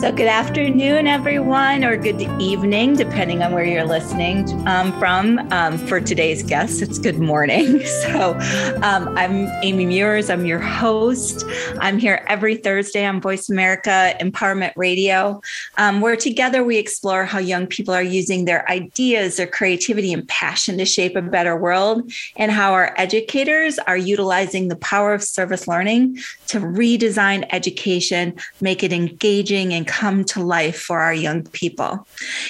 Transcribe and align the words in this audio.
So, 0.00 0.10
good 0.10 0.26
afternoon, 0.26 1.06
everyone, 1.06 1.84
or 1.84 1.96
good 1.96 2.20
evening, 2.40 2.96
depending 2.96 3.42
on 3.42 3.52
where 3.52 3.64
you're 3.64 3.84
listening 3.84 4.44
um, 4.66 4.92
from. 4.98 5.38
Um, 5.52 5.78
for 5.78 6.00
today's 6.00 6.42
guest, 6.42 6.82
it's 6.82 6.98
good 6.98 7.18
morning. 7.18 7.80
So, 8.04 8.34
um, 8.82 9.16
I'm 9.16 9.48
Amy 9.62 9.86
Meuers. 9.86 10.30
I'm 10.30 10.44
your 10.44 10.58
host. 10.58 11.44
I'm 11.78 11.98
here 11.98 12.24
every 12.28 12.56
Thursday 12.56 13.04
on 13.06 13.20
Voice 13.20 13.48
America 13.48 14.14
Empowerment 14.20 14.72
Radio, 14.76 15.40
um, 15.78 16.00
where 16.00 16.16
together 16.16 16.62
we 16.64 16.76
explore 16.76 17.24
how 17.24 17.38
young 17.38 17.66
people 17.66 17.94
are 17.94 18.02
using 18.02 18.44
their 18.44 18.68
ideas, 18.70 19.36
their 19.36 19.46
creativity, 19.46 20.12
and 20.12 20.28
passion 20.28 20.76
to 20.78 20.84
shape 20.84 21.16
a 21.16 21.22
better 21.22 21.56
world, 21.56 22.12
and 22.36 22.52
how 22.52 22.72
our 22.72 22.94
educators 22.98 23.78
are 23.78 23.96
utilizing 23.96 24.68
the 24.68 24.76
power 24.76 25.14
of 25.14 25.22
service 25.22 25.66
learning 25.66 26.18
to 26.48 26.60
redesign 26.60 27.46
education, 27.52 28.34
make 28.60 28.82
it 28.82 28.92
engaging 28.92 29.72
and 29.72 29.83
come 29.84 30.24
to 30.24 30.42
life 30.42 30.80
for 30.80 31.00
our 31.00 31.14
young 31.14 31.44
people. 31.44 32.06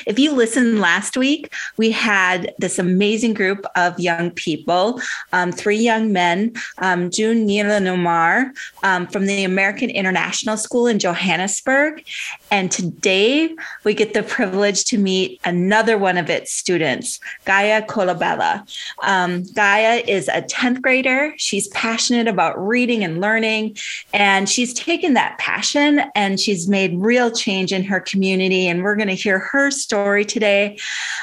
If 0.06 0.18
you 0.18 0.32
listened 0.32 0.80
last 0.80 1.16
week, 1.16 1.52
we 1.76 1.90
had 1.90 2.54
this 2.58 2.78
amazing 2.78 3.34
group 3.34 3.64
of 3.76 3.98
young 3.98 4.30
people, 4.30 5.00
um, 5.32 5.52
three 5.52 5.76
young 5.76 6.12
men, 6.12 6.54
um, 6.78 7.10
June 7.10 7.46
Nilanomar 7.46 8.50
um, 8.82 9.06
from 9.06 9.26
the 9.26 9.44
American 9.44 9.90
International 9.90 10.56
School 10.56 10.86
in 10.86 10.98
Johannesburg. 10.98 12.04
And 12.50 12.70
today 12.70 13.54
we 13.84 13.94
get 13.94 14.14
the 14.14 14.22
privilege 14.22 14.84
to 14.86 14.98
meet 14.98 15.40
another 15.44 15.98
one 15.98 16.16
of 16.16 16.30
its 16.30 16.52
students, 16.52 17.20
Gaia 17.44 17.82
Colabella. 17.82 18.66
Um, 19.02 19.44
Gaia 19.54 20.02
is 20.06 20.28
a 20.28 20.42
10th 20.42 20.82
grader. 20.82 21.34
She's 21.36 21.68
passionate 21.68 22.28
about 22.28 22.58
reading 22.58 23.04
and 23.04 23.20
learning, 23.20 23.76
and 24.12 24.48
she's 24.48 24.72
taken 24.74 25.14
that 25.14 25.38
passion 25.38 26.02
and 26.14 26.38
she's 26.38 26.68
made 26.68 26.98
real 26.98 27.23
change 27.30 27.72
in 27.72 27.84
her 27.84 28.00
community. 28.00 28.66
And 28.66 28.82
we're 28.82 28.96
going 28.96 29.08
to 29.08 29.14
hear 29.14 29.38
her 29.38 29.70
story 29.70 30.24
today. 30.24 30.78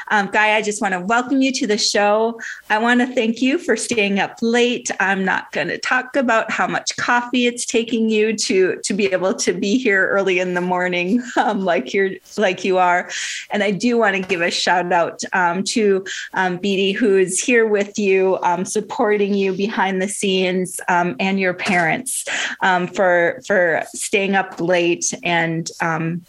Um, 0.08 0.28
Gaia, 0.30 0.56
I 0.56 0.62
just 0.62 0.80
want 0.80 0.94
to 0.94 1.00
welcome 1.00 1.42
you 1.42 1.52
to 1.52 1.66
the 1.66 1.78
show. 1.78 2.40
I 2.70 2.78
want 2.78 3.00
to 3.00 3.06
thank 3.06 3.42
you 3.42 3.58
for 3.58 3.76
staying 3.76 4.20
up 4.20 4.38
late. 4.42 4.90
I'm 5.00 5.24
not 5.24 5.52
going 5.52 5.68
to 5.68 5.78
talk 5.78 6.16
about 6.16 6.50
how 6.50 6.66
much 6.66 6.96
coffee 6.96 7.46
it's 7.46 7.64
taking 7.64 8.08
you 8.08 8.36
to, 8.36 8.80
to 8.84 8.94
be 8.94 9.06
able 9.06 9.34
to 9.34 9.52
be 9.52 9.78
here 9.78 10.08
early 10.08 10.38
in 10.38 10.54
the 10.54 10.60
morning, 10.60 11.22
um, 11.36 11.64
like 11.64 11.92
you're 11.92 12.10
like 12.36 12.64
you 12.64 12.78
are. 12.78 13.10
And 13.50 13.62
I 13.62 13.70
do 13.70 13.98
want 13.98 14.16
to 14.16 14.22
give 14.22 14.40
a 14.40 14.50
shout 14.50 14.92
out 14.92 15.22
um, 15.32 15.62
to 15.64 16.04
um, 16.34 16.58
Beatty, 16.58 16.92
who 16.92 17.16
is 17.16 17.40
here 17.40 17.66
with 17.66 17.98
you, 17.98 18.38
um, 18.42 18.64
supporting 18.64 19.34
you 19.34 19.52
behind 19.52 20.00
the 20.00 20.08
scenes, 20.08 20.80
um, 20.88 21.16
and 21.18 21.38
your 21.38 21.54
parents 21.54 22.24
um, 22.60 22.86
for 22.86 23.40
for 23.46 23.82
staying 23.94 24.34
up 24.34 24.60
late 24.60 25.12
and 25.22 25.70
um, 25.92 26.22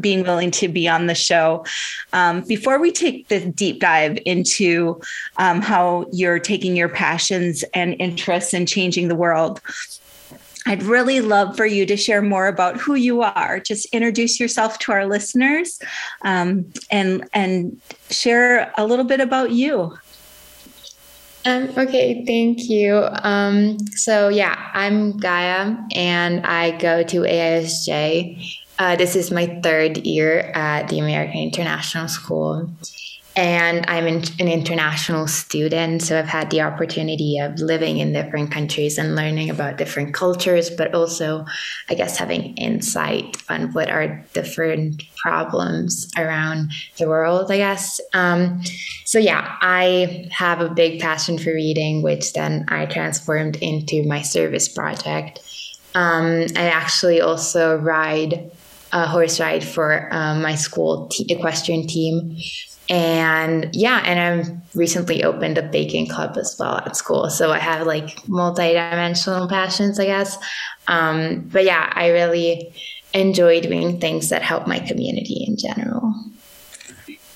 being 0.00 0.22
willing 0.22 0.50
to 0.52 0.68
be 0.68 0.88
on 0.88 1.06
the 1.06 1.14
show. 1.14 1.64
Um, 2.12 2.42
before 2.42 2.78
we 2.78 2.92
take 2.92 3.28
the 3.28 3.40
deep 3.50 3.80
dive 3.80 4.18
into 4.24 5.00
um, 5.36 5.60
how 5.60 6.06
you're 6.12 6.38
taking 6.38 6.76
your 6.76 6.88
passions 6.88 7.64
and 7.74 7.96
interests 7.98 8.54
in 8.54 8.66
changing 8.66 9.08
the 9.08 9.14
world, 9.14 9.60
I'd 10.66 10.82
really 10.82 11.22
love 11.22 11.56
for 11.56 11.64
you 11.64 11.86
to 11.86 11.96
share 11.96 12.20
more 12.20 12.46
about 12.46 12.76
who 12.76 12.94
you 12.94 13.22
are. 13.22 13.58
Just 13.58 13.86
introduce 13.86 14.38
yourself 14.38 14.78
to 14.80 14.92
our 14.92 15.06
listeners 15.06 15.80
um, 16.22 16.70
and 16.90 17.26
and 17.32 17.80
share 18.10 18.70
a 18.76 18.86
little 18.86 19.06
bit 19.06 19.20
about 19.20 19.50
you. 19.50 19.96
Um, 21.46 21.70
okay, 21.78 22.22
thank 22.26 22.68
you. 22.68 23.08
Um, 23.22 23.78
so 23.96 24.28
yeah, 24.28 24.70
I'm 24.74 25.16
Gaia, 25.16 25.74
and 25.94 26.44
I 26.44 26.76
go 26.76 27.02
to 27.02 27.20
AISJ, 27.22 28.58
uh, 28.78 28.96
this 28.96 29.16
is 29.16 29.30
my 29.30 29.60
third 29.62 29.98
year 29.98 30.50
at 30.54 30.88
the 30.88 30.98
American 30.98 31.40
International 31.40 32.08
School. 32.08 32.70
And 33.36 33.84
I'm 33.86 34.08
an 34.08 34.48
international 34.48 35.28
student, 35.28 36.02
so 36.02 36.18
I've 36.18 36.26
had 36.26 36.50
the 36.50 36.62
opportunity 36.62 37.38
of 37.38 37.60
living 37.60 37.98
in 37.98 38.12
different 38.12 38.50
countries 38.50 38.98
and 38.98 39.14
learning 39.14 39.48
about 39.48 39.78
different 39.78 40.12
cultures, 40.12 40.70
but 40.70 40.92
also, 40.92 41.44
I 41.88 41.94
guess, 41.94 42.18
having 42.18 42.56
insight 42.56 43.36
on 43.48 43.72
what 43.74 43.90
are 43.90 44.24
different 44.32 45.04
problems 45.22 46.10
around 46.16 46.72
the 46.96 47.06
world, 47.06 47.52
I 47.52 47.58
guess. 47.58 48.00
Um, 48.12 48.60
so, 49.04 49.20
yeah, 49.20 49.56
I 49.60 50.26
have 50.32 50.60
a 50.60 50.68
big 50.68 51.00
passion 51.00 51.38
for 51.38 51.50
reading, 51.54 52.02
which 52.02 52.32
then 52.32 52.64
I 52.66 52.86
transformed 52.86 53.54
into 53.56 54.02
my 54.02 54.20
service 54.20 54.68
project. 54.68 55.38
Um, 55.94 56.46
I 56.56 56.70
actually 56.70 57.20
also 57.20 57.76
ride 57.76 58.50
a 58.92 59.06
horse 59.06 59.40
ride 59.40 59.64
for 59.64 60.08
um, 60.12 60.42
my 60.42 60.54
school 60.54 61.10
equestrian 61.28 61.86
team. 61.86 62.36
And 62.90 63.68
yeah, 63.74 64.02
and 64.04 64.18
I'm 64.18 64.62
recently 64.74 65.22
opened 65.22 65.58
a 65.58 65.62
baking 65.62 66.08
club 66.08 66.38
as 66.38 66.56
well 66.58 66.78
at 66.78 66.96
school. 66.96 67.28
So 67.28 67.52
I 67.52 67.58
have 67.58 67.86
like 67.86 68.26
multi-dimensional 68.28 69.46
passions, 69.48 70.00
I 70.00 70.06
guess. 70.06 70.38
Um, 70.86 71.48
but 71.52 71.64
yeah, 71.64 71.92
I 71.94 72.08
really 72.08 72.72
enjoy 73.12 73.60
doing 73.60 74.00
things 74.00 74.30
that 74.30 74.42
help 74.42 74.66
my 74.66 74.78
community 74.78 75.44
in 75.46 75.56
general. 75.58 76.14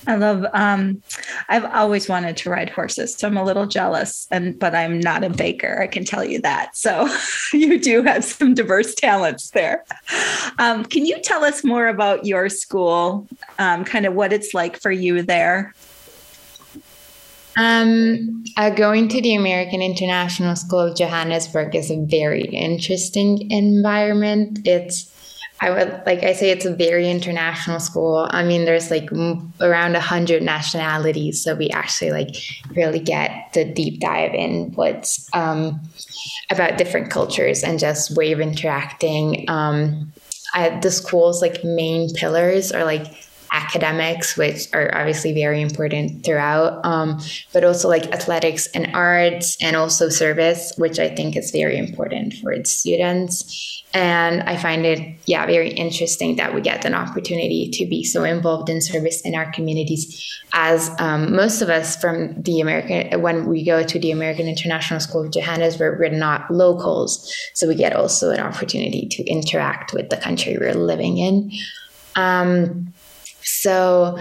I 0.07 0.15
love 0.15 0.45
um 0.53 1.01
I've 1.49 1.65
always 1.65 2.09
wanted 2.09 2.37
to 2.37 2.49
ride 2.49 2.69
horses, 2.69 3.15
so 3.15 3.27
I'm 3.27 3.37
a 3.37 3.43
little 3.43 3.65
jealous 3.65 4.27
and 4.31 4.57
but 4.57 4.75
I'm 4.75 4.99
not 4.99 5.23
a 5.23 5.29
baker, 5.29 5.81
I 5.81 5.87
can 5.87 6.05
tell 6.05 6.23
you 6.23 6.41
that. 6.41 6.75
So 6.75 7.07
you 7.53 7.79
do 7.79 8.03
have 8.03 8.23
some 8.23 8.53
diverse 8.53 8.95
talents 8.95 9.51
there. 9.51 9.83
Um, 10.59 10.85
can 10.85 11.05
you 11.05 11.19
tell 11.21 11.43
us 11.43 11.63
more 11.63 11.87
about 11.87 12.25
your 12.25 12.49
school, 12.49 13.27
um, 13.59 13.85
kind 13.85 14.05
of 14.05 14.13
what 14.13 14.33
it's 14.33 14.53
like 14.53 14.79
for 14.79 14.91
you 14.91 15.21
there? 15.21 15.73
Um, 17.55 18.43
uh, 18.57 18.71
going 18.71 19.07
to 19.09 19.21
the 19.21 19.35
American 19.35 19.81
International 19.81 20.55
School 20.55 20.79
of 20.79 20.97
Johannesburg 20.97 21.75
is 21.75 21.91
a 21.91 22.03
very 22.03 22.45
interesting 22.45 23.51
environment. 23.51 24.59
It's 24.65 25.12
I 25.61 25.69
would 25.69 26.01
like 26.05 26.23
I 26.23 26.33
say 26.33 26.49
it's 26.49 26.65
a 26.65 26.75
very 26.75 27.09
international 27.09 27.79
school. 27.79 28.27
I 28.31 28.43
mean, 28.43 28.65
there's 28.65 28.91
like 28.91 29.11
m- 29.13 29.53
around 29.61 29.95
a 29.95 30.01
hundred 30.01 30.43
nationalities, 30.43 31.41
so 31.43 31.55
we 31.55 31.69
actually 31.69 32.11
like 32.11 32.35
really 32.75 32.99
get 32.99 33.53
the 33.53 33.63
deep 33.63 34.01
dive 34.01 34.33
in 34.33 34.71
what's 34.75 35.27
um, 35.33 35.79
about 36.49 36.77
different 36.77 37.11
cultures 37.11 37.63
and 37.63 37.79
just 37.79 38.15
way 38.17 38.31
of 38.31 38.41
interacting. 38.41 39.45
Um, 39.47 40.11
I, 40.53 40.77
the 40.79 40.91
school's 40.91 41.41
like 41.41 41.63
main 41.63 42.13
pillars 42.13 42.71
are 42.71 42.83
like 42.83 43.07
academics, 43.53 44.35
which 44.35 44.67
are 44.73 44.89
obviously 44.93 45.31
very 45.33 45.61
important 45.61 46.25
throughout, 46.25 46.83
um, 46.83 47.19
but 47.53 47.63
also 47.63 47.87
like 47.87 48.11
athletics 48.11 48.67
and 48.73 48.93
arts, 48.95 49.55
and 49.61 49.75
also 49.75 50.09
service, 50.09 50.73
which 50.77 50.99
I 50.99 51.07
think 51.07 51.37
is 51.37 51.51
very 51.51 51.77
important 51.77 52.33
for 52.33 52.51
its 52.51 52.71
students. 52.71 53.83
And 53.93 54.41
I 54.43 54.57
find 54.57 54.87
it, 54.87 55.15
yeah, 55.27 55.45
very 55.45 55.69
interesting 55.69 56.35
that 56.37 56.55
we 56.55 56.61
get 56.61 56.83
an 56.83 56.95
opportunity 56.95 57.69
to 57.73 57.85
be 57.85 58.03
so 58.03 58.23
involved 58.23 58.67
in 58.69 58.81
service 58.81 59.21
in 59.21 59.35
our 59.35 59.51
communities. 59.51 60.41
As 60.53 60.89
um, 60.99 61.35
most 61.35 61.61
of 61.61 61.69
us 61.69 61.95
from 61.95 62.41
the 62.41 62.59
American, 62.59 63.21
when 63.21 63.45
we 63.45 63.63
go 63.63 63.83
to 63.83 63.99
the 63.99 64.09
American 64.09 64.47
International 64.47 64.99
School 64.99 65.25
of 65.25 65.31
Johannesburg, 65.31 65.99
we're 65.99 66.09
not 66.09 66.49
locals. 66.49 67.31
So 67.53 67.67
we 67.67 67.75
get 67.75 67.93
also 67.93 68.31
an 68.31 68.39
opportunity 68.39 69.07
to 69.11 69.23
interact 69.25 69.93
with 69.93 70.09
the 70.09 70.17
country 70.17 70.57
we're 70.57 70.73
living 70.73 71.19
in. 71.19 71.51
Um, 72.15 72.93
so, 73.43 74.17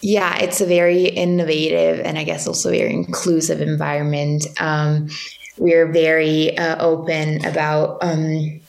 yeah, 0.00 0.38
it's 0.38 0.60
a 0.60 0.66
very 0.66 1.04
innovative 1.04 2.00
and 2.04 2.18
I 2.18 2.24
guess 2.24 2.46
also 2.46 2.70
very 2.70 2.92
inclusive 2.92 3.60
environment. 3.60 4.46
Um, 4.60 5.08
we're 5.58 5.90
very 5.90 6.56
uh, 6.58 6.76
open 6.84 7.44
about 7.44 7.98
um, 8.02 8.60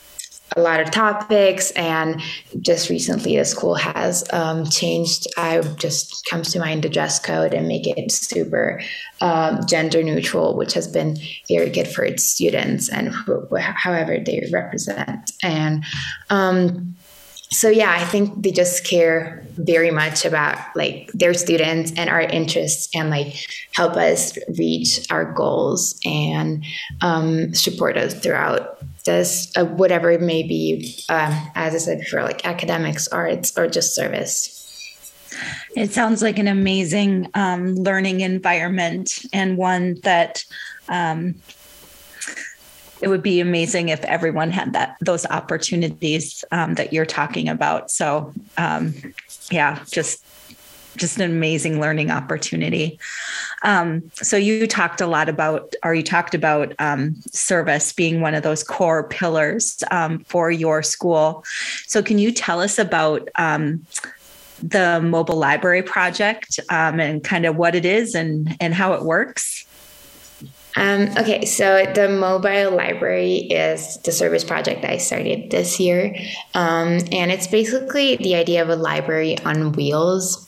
a 0.55 0.61
lot 0.61 0.79
of 0.79 0.89
topics 0.91 1.71
and 1.71 2.21
just 2.61 2.89
recently 2.89 3.37
the 3.37 3.45
school 3.45 3.75
has 3.75 4.23
um, 4.33 4.65
changed 4.65 5.27
i 5.37 5.61
just 5.77 6.25
comes 6.29 6.51
to 6.51 6.59
mind 6.59 6.83
the 6.83 6.89
dress 6.89 7.19
code 7.19 7.53
and 7.53 7.67
make 7.67 7.85
it 7.85 8.11
super 8.11 8.81
um, 9.21 9.65
gender 9.67 10.01
neutral 10.01 10.55
which 10.55 10.73
has 10.73 10.87
been 10.87 11.17
very 11.49 11.69
good 11.69 11.87
for 11.87 12.03
its 12.03 12.23
students 12.23 12.89
and 12.89 13.13
wh- 13.13 13.59
however 13.59 14.17
they 14.19 14.47
represent 14.51 15.31
and 15.43 15.83
um, 16.29 16.95
so 17.49 17.69
yeah, 17.69 17.91
I 17.91 18.03
think 18.03 18.43
they 18.43 18.51
just 18.51 18.83
care 18.83 19.45
very 19.57 19.89
much 19.89 20.25
about 20.25 20.57
like 20.75 21.11
their 21.13 21.33
students 21.33 21.93
and 21.95 22.09
our 22.09 22.21
interests 22.21 22.89
and 22.93 23.09
like 23.09 23.35
help 23.73 23.95
us 23.95 24.37
reach 24.57 25.09
our 25.09 25.31
goals 25.31 25.99
and 26.03 26.65
um, 27.01 27.53
support 27.53 27.97
us 27.97 28.13
throughout 28.13 28.77
this 29.05 29.51
uh, 29.55 29.63
whatever 29.65 30.11
it 30.11 30.21
may 30.21 30.43
be. 30.43 30.95
Um, 31.09 31.33
as 31.55 31.73
I 31.73 31.77
said 31.77 31.99
before, 31.99 32.23
like 32.23 32.45
academics, 32.45 33.07
arts, 33.07 33.57
or 33.57 33.67
just 33.67 33.95
service. 33.95 34.53
It 35.75 35.93
sounds 35.93 36.21
like 36.21 36.39
an 36.39 36.47
amazing 36.47 37.29
um, 37.33 37.75
learning 37.75 38.21
environment 38.21 39.25
and 39.31 39.57
one 39.57 39.95
that 40.03 40.43
um, 40.89 41.35
it 43.01 43.07
would 43.07 43.23
be 43.23 43.39
amazing 43.39 43.89
if 43.89 44.03
everyone 44.05 44.51
had 44.51 44.73
that 44.73 44.97
those 45.01 45.25
opportunities 45.27 46.43
um, 46.51 46.75
that 46.75 46.93
you're 46.93 47.05
talking 47.05 47.49
about. 47.49 47.91
So, 47.91 48.33
um, 48.57 48.93
yeah, 49.51 49.83
just 49.89 50.23
just 50.97 51.17
an 51.17 51.23
amazing 51.23 51.79
learning 51.79 52.11
opportunity. 52.11 52.99
Um, 53.63 54.11
so 54.15 54.35
you 54.35 54.67
talked 54.67 54.99
a 54.99 55.07
lot 55.07 55.29
about, 55.29 55.75
or 55.83 55.93
you 55.93 56.03
talked 56.03 56.33
about 56.33 56.73
um, 56.79 57.15
service 57.31 57.93
being 57.93 58.19
one 58.19 58.33
of 58.33 58.43
those 58.43 58.63
core 58.63 59.07
pillars 59.07 59.83
um, 59.91 60.19
for 60.25 60.51
your 60.51 60.83
school. 60.83 61.45
So 61.85 62.01
can 62.01 62.17
you 62.17 62.31
tell 62.31 62.59
us 62.59 62.79
about 62.79 63.29
um, 63.35 63.85
the 64.61 64.99
mobile 65.01 65.37
library 65.37 65.83
project 65.83 66.59
um, 66.69 66.99
and 66.99 67.23
kind 67.23 67.45
of 67.45 67.55
what 67.55 67.75
it 67.75 67.85
is 67.85 68.15
and 68.15 68.57
and 68.59 68.73
how 68.73 68.93
it 68.93 69.03
works? 69.03 69.66
Um, 70.77 71.09
okay, 71.17 71.43
so 71.45 71.91
the 71.95 72.07
mobile 72.07 72.69
library 72.69 73.37
is 73.37 73.97
the 74.03 74.11
service 74.11 74.43
project 74.43 74.85
I 74.85 74.97
started 74.97 75.49
this 75.49 75.79
year. 75.79 76.15
Um, 76.53 76.99
and 77.11 77.31
it's 77.31 77.47
basically 77.47 78.17
the 78.17 78.35
idea 78.35 78.61
of 78.61 78.69
a 78.69 78.75
library 78.75 79.39
on 79.39 79.71
wheels. 79.71 80.47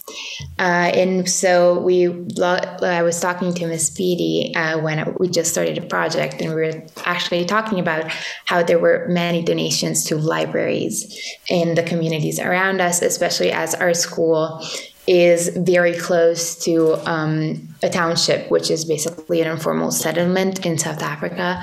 Uh, 0.60 0.92
and 0.94 1.28
so 1.28 1.80
we, 1.80 2.08
I 2.42 3.02
was 3.02 3.20
talking 3.20 3.56
to 3.56 3.66
Miss 3.66 3.90
Beatty 3.90 4.54
uh, 4.56 4.80
when 4.80 5.16
we 5.20 5.30
just 5.30 5.52
started 5.52 5.76
the 5.78 5.88
project, 5.88 6.42
and 6.42 6.50
we 6.50 6.56
were 6.56 6.84
actually 7.06 7.46
talking 7.46 7.80
about 7.80 8.12
how 8.46 8.62
there 8.62 8.78
were 8.78 9.08
many 9.10 9.42
donations 9.42 10.04
to 10.06 10.16
libraries 10.16 11.38
in 11.48 11.74
the 11.74 11.84
communities 11.84 12.40
around 12.40 12.82
us, 12.82 13.02
especially 13.02 13.52
as 13.52 13.74
our 13.74 13.96
school 13.96 14.64
is 15.10 15.50
very 15.58 15.98
close 15.98 16.54
to 16.54 16.94
um, 17.10 17.68
a 17.82 17.90
township, 17.90 18.52
which 18.52 18.70
is 18.70 18.86
basically 18.86 19.42
an 19.42 19.48
informal 19.48 19.90
settlement 19.90 20.64
in 20.68 20.78
South 20.78 21.02
Africa. 21.02 21.60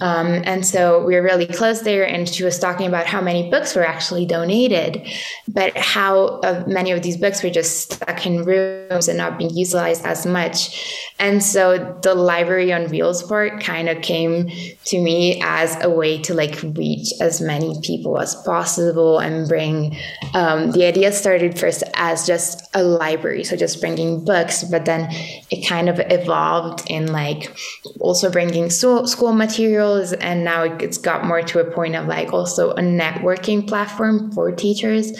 Um, 0.00 0.42
and 0.44 0.66
so 0.66 1.04
we 1.04 1.14
were 1.14 1.22
really 1.22 1.46
close 1.46 1.82
there. 1.82 2.06
And 2.06 2.28
she 2.28 2.44
was 2.44 2.58
talking 2.58 2.86
about 2.86 3.06
how 3.06 3.20
many 3.20 3.50
books 3.50 3.74
were 3.74 3.86
actually 3.86 4.26
donated, 4.26 5.06
but 5.48 5.76
how 5.76 6.40
uh, 6.40 6.64
many 6.66 6.90
of 6.90 7.02
these 7.02 7.16
books 7.16 7.42
were 7.42 7.50
just 7.50 7.92
stuck 7.92 8.26
in 8.26 8.44
rooms 8.44 9.08
and 9.08 9.18
not 9.18 9.38
being 9.38 9.54
utilized 9.56 10.04
as 10.04 10.26
much. 10.26 11.12
And 11.18 11.42
so 11.42 11.98
the 12.02 12.14
library 12.14 12.72
on 12.72 12.90
wheels 12.90 13.22
part 13.22 13.62
kind 13.62 13.88
of 13.88 14.02
came 14.02 14.50
to 14.86 15.00
me 15.00 15.40
as 15.42 15.76
a 15.82 15.88
way 15.88 16.20
to 16.22 16.34
like 16.34 16.60
reach 16.62 17.12
as 17.20 17.40
many 17.40 17.80
people 17.82 18.18
as 18.18 18.34
possible 18.34 19.18
and 19.20 19.48
bring. 19.48 19.96
Um, 20.34 20.72
the 20.72 20.84
idea 20.84 21.12
started 21.12 21.58
first 21.58 21.84
as 21.94 22.26
just 22.26 22.68
a 22.74 22.82
library, 22.82 23.44
so 23.44 23.56
just 23.56 23.80
bringing 23.80 24.24
books, 24.24 24.64
but 24.64 24.84
then 24.84 25.08
it 25.50 25.66
kind 25.66 25.88
of 25.88 26.00
evolved 26.10 26.82
in 26.88 27.12
like 27.12 27.56
also 28.00 28.30
bringing 28.30 28.70
school, 28.70 29.06
school 29.06 29.32
materials, 29.32 29.83
and 29.92 30.44
now 30.44 30.62
it's 30.62 30.98
got 30.98 31.24
more 31.24 31.42
to 31.42 31.60
a 31.60 31.70
point 31.70 31.94
of 31.94 32.06
like 32.06 32.32
also 32.32 32.70
a 32.72 32.80
networking 32.80 33.66
platform 33.66 34.32
for 34.32 34.50
teachers 34.52 35.12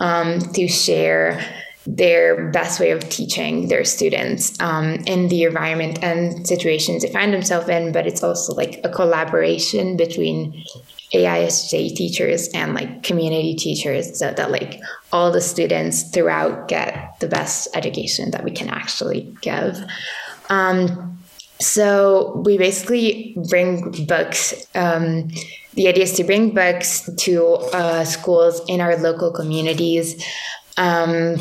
um, 0.00 0.40
to 0.40 0.68
share 0.68 1.42
their 1.86 2.50
best 2.50 2.80
way 2.80 2.90
of 2.90 3.08
teaching 3.08 3.68
their 3.68 3.84
students 3.84 4.60
um, 4.60 4.94
in 5.06 5.28
the 5.28 5.44
environment 5.44 6.02
and 6.02 6.46
situations 6.46 7.02
they 7.02 7.12
find 7.12 7.32
themselves 7.32 7.68
in, 7.68 7.92
but 7.92 8.06
it's 8.06 8.22
also 8.22 8.52
like 8.54 8.80
a 8.82 8.88
collaboration 8.88 9.96
between 9.96 10.64
AISJ 11.14 11.94
teachers 11.94 12.48
and 12.48 12.74
like 12.74 13.04
community 13.04 13.54
teachers 13.54 14.18
so 14.18 14.32
that 14.32 14.50
like 14.50 14.80
all 15.12 15.30
the 15.30 15.40
students 15.40 16.10
throughout 16.10 16.66
get 16.66 17.14
the 17.20 17.28
best 17.28 17.68
education 17.74 18.32
that 18.32 18.42
we 18.42 18.50
can 18.50 18.68
actually 18.68 19.32
give. 19.40 19.78
Um, 20.50 21.15
so 21.60 22.42
we 22.44 22.58
basically 22.58 23.36
bring 23.48 24.06
books. 24.06 24.54
Um, 24.74 25.28
the 25.74 25.88
idea 25.88 26.04
is 26.04 26.12
to 26.14 26.24
bring 26.24 26.54
books 26.54 27.08
to 27.18 27.44
uh, 27.72 28.04
schools 28.04 28.60
in 28.68 28.80
our 28.80 28.96
local 28.96 29.30
communities. 29.30 30.22
Um, 30.76 31.36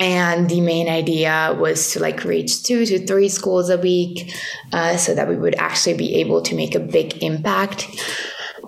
and 0.00 0.50
the 0.50 0.60
main 0.60 0.88
idea 0.88 1.56
was 1.58 1.92
to 1.92 2.00
like 2.00 2.24
reach 2.24 2.64
two 2.64 2.84
to 2.86 3.06
three 3.06 3.28
schools 3.28 3.70
a 3.70 3.78
week 3.78 4.34
uh, 4.72 4.96
so 4.96 5.14
that 5.14 5.28
we 5.28 5.36
would 5.36 5.54
actually 5.56 5.96
be 5.96 6.16
able 6.16 6.42
to 6.42 6.56
make 6.56 6.74
a 6.74 6.80
big 6.80 7.22
impact 7.22 7.86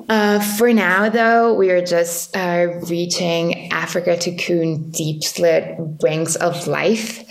uh, 0.08 0.38
for 0.38 0.72
now, 0.72 1.08
though, 1.08 1.54
we 1.54 1.70
are 1.70 1.84
just 1.84 2.36
uh, 2.36 2.66
reaching 2.88 3.72
Africa 3.72 4.10
Tikkun 4.10 4.92
Deep 4.92 5.24
Slit 5.24 5.76
Wings 5.78 6.36
of 6.36 6.66
Life, 6.66 7.24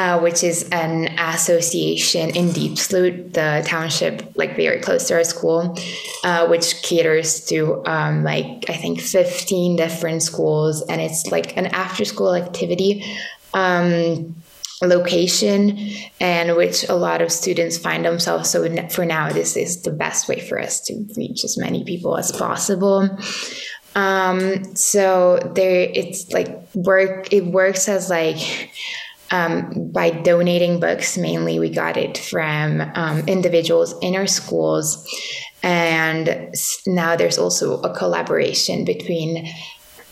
uh, 0.00 0.18
which 0.18 0.42
is 0.42 0.66
an 0.72 1.08
association 1.18 2.30
in 2.30 2.52
Deep 2.52 2.72
Diepsloot, 2.72 3.34
the 3.34 3.62
township, 3.66 4.34
like 4.34 4.56
very 4.56 4.80
close 4.80 5.06
to 5.08 5.14
our 5.14 5.24
school, 5.24 5.76
uh, 6.24 6.48
which 6.48 6.80
caters 6.82 7.44
to 7.46 7.84
um, 7.86 8.24
like 8.24 8.64
I 8.70 8.76
think 8.78 8.98
15 8.98 9.76
different 9.76 10.22
schools, 10.22 10.80
and 10.88 11.02
it's 11.02 11.26
like 11.26 11.54
an 11.58 11.66
after 11.66 12.06
school 12.06 12.34
activity. 12.34 13.04
Um, 13.52 14.36
location 14.82 15.78
and 16.20 16.56
which 16.56 16.88
a 16.88 16.94
lot 16.94 17.20
of 17.20 17.30
students 17.30 17.76
find 17.76 18.02
themselves 18.02 18.48
so 18.48 18.64
for 18.88 19.04
now 19.04 19.30
this 19.30 19.54
is 19.54 19.82
the 19.82 19.90
best 19.90 20.26
way 20.26 20.40
for 20.40 20.58
us 20.58 20.80
to 20.80 20.94
reach 21.18 21.44
as 21.44 21.58
many 21.58 21.84
people 21.84 22.16
as 22.16 22.32
possible 22.32 23.06
um, 23.94 24.74
so 24.74 25.38
there 25.54 25.90
it's 25.92 26.32
like 26.32 26.74
work 26.74 27.30
it 27.30 27.44
works 27.44 27.90
as 27.90 28.08
like 28.08 28.70
um, 29.30 29.90
by 29.92 30.10
donating 30.10 30.80
books 30.80 31.16
mainly 31.16 31.58
we 31.58 31.70
got 31.70 31.96
it 31.96 32.18
from 32.18 32.80
um, 32.94 33.20
individuals 33.28 33.94
in 34.02 34.16
our 34.16 34.26
schools. 34.26 35.06
And 35.62 36.54
now 36.86 37.16
there's 37.16 37.38
also 37.38 37.80
a 37.82 37.94
collaboration 37.94 38.84
between 38.84 39.46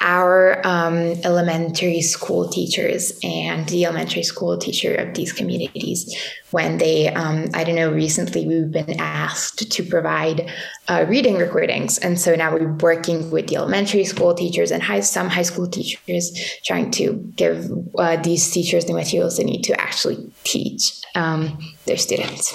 our 0.00 0.60
um, 0.66 0.96
elementary 1.24 2.02
school 2.02 2.48
teachers 2.48 3.12
and 3.22 3.68
the 3.68 3.84
elementary 3.84 4.22
school 4.22 4.56
teacher 4.58 4.94
of 4.94 5.14
these 5.14 5.32
communities 5.32 6.16
when 6.50 6.78
they 6.78 7.08
um, 7.08 7.46
i 7.54 7.64
don't 7.64 7.74
know 7.74 7.92
recently 7.92 8.46
we've 8.46 8.70
been 8.70 8.98
asked 9.00 9.70
to 9.70 9.82
provide 9.82 10.50
uh, 10.88 11.04
reading 11.08 11.36
recordings. 11.36 11.98
And 11.98 12.18
so 12.18 12.34
now 12.34 12.52
we're 12.52 12.72
working 12.72 13.30
with 13.30 13.48
the 13.48 13.56
elementary 13.56 14.04
school 14.04 14.34
teachers 14.34 14.70
and 14.70 14.82
high, 14.82 15.00
some 15.00 15.28
high 15.28 15.42
school 15.42 15.66
teachers 15.66 16.32
trying 16.64 16.90
to 16.92 17.14
give 17.36 17.70
uh, 17.98 18.16
these 18.16 18.50
teachers 18.50 18.86
the 18.86 18.94
materials 18.94 19.36
they 19.36 19.44
need 19.44 19.62
to 19.64 19.78
actually 19.80 20.32
teach 20.44 21.02
um, 21.14 21.58
their 21.84 21.96
students 21.96 22.54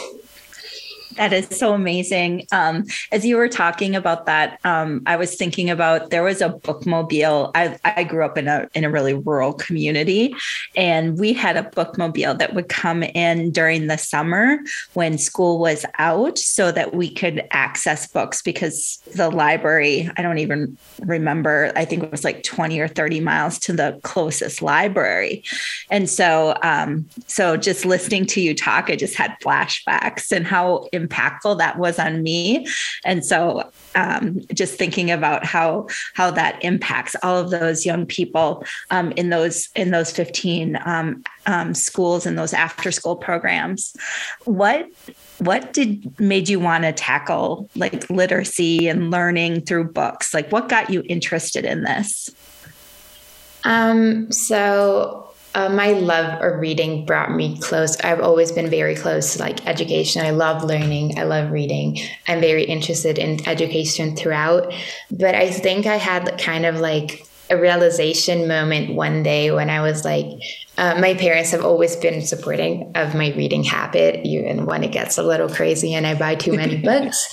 that 1.15 1.33
is 1.33 1.47
so 1.47 1.73
amazing. 1.73 2.45
Um, 2.51 2.85
as 3.11 3.25
you 3.25 3.37
were 3.37 3.49
talking 3.49 3.95
about 3.95 4.25
that, 4.25 4.59
um, 4.63 5.01
I 5.05 5.15
was 5.15 5.35
thinking 5.35 5.69
about 5.69 6.09
there 6.09 6.23
was 6.23 6.41
a 6.41 6.49
bookmobile. 6.49 7.51
I, 7.55 7.77
I 7.83 8.03
grew 8.03 8.25
up 8.25 8.37
in 8.37 8.47
a 8.47 8.67
in 8.73 8.83
a 8.83 8.89
really 8.89 9.13
rural 9.13 9.53
community, 9.53 10.33
and 10.75 11.19
we 11.19 11.33
had 11.33 11.57
a 11.57 11.63
bookmobile 11.63 12.37
that 12.39 12.53
would 12.53 12.69
come 12.69 13.03
in 13.03 13.51
during 13.51 13.87
the 13.87 13.97
summer 13.97 14.57
when 14.93 15.17
school 15.17 15.59
was 15.59 15.85
out, 15.99 16.37
so 16.37 16.71
that 16.71 16.93
we 16.93 17.09
could 17.13 17.47
access 17.51 18.07
books 18.07 18.41
because 18.41 19.01
the 19.15 19.29
library. 19.29 20.09
I 20.17 20.21
don't 20.21 20.39
even 20.39 20.77
remember. 21.01 21.71
I 21.75 21.85
think 21.85 22.03
it 22.03 22.11
was 22.11 22.23
like 22.23 22.43
twenty 22.43 22.79
or 22.79 22.87
thirty 22.87 23.19
miles 23.19 23.59
to 23.59 23.73
the 23.73 23.99
closest 24.03 24.61
library, 24.61 25.43
and 25.89 26.09
so 26.09 26.55
um, 26.63 27.07
so 27.27 27.57
just 27.57 27.85
listening 27.85 28.25
to 28.27 28.41
you 28.41 28.55
talk, 28.55 28.89
I 28.89 28.95
just 28.95 29.15
had 29.15 29.35
flashbacks 29.41 30.31
and 30.31 30.45
how 30.45 30.87
impactful 31.03 31.57
that 31.57 31.77
was 31.77 31.99
on 31.99 32.23
me. 32.23 32.67
And 33.03 33.25
so 33.25 33.69
um, 33.95 34.41
just 34.53 34.75
thinking 34.75 35.11
about 35.11 35.45
how 35.45 35.87
how 36.13 36.31
that 36.31 36.63
impacts 36.63 37.15
all 37.23 37.37
of 37.37 37.51
those 37.51 37.85
young 37.85 38.05
people 38.05 38.65
um, 38.91 39.11
in 39.13 39.29
those 39.29 39.69
in 39.75 39.91
those 39.91 40.11
15 40.11 40.79
um, 40.85 41.23
um, 41.45 41.73
schools 41.73 42.25
and 42.25 42.37
those 42.37 42.53
after 42.53 42.91
school 42.91 43.15
programs. 43.15 43.95
What 44.45 44.87
what 45.39 45.73
did 45.73 46.19
made 46.19 46.47
you 46.49 46.59
want 46.59 46.83
to 46.83 46.93
tackle 46.93 47.69
like 47.75 48.09
literacy 48.09 48.87
and 48.87 49.11
learning 49.11 49.61
through 49.61 49.91
books? 49.91 50.33
Like 50.33 50.51
what 50.51 50.69
got 50.69 50.89
you 50.89 51.03
interested 51.07 51.65
in 51.65 51.83
this? 51.83 52.29
Um, 53.65 54.31
so 54.31 55.32
uh, 55.55 55.69
my 55.69 55.91
love 55.91 56.41
of 56.41 56.59
reading 56.59 57.05
brought 57.05 57.31
me 57.31 57.57
close. 57.59 57.99
I've 58.01 58.19
always 58.19 58.51
been 58.51 58.69
very 58.69 58.95
close 58.95 59.33
to 59.33 59.39
like 59.39 59.65
education. 59.67 60.25
I 60.25 60.31
love 60.31 60.63
learning. 60.63 61.19
I 61.19 61.23
love 61.23 61.51
reading. 61.51 61.99
I'm 62.27 62.41
very 62.41 62.63
interested 62.63 63.19
in 63.19 63.47
education 63.47 64.15
throughout. 64.15 64.73
But 65.11 65.35
I 65.35 65.51
think 65.51 65.85
I 65.85 65.97
had 65.97 66.39
kind 66.39 66.65
of 66.65 66.79
like 66.79 67.25
a 67.49 67.57
realization 67.57 68.47
moment 68.47 68.95
one 68.95 69.21
day 69.21 69.51
when 69.51 69.69
I 69.69 69.81
was 69.81 70.03
like, 70.03 70.27
uh, 70.75 70.99
my 70.99 71.13
parents 71.13 71.51
have 71.51 71.63
always 71.63 71.95
been 71.95 72.21
supporting 72.21 72.91
of 72.95 73.13
my 73.13 73.31
reading 73.33 73.63
habit, 73.63 74.25
even 74.25 74.65
when 74.65 74.83
it 74.83 74.91
gets 74.91 75.19
a 75.19 75.23
little 75.23 75.47
crazy 75.47 75.93
and 75.93 76.07
I 76.07 76.15
buy 76.15 76.33
too 76.33 76.53
many 76.53 76.77
books. 76.81 77.27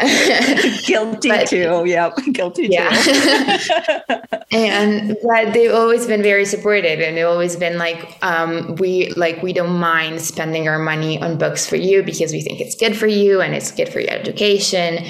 Guilty 0.86 1.28
but, 1.28 1.48
too. 1.48 1.82
Yep. 1.86 2.18
Guilty 2.32 2.68
yeah. 2.70 2.90
too. 2.90 4.26
and 4.52 5.16
but 5.24 5.52
they've 5.52 5.74
always 5.74 6.06
been 6.06 6.22
very 6.22 6.44
supportive 6.44 7.00
and 7.00 7.16
they've 7.16 7.26
always 7.26 7.56
been 7.56 7.78
like, 7.78 8.16
um, 8.22 8.76
we 8.76 9.10
like 9.14 9.42
we 9.42 9.52
don't 9.52 9.78
mind 9.78 10.20
spending 10.20 10.68
our 10.68 10.78
money 10.78 11.20
on 11.20 11.36
books 11.36 11.68
for 11.68 11.76
you 11.76 12.02
because 12.04 12.32
we 12.32 12.42
think 12.42 12.60
it's 12.60 12.76
good 12.76 12.96
for 12.96 13.08
you 13.08 13.40
and 13.40 13.54
it's 13.54 13.72
good 13.72 13.88
for 13.88 13.98
your 13.98 14.12
education. 14.12 15.04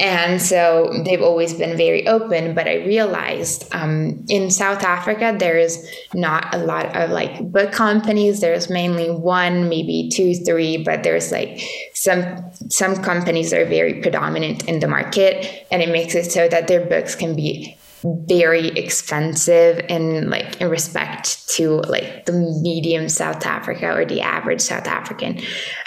And 0.00 0.40
so 0.40 1.02
they've 1.04 1.22
always 1.22 1.54
been 1.54 1.76
very 1.76 2.06
open. 2.06 2.54
But 2.54 2.68
I 2.68 2.84
realized 2.84 3.66
um, 3.72 4.24
in 4.28 4.50
South 4.50 4.82
Africa, 4.84 5.34
there 5.38 5.58
is 5.58 5.88
not 6.14 6.54
a 6.54 6.58
lot 6.58 6.96
of 6.96 7.10
like 7.10 7.40
book 7.50 7.72
companies. 7.72 8.40
There's 8.40 8.70
mainly 8.70 9.10
one, 9.10 9.68
maybe 9.68 10.08
two, 10.12 10.34
three, 10.34 10.82
but 10.84 11.02
there's 11.02 11.32
like 11.32 11.60
some 11.94 12.52
some 12.70 13.02
companies 13.02 13.52
are 13.52 13.64
very 13.64 14.00
predominant 14.00 14.68
in 14.68 14.80
the 14.80 14.88
market, 14.88 15.66
and 15.70 15.82
it 15.82 15.88
makes 15.90 16.14
it 16.14 16.30
so 16.30 16.48
that 16.48 16.68
their 16.68 16.84
books 16.84 17.14
can 17.14 17.34
be 17.34 17.76
very 18.02 18.68
expensive 18.68 19.84
in 19.88 20.30
like 20.30 20.60
in 20.60 20.68
respect 20.68 21.48
to 21.48 21.80
like 21.82 22.26
the 22.26 22.32
medium 22.32 23.08
South 23.08 23.44
Africa 23.44 23.92
or 23.92 24.04
the 24.04 24.20
average 24.20 24.60
South 24.60 24.86
African. 24.86 25.40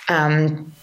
Um, 0.09 0.73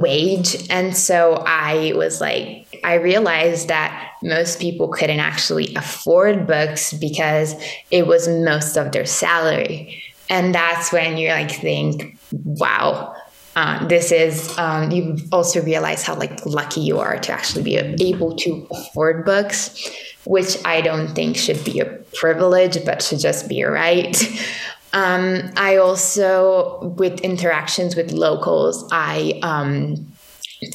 wage. 0.00 0.66
And 0.70 0.96
so 0.96 1.42
I 1.46 1.92
was 1.94 2.20
like, 2.20 2.80
I 2.84 2.94
realized 2.94 3.68
that 3.68 4.12
most 4.22 4.60
people 4.60 4.88
couldn't 4.88 5.20
actually 5.20 5.74
afford 5.74 6.46
books 6.46 6.92
because 6.92 7.54
it 7.90 8.06
was 8.06 8.28
most 8.28 8.76
of 8.76 8.92
their 8.92 9.06
salary. 9.06 10.02
And 10.28 10.54
that's 10.54 10.92
when 10.92 11.16
you 11.18 11.28
like 11.28 11.50
think, 11.50 12.18
wow, 12.32 13.14
uh, 13.56 13.86
this 13.86 14.10
is 14.10 14.56
um, 14.58 14.90
you 14.90 15.16
also 15.30 15.62
realize 15.62 16.02
how 16.02 16.16
like 16.16 16.44
lucky 16.44 16.80
you 16.80 16.98
are 16.98 17.18
to 17.18 17.32
actually 17.32 17.62
be 17.62 17.76
able 17.76 18.34
to 18.34 18.66
afford 18.72 19.24
books 19.24 19.88
which 20.24 20.56
i 20.64 20.80
don't 20.80 21.14
think 21.14 21.36
should 21.36 21.62
be 21.64 21.78
a 21.78 21.84
privilege 22.14 22.84
but 22.84 23.00
should 23.00 23.20
just 23.20 23.48
be 23.48 23.60
a 23.60 23.70
right 23.70 24.16
Um, 24.94 25.50
I 25.56 25.76
also, 25.76 26.94
with 26.96 27.20
interactions 27.20 27.96
with 27.96 28.12
locals, 28.12 28.88
I 28.92 29.40
um, 29.42 30.12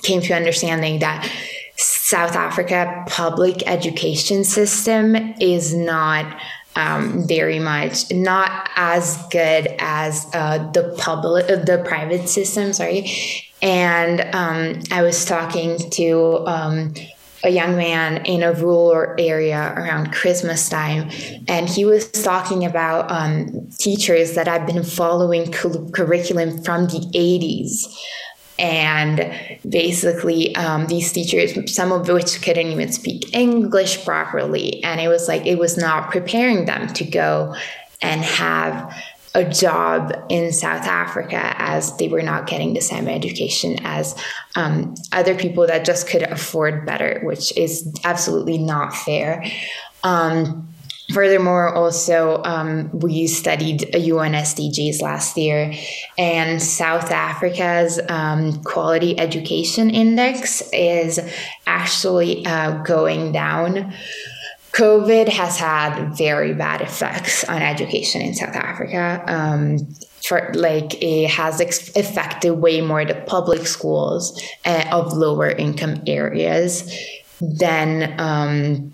came 0.04 0.22
to 0.22 0.34
understanding 0.34 1.00
that 1.00 1.28
South 1.78 2.36
Africa 2.36 3.06
public 3.08 3.64
education 3.66 4.44
system 4.44 5.16
is 5.40 5.74
not 5.74 6.38
um, 6.76 7.28
very 7.28 7.60
much 7.60 8.12
not 8.12 8.70
as 8.76 9.18
good 9.32 9.68
as 9.80 10.28
uh, 10.34 10.70
the 10.72 10.96
public 10.98 11.50
uh, 11.50 11.56
the 11.56 11.84
private 11.86 12.28
system 12.30 12.74
sorry. 12.74 13.12
And 13.62 14.22
um, 14.34 14.82
i 14.92 15.02
was 15.02 15.26
talking 15.26 15.78
to 15.92 16.46
um, 16.48 16.94
a 17.44 17.50
young 17.50 17.78
man 17.78 18.26
in 18.26 18.44
a 18.44 18.54
rural 18.54 19.16
area 19.18 19.74
around 19.76 20.12
Christmas 20.12 20.70
time, 20.70 21.10
and 21.48 21.70
he 21.70 21.86
was 21.86 22.10
talking 22.12 22.66
about 22.66 23.10
um, 23.12 23.70
teachers 23.78 24.36
that 24.36 24.48
had 24.48 24.66
been 24.66 24.84
following 24.84 25.52
cu- 25.52 25.90
curriculum 25.92 26.62
from 26.64 26.86
the 26.88 27.00
80s. 27.16 27.96
And 28.58 29.34
basically, 29.70 30.54
um, 30.58 30.88
these 30.88 31.14
teachers, 31.14 31.74
some 31.74 31.94
of 31.94 32.10
which 32.10 32.42
couldn't 32.42 32.68
even 32.68 32.92
speak 32.92 33.34
English 33.34 34.04
properly. 34.04 34.84
And 34.84 35.00
it 35.00 35.08
was 35.08 35.30
like, 35.30 35.46
it 35.46 35.58
was 35.58 35.78
not 35.78 36.12
preparing 36.12 36.66
them 36.66 36.92
to 36.96 37.06
go 37.06 37.56
and 38.02 38.22
have 38.22 38.94
a 39.36 39.44
job 39.44 40.14
in 40.30 40.52
South 40.52 40.86
Africa 40.86 41.54
as 41.58 41.96
they 41.98 42.08
were 42.08 42.22
not 42.22 42.48
getting 42.48 42.74
the 42.74 42.82
same 42.82 43.08
education 43.08 43.78
as 43.84 44.16
um, 44.56 44.96
other 45.12 45.36
people 45.36 45.68
that 45.68 45.86
just 45.86 46.08
could 46.08 46.24
afford 46.24 46.86
better, 46.86 47.20
which 47.24 47.56
is 47.58 47.94
absolutely 48.04 48.58
not 48.58 48.96
fair. 48.96 49.44
Um, 50.04 50.74
furthermore, 51.14 51.74
also, 51.74 52.42
um, 52.44 52.90
we 52.92 53.28
studied 53.28 53.96
UN 53.96 54.34
SDGs 54.34 55.02
last 55.02 55.38
year, 55.38 55.74
and 56.18 56.62
South 56.62 57.12
Africa's 57.12 58.00
um, 58.10 58.64
quality 58.64 59.20
education 59.20 59.90
index 59.90 60.62
is 60.74 61.20
actually 61.68 62.46
uh, 62.46 62.82
going 62.84 63.32
down. 63.32 63.94
COVID 64.72 65.30
has 65.30 65.58
had 65.58 66.14
very 66.18 66.54
bad 66.54 66.82
effects 66.82 67.44
on 67.44 67.62
education 67.62 68.22
in 68.22 68.34
South 68.34 68.56
Africa. 68.56 69.24
Um, 69.28 69.88
for 70.28 70.52
like 70.54 71.02
it 71.02 71.30
has 71.30 71.62
ex- 71.62 71.96
affected 71.96 72.52
way 72.52 72.82
more 72.82 73.06
the 73.06 73.16
public 73.16 73.66
schools 73.66 74.42
uh, 74.66 74.86
of 74.92 75.14
lower 75.14 75.50
income 75.50 76.02
areas 76.08 76.94
than 77.42 78.20
um, 78.20 78.94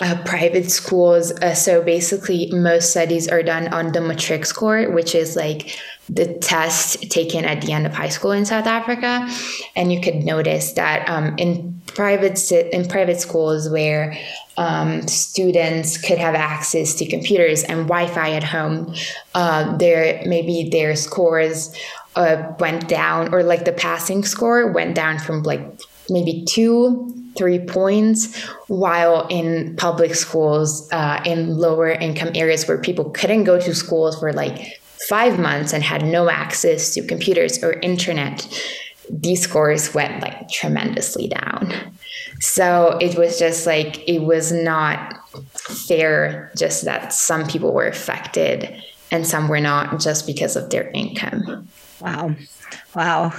uh, 0.00 0.20
private 0.24 0.70
schools. 0.70 1.30
Uh, 1.30 1.54
so 1.54 1.82
basically, 1.82 2.50
most 2.52 2.90
studies 2.90 3.28
are 3.28 3.42
done 3.42 3.68
on 3.68 3.92
the 3.92 4.00
matric 4.00 4.46
score, 4.46 4.90
which 4.90 5.14
is 5.14 5.36
like 5.36 5.78
the 6.08 6.34
test 6.38 7.10
taken 7.10 7.44
at 7.44 7.62
the 7.62 7.72
end 7.72 7.86
of 7.86 7.94
high 7.94 8.08
school 8.08 8.32
in 8.32 8.44
South 8.44 8.66
Africa, 8.66 9.28
and 9.76 9.92
you 9.92 10.00
could 10.00 10.16
notice 10.16 10.72
that 10.72 11.08
um, 11.08 11.36
in 11.38 11.80
private 11.86 12.50
in 12.52 12.86
private 12.88 13.20
schools 13.20 13.68
where 13.68 14.16
um, 14.56 15.06
students 15.06 15.96
could 15.98 16.18
have 16.18 16.34
access 16.34 16.94
to 16.96 17.06
computers 17.06 17.62
and 17.64 17.88
Wi-Fi 17.88 18.32
at 18.32 18.44
home, 18.44 18.94
uh, 19.34 19.76
maybe 19.78 20.68
their 20.70 20.96
scores 20.96 21.74
uh, 22.16 22.52
went 22.58 22.88
down, 22.88 23.32
or 23.32 23.42
like 23.42 23.64
the 23.64 23.72
passing 23.72 24.24
score 24.24 24.70
went 24.72 24.94
down 24.94 25.18
from 25.18 25.42
like 25.44 25.62
maybe 26.10 26.44
two 26.44 27.14
three 27.36 27.58
points 27.58 28.38
while 28.66 29.26
in 29.28 29.74
public 29.76 30.14
schools 30.14 30.90
uh, 30.92 31.22
in 31.24 31.56
lower 31.56 31.90
income 31.90 32.30
areas 32.34 32.68
where 32.68 32.76
people 32.76 33.08
couldn't 33.10 33.44
go 33.44 33.58
to 33.58 33.74
schools 33.74 34.18
for 34.18 34.34
like 34.34 34.81
five 35.08 35.38
months 35.38 35.72
and 35.72 35.82
had 35.82 36.04
no 36.04 36.30
access 36.30 36.94
to 36.94 37.06
computers 37.06 37.62
or 37.62 37.74
internet 37.80 38.46
these 39.10 39.42
scores 39.42 39.92
went 39.94 40.22
like 40.22 40.48
tremendously 40.48 41.28
down. 41.28 41.72
So 42.40 42.96
it 43.00 43.18
was 43.18 43.38
just 43.38 43.66
like 43.66 44.08
it 44.08 44.20
was 44.20 44.52
not 44.52 45.18
fair 45.54 46.50
just 46.56 46.84
that 46.84 47.12
some 47.12 47.46
people 47.46 47.72
were 47.72 47.86
affected 47.86 48.82
and 49.10 49.26
some 49.26 49.48
were 49.48 49.60
not 49.60 50.00
just 50.00 50.26
because 50.26 50.56
of 50.56 50.70
their 50.70 50.90
income. 50.90 51.68
Wow 52.00 52.34
Wow. 52.94 53.32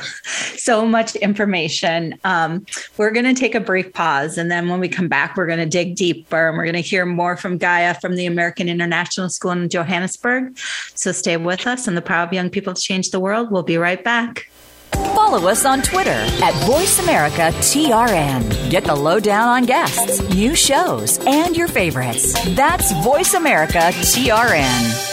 So 0.56 0.86
much 0.86 1.16
information. 1.16 2.20
Um, 2.24 2.66
we're 2.98 3.12
going 3.12 3.25
to 3.25 3.34
take 3.34 3.56
a 3.56 3.60
brief 3.60 3.94
pause. 3.94 4.38
And 4.38 4.50
then 4.50 4.70
when 4.70 4.80
we 4.80 4.88
come 4.88 5.08
back, 5.08 5.38
we're 5.38 5.48
going 5.48 5.60
to 5.60 5.66
dig 5.66 5.96
deeper 5.96 6.50
and 6.50 6.58
we're 6.58 6.66
going 6.66 6.74
to 6.74 6.82
hear 6.82 7.06
more 7.06 7.38
from 7.38 7.58
Gaia 7.58 7.94
from 7.96 8.16
the 8.16 8.25
American 8.25 8.70
International 8.70 9.30
School 9.30 9.52
in 9.52 9.70
Johannesburg. 9.70 10.58
So 10.96 11.12
stay 11.12 11.38
with 11.38 11.68
us 11.68 11.88
and 11.88 11.96
the 11.96 12.02
Power 12.02 12.25
of 12.25 12.34
Young 12.34 12.50
People 12.50 12.74
to 12.74 12.82
Change 12.82 13.12
the 13.12 13.20
World. 13.20 13.52
We'll 13.52 13.63
be 13.63 13.78
right 13.78 14.04
back. 14.04 14.50
Follow 14.94 15.50
us 15.50 15.66
on 15.66 15.82
Twitter 15.82 16.12
at 16.12 16.54
VoiceAmericaTRN. 16.66 18.70
Get 18.70 18.84
the 18.84 18.94
lowdown 18.96 19.48
on 19.48 19.66
guests, 19.66 20.22
new 20.30 20.54
shows, 20.56 21.18
and 21.25 21.58
your 21.58 21.68
favorites. 21.68 22.34
That's 22.56 22.94
VoiceAmericaTRN. 22.94 25.12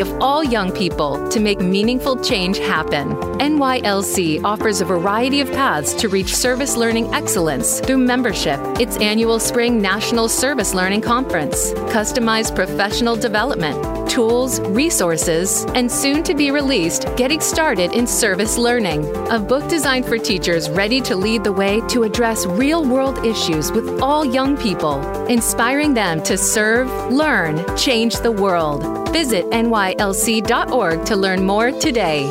of 0.00 0.10
all 0.20 0.42
young 0.42 0.72
people 0.72 1.28
to 1.28 1.40
make 1.40 1.60
meaningful 1.60 2.22
change 2.22 2.58
happen. 2.58 3.08
NYLC 3.38 4.42
offers 4.44 4.80
a 4.80 4.84
variety 4.84 5.40
of 5.40 5.50
paths 5.52 5.94
to 5.94 6.08
reach 6.08 6.34
service 6.34 6.76
learning 6.76 7.12
excellence 7.14 7.80
through 7.80 7.98
membership, 7.98 8.60
its 8.80 8.96
annual 8.98 9.38
Spring 9.38 9.80
National 9.80 10.28
Service 10.28 10.74
Learning 10.74 11.00
Conference, 11.00 11.72
customized 11.92 12.54
professional 12.54 13.16
development, 13.16 13.76
tools, 14.10 14.60
resources, 14.60 15.64
and 15.74 15.90
soon 15.90 16.22
to 16.24 16.34
be 16.34 16.50
released 16.50 17.06
Getting 17.16 17.40
Started 17.40 17.92
in 17.92 18.06
Service 18.08 18.58
Learning, 18.58 19.06
a 19.30 19.38
book 19.38 19.68
designed 19.68 20.04
for 20.04 20.18
teachers 20.18 20.68
ready 20.68 21.00
to 21.02 21.14
lead 21.14 21.44
the 21.44 21.52
way 21.52 21.80
to 21.88 22.02
address 22.02 22.44
real 22.44 22.84
world 22.84 23.24
issues 23.24 23.70
with 23.70 24.02
all 24.02 24.24
young 24.24 24.56
people, 24.56 25.00
inspiring 25.26 25.94
them 25.94 26.20
to 26.24 26.36
serve, 26.36 26.90
learn, 27.12 27.64
change 27.76 28.16
the 28.16 28.32
world. 28.32 29.12
Visit 29.12 29.44
nylc.org 29.46 31.06
to 31.06 31.16
learn 31.16 31.46
more 31.46 31.70
today. 31.70 32.28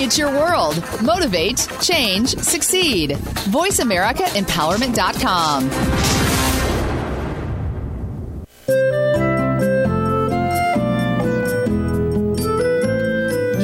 It's 0.00 0.16
your 0.18 0.30
world. 0.30 0.80
Motivate, 1.02 1.68
change, 1.80 2.36
succeed. 2.38 3.10
VoiceAmericaEmpowerment.com. 3.10 6.07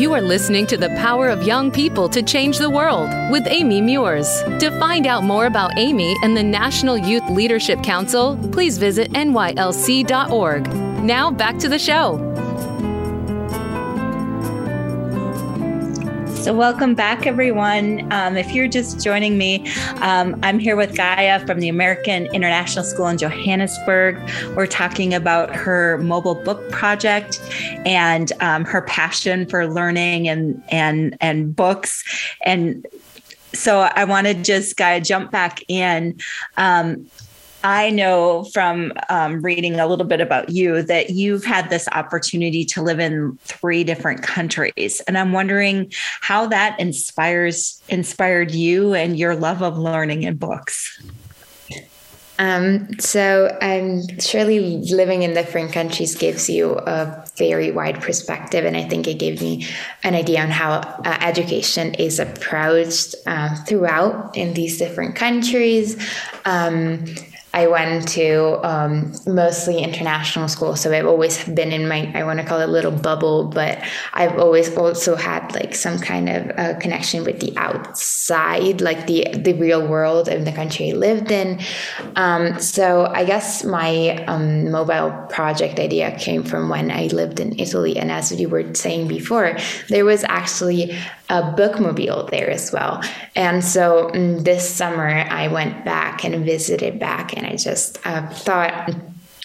You 0.05 0.13
are 0.13 0.21
listening 0.21 0.67
to 0.67 0.77
The 0.77 0.91
Power 0.91 1.31
of 1.31 1.45
Young 1.45 1.71
People 1.71 2.11
to 2.11 2.23
Change 2.23 2.59
the 2.59 2.69
World 2.69 3.09
with 3.31 3.47
Amy 3.47 3.81
Meuers. 3.81 4.29
To 4.61 4.71
find 4.79 5.07
out 5.07 5.25
more 5.25 5.47
about 5.47 5.79
Amy 5.79 6.15
and 6.23 6.37
the 6.37 6.43
National 6.43 6.99
Youth 6.99 7.27
Leadership 7.31 7.83
Council, 7.83 8.37
please 8.53 8.77
visit 8.77 9.13
nylc.org. 9.13 10.69
Now 11.03 11.31
back 11.31 11.57
to 11.59 11.71
the 11.71 11.79
show. 11.79 12.34
So, 16.45 16.53
welcome 16.53 16.95
back, 16.95 17.27
everyone. 17.27 18.07
Um, 18.13 18.37
if 18.37 18.53
you're 18.53 18.69
just 18.69 19.03
joining 19.03 19.39
me, 19.39 19.67
um, 20.03 20.39
I'm 20.43 20.59
here 20.59 20.77
with 20.77 20.95
Gaia 20.95 21.41
from 21.47 21.59
the 21.59 21.71
American 21.71 22.27
International 22.35 22.85
School 22.85 23.09
in 23.09 23.17
Johannesburg. 23.17 24.19
We're 24.55 24.67
talking 24.67 25.15
about 25.15 25.57
her 25.57 25.97
mobile 25.97 26.35
book 26.35 26.71
project 26.71 27.41
and 27.87 28.31
um, 28.43 28.67
her 28.67 28.83
passion 28.83 29.47
for 29.47 29.67
learning 29.67 30.29
and 30.29 30.63
and 30.69 31.17
and 31.23 31.57
books. 31.57 32.05
And 32.45 32.87
so, 33.55 33.89
I 33.95 34.05
want 34.05 34.27
to 34.27 34.35
just 34.35 34.77
Gaia 34.77 35.01
jump 35.01 35.31
back 35.31 35.63
in. 35.67 36.21
Um, 36.59 37.07
I 37.65 37.89
know 37.89 38.45
from 38.53 38.93
um, 39.09 39.41
reading 39.41 39.81
a 39.81 39.87
little 39.87 40.05
bit 40.05 40.21
about 40.21 40.51
you 40.51 40.83
that 40.83 41.11
you've 41.11 41.47
had 41.47 41.71
this 41.71 41.89
opportunity 41.93 42.63
to 42.67 42.83
live 42.83 43.01
in 43.01 43.39
three 43.45 43.85
different 43.85 44.23
countries, 44.23 45.01
and 45.09 45.17
I'm 45.17 45.33
wondering 45.33 45.91
how 46.21 46.47
that 46.49 46.79
inspires 46.79 47.83
inspired 47.89 48.51
you 48.51 48.93
and 48.93 49.19
your 49.19 49.35
love 49.35 49.63
of 49.63 49.79
learning 49.79 50.27
and 50.27 50.39
books. 50.39 51.03
Um, 52.39 52.99
so, 52.99 53.57
um, 53.63 54.03
surely 54.19 54.61
living 54.93 55.23
in 55.23 55.33
different 55.33 55.73
countries 55.73 56.17
gives 56.17 56.51
you 56.51 56.73
a 56.73 57.25
very 57.39 57.71
wide 57.71 58.03
perspective, 58.03 58.67
and 58.67 58.77
I 58.77 58.87
think 58.87 59.07
it 59.07 59.19
gave 59.19 59.41
me 59.41 59.67
an 60.03 60.15
idea 60.15 60.43
on 60.43 60.51
how 60.51 60.81
uh, 60.81 61.17
education 61.23 61.95
is 61.95 62.19
approached 62.19 63.15
uh, 63.27 63.55
throughout 63.65 64.37
in 64.37 64.53
these 64.53 64.77
different 64.77 65.17
countries. 65.17 65.97
Um, 66.45 67.07
I 67.55 67.69
went 67.69 68.09
to 68.09 68.59
um, 68.69 69.13
mostly 69.29 69.79
international 69.79 70.49
school, 70.49 70.75
so 70.75 70.93
I've 70.93 71.07
always 71.07 71.45
been 71.45 71.71
in 71.71 71.87
my 71.87 72.11
I 72.13 72.25
want 72.25 72.41
to 72.41 72.45
call 72.45 72.61
it 72.61 72.69
little 72.69 72.91
bubble, 72.91 73.45
but 73.45 73.79
I've 74.13 74.37
always 74.39 74.77
also 74.77 75.15
had 75.15 75.55
like 75.55 75.75
some 75.77 76.01
kind 76.01 76.29
of 76.29 76.81
connection 76.81 77.23
with 77.23 77.39
the 77.39 77.57
outside, 77.57 78.81
like 78.81 79.07
the 79.07 79.29
the 79.39 79.53
real 79.53 79.87
world 79.87 80.29
of 80.29 80.45
the 80.45 80.51
country 80.53 80.91
I 80.91 80.95
lived 80.95 81.31
in. 81.31 81.61
Um, 82.17 82.59
so 82.59 83.07
I 83.07 83.25
guess 83.25 83.63
my 83.63 84.25
um, 84.27 84.73
mobile 84.73 85.13
project 85.31 85.79
idea 85.79 86.17
came 86.19 86.43
from 86.43 86.69
when 86.69 86.91
I 86.91 87.07
lived 87.07 87.39
in 87.39 87.57
Italy, 87.59 87.97
and 87.97 88.11
as 88.11 88.33
you 88.33 88.49
were 88.49 88.75
saying 88.75 89.07
before, 89.07 89.57
there 89.89 90.05
was 90.05 90.25
actually 90.25 90.99
a 91.31 91.41
bookmobile 91.41 92.31
there 92.31 92.51
as 92.51 92.71
well. 92.73 93.03
And 93.35 93.65
so 93.65 94.11
mm, 94.13 94.45
this 94.45 94.69
summer 94.69 95.09
I 95.09 95.49
went 95.49 95.85
back 95.85 96.25
and 96.25 96.45
visited 96.45 96.99
back, 96.99 97.37
and 97.37 97.44
I 97.45 97.57
just 97.57 97.99
uh, 98.07 98.29
thought 98.29 98.91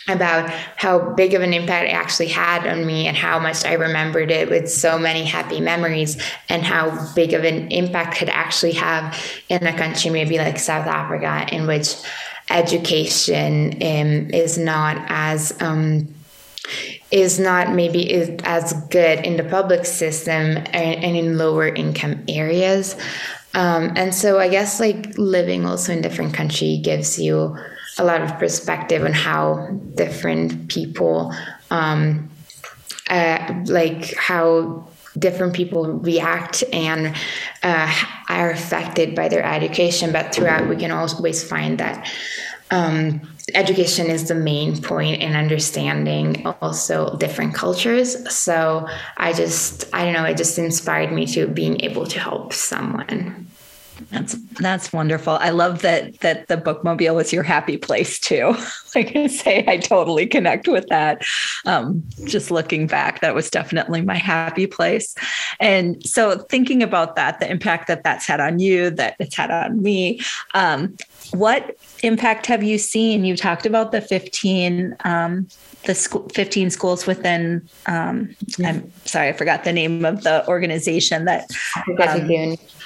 about 0.08 0.50
how 0.76 1.14
big 1.14 1.34
of 1.34 1.42
an 1.42 1.54
impact 1.54 1.90
it 1.90 1.94
actually 1.94 2.28
had 2.28 2.66
on 2.66 2.86
me 2.86 3.08
and 3.08 3.16
how 3.16 3.40
much 3.40 3.64
I 3.66 3.74
remembered 3.74 4.32
it 4.32 4.50
with 4.50 4.70
so 4.70 4.98
many 4.98 5.24
happy 5.24 5.62
memories 5.62 6.22
and 6.48 6.64
how 6.64 7.14
big 7.14 7.34
of 7.34 7.44
an 7.44 7.72
impact 7.72 8.18
could 8.18 8.30
actually 8.30 8.74
have 8.74 9.18
in 9.50 9.66
a 9.66 9.78
country 9.78 10.10
maybe 10.10 10.38
like 10.38 10.58
South 10.58 10.88
Africa 10.88 11.48
in 11.54 11.68
which 11.68 11.96
education 12.50 13.74
um, 13.74 14.30
is 14.32 14.58
not 14.58 14.98
as 15.10 15.60
um, 15.62 16.14
is 17.12 17.40
not 17.40 17.74
maybe 17.74 18.14
as 18.44 18.74
good 18.90 19.26
in 19.26 19.38
the 19.38 19.44
public 19.44 19.86
system 19.86 20.58
and, 20.58 21.04
and 21.04 21.18
in 21.18 21.38
lower 21.38 21.68
income 21.68 22.24
areas. 22.28 22.96
Um, 23.56 23.94
and 23.96 24.14
so 24.14 24.40
I 24.40 24.50
guess 24.50 24.80
like 24.80 25.18
living 25.18 25.66
also 25.66 25.92
in 25.92 26.02
different 26.02 26.36
country 26.36 26.80
gives 26.84 27.18
you 27.18 27.58
a 28.00 28.04
lot 28.04 28.22
of 28.22 28.38
perspective 28.40 29.04
on 29.04 29.14
how 29.14 29.68
different 29.96 30.70
people 30.70 31.34
um, 31.70 32.30
uh, 33.10 33.64
like 33.66 34.16
how 34.16 34.88
different 35.18 35.54
people 35.54 35.86
react 36.00 36.64
and 36.72 37.16
uh, 37.64 38.04
are 38.30 38.52
affected 38.52 39.16
by 39.16 39.28
their 39.28 39.44
education 39.44 40.12
but 40.12 40.34
throughout 40.34 40.68
we 40.70 40.76
can 40.76 40.92
always 40.92 41.44
find 41.44 41.80
that 41.80 42.08
um, 42.72 43.22
education 43.56 44.08
is 44.08 44.28
the 44.28 44.36
main 44.36 44.82
point 44.82 45.22
in 45.22 45.36
understanding 45.36 46.46
also 46.62 47.16
different 47.18 47.54
cultures. 47.54 48.32
So 48.34 48.88
I 49.18 49.34
just, 49.34 49.86
I 49.94 50.06
don't 50.06 50.14
know, 50.14 50.26
it 50.26 50.38
just 50.38 50.58
inspired 50.60 51.12
me 51.12 51.26
to 51.28 51.48
being 51.48 51.82
able 51.82 52.06
to 52.08 52.20
help 52.20 52.54
someone. 52.54 53.49
That's 54.12 54.34
that's 54.60 54.94
wonderful. 54.94 55.34
I 55.34 55.50
love 55.50 55.82
that 55.82 56.20
that 56.20 56.48
the 56.48 56.58
bookmobile 56.58 57.16
was 57.16 57.34
your 57.34 57.44
happy 57.44 57.78
place 57.78 58.20
too. 58.20 58.56
like 58.96 59.16
I 59.16 59.28
say, 59.28 59.64
I 59.68 59.78
totally 59.78 60.26
connect 60.26 60.68
with 60.68 60.88
that. 60.88 61.24
Um, 61.66 62.04
just 62.26 62.52
looking 62.52 62.88
back, 62.88 63.22
that 63.22 63.36
was 63.36 63.50
definitely 63.50 64.02
my 64.02 64.18
happy 64.18 64.68
place. 64.68 65.16
And 65.60 66.04
so 66.06 66.40
thinking 66.50 66.82
about 66.82 67.16
that, 67.16 67.40
the 67.40 67.50
impact 67.50 67.88
that 67.88 68.04
that's 68.04 68.26
had 68.26 68.40
on 68.40 68.60
you, 68.60 68.90
that 68.92 69.16
it's 69.20 69.36
had 69.36 69.52
on 69.52 69.82
me. 69.82 70.22
Um, 70.54 70.96
what 71.32 71.78
impact 72.02 72.46
have 72.48 72.64
you 72.64 72.78
seen? 72.78 73.26
You 73.26 73.36
talked 73.36 73.66
about 73.66 73.92
the 73.92 74.02
15 74.02 74.96
um, 75.04 75.48
the 75.84 75.96
school 75.96 76.28
15 76.34 76.70
schools 76.72 77.06
within 77.06 77.68
um, 77.86 78.36
I'm 78.64 78.92
sorry, 79.06 79.30
I 79.30 79.34
forgot 79.34 79.64
the 79.64 79.74
name 79.74 80.06
of 80.06 80.24
the 80.24 80.48
organization 80.48 81.26
that 81.26 81.50
um, 81.88 82.28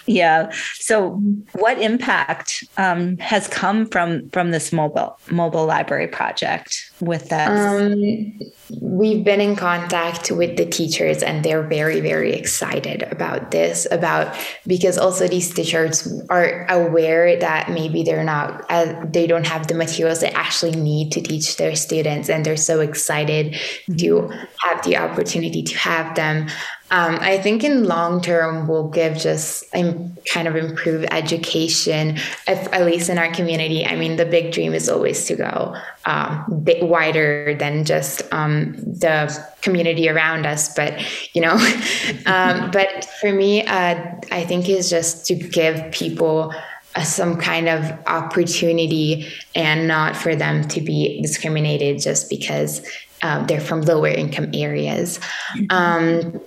yeah. 0.05 0.51
So, 0.75 1.11
what 1.53 1.81
impact 1.81 2.63
um, 2.77 3.17
has 3.17 3.47
come 3.47 3.85
from 3.87 4.29
from 4.29 4.51
this 4.51 4.71
mobile 4.71 5.17
mobile 5.29 5.65
library 5.65 6.07
project 6.07 6.91
with 7.05 7.29
that? 7.29 7.49
Um, 7.49 8.39
we've 8.81 9.23
been 9.23 9.41
in 9.41 9.55
contact 9.55 10.31
with 10.31 10.57
the 10.57 10.65
teachers, 10.65 11.23
and 11.23 11.43
they're 11.43 11.63
very 11.63 11.99
very 11.99 12.33
excited 12.33 13.03
about 13.03 13.51
this. 13.51 13.87
About 13.91 14.35
because 14.65 14.97
also 14.97 15.27
these 15.27 15.53
teachers 15.53 16.07
are 16.29 16.65
aware 16.69 17.39
that 17.39 17.69
maybe 17.69 18.03
they're 18.03 18.23
not 18.23 18.65
uh, 18.69 19.05
they 19.05 19.27
don't 19.27 19.47
have 19.47 19.67
the 19.67 19.73
materials 19.73 20.21
they 20.21 20.31
actually 20.31 20.75
need 20.75 21.11
to 21.11 21.21
teach 21.21 21.57
their 21.57 21.75
students, 21.75 22.29
and 22.29 22.45
they're 22.45 22.57
so 22.57 22.79
excited 22.79 23.53
mm-hmm. 23.53 23.95
to 23.97 24.29
have 24.59 24.83
the 24.83 24.97
opportunity 24.97 25.63
to 25.63 25.77
have 25.77 26.15
them. 26.15 26.47
Um, 26.93 27.17
I 27.21 27.39
think 27.39 27.63
in 27.63 27.85
long 27.85 28.21
term 28.21 28.67
we'll 28.67 28.89
give 28.89 29.17
just 29.17 29.65
um, 29.75 30.15
kind 30.31 30.47
of 30.47 30.55
improve 30.55 31.05
education, 31.09 32.17
if, 32.47 32.71
at 32.71 32.85
least 32.85 33.09
in 33.09 33.17
our 33.17 33.33
community. 33.33 33.83
I 33.83 33.95
mean, 33.95 34.15
the 34.17 34.25
big 34.25 34.53
dream 34.53 34.75
is 34.75 34.87
always 34.89 35.25
to 35.25 35.35
go 35.35 35.75
um, 36.05 36.45
wider 36.93 37.55
than 37.55 37.83
just 37.85 38.21
um, 38.31 38.73
the 38.77 39.15
community 39.61 40.07
around 40.07 40.45
us. 40.45 40.73
But 40.75 40.91
you 41.33 41.41
know, 41.41 41.55
um, 42.25 42.71
but 42.71 43.05
for 43.19 43.33
me, 43.33 43.65
uh, 43.65 43.95
I 44.31 44.45
think 44.45 44.69
is 44.69 44.89
just 44.89 45.25
to 45.27 45.35
give 45.35 45.91
people. 45.91 46.53
Uh, 46.95 47.01
some 47.01 47.37
kind 47.37 47.67
of 47.67 47.81
opportunity 48.05 49.27
and 49.55 49.87
not 49.87 50.15
for 50.15 50.35
them 50.35 50.67
to 50.67 50.79
be 50.79 51.19
discriminated 51.23 51.99
just 51.99 52.29
because 52.29 52.87
uh, 53.23 53.43
they're 53.47 53.59
from 53.59 53.81
lower 53.81 54.09
income 54.09 54.51
areas. 54.53 55.19
Mm-hmm. 55.57 55.71
Um, 55.71 56.39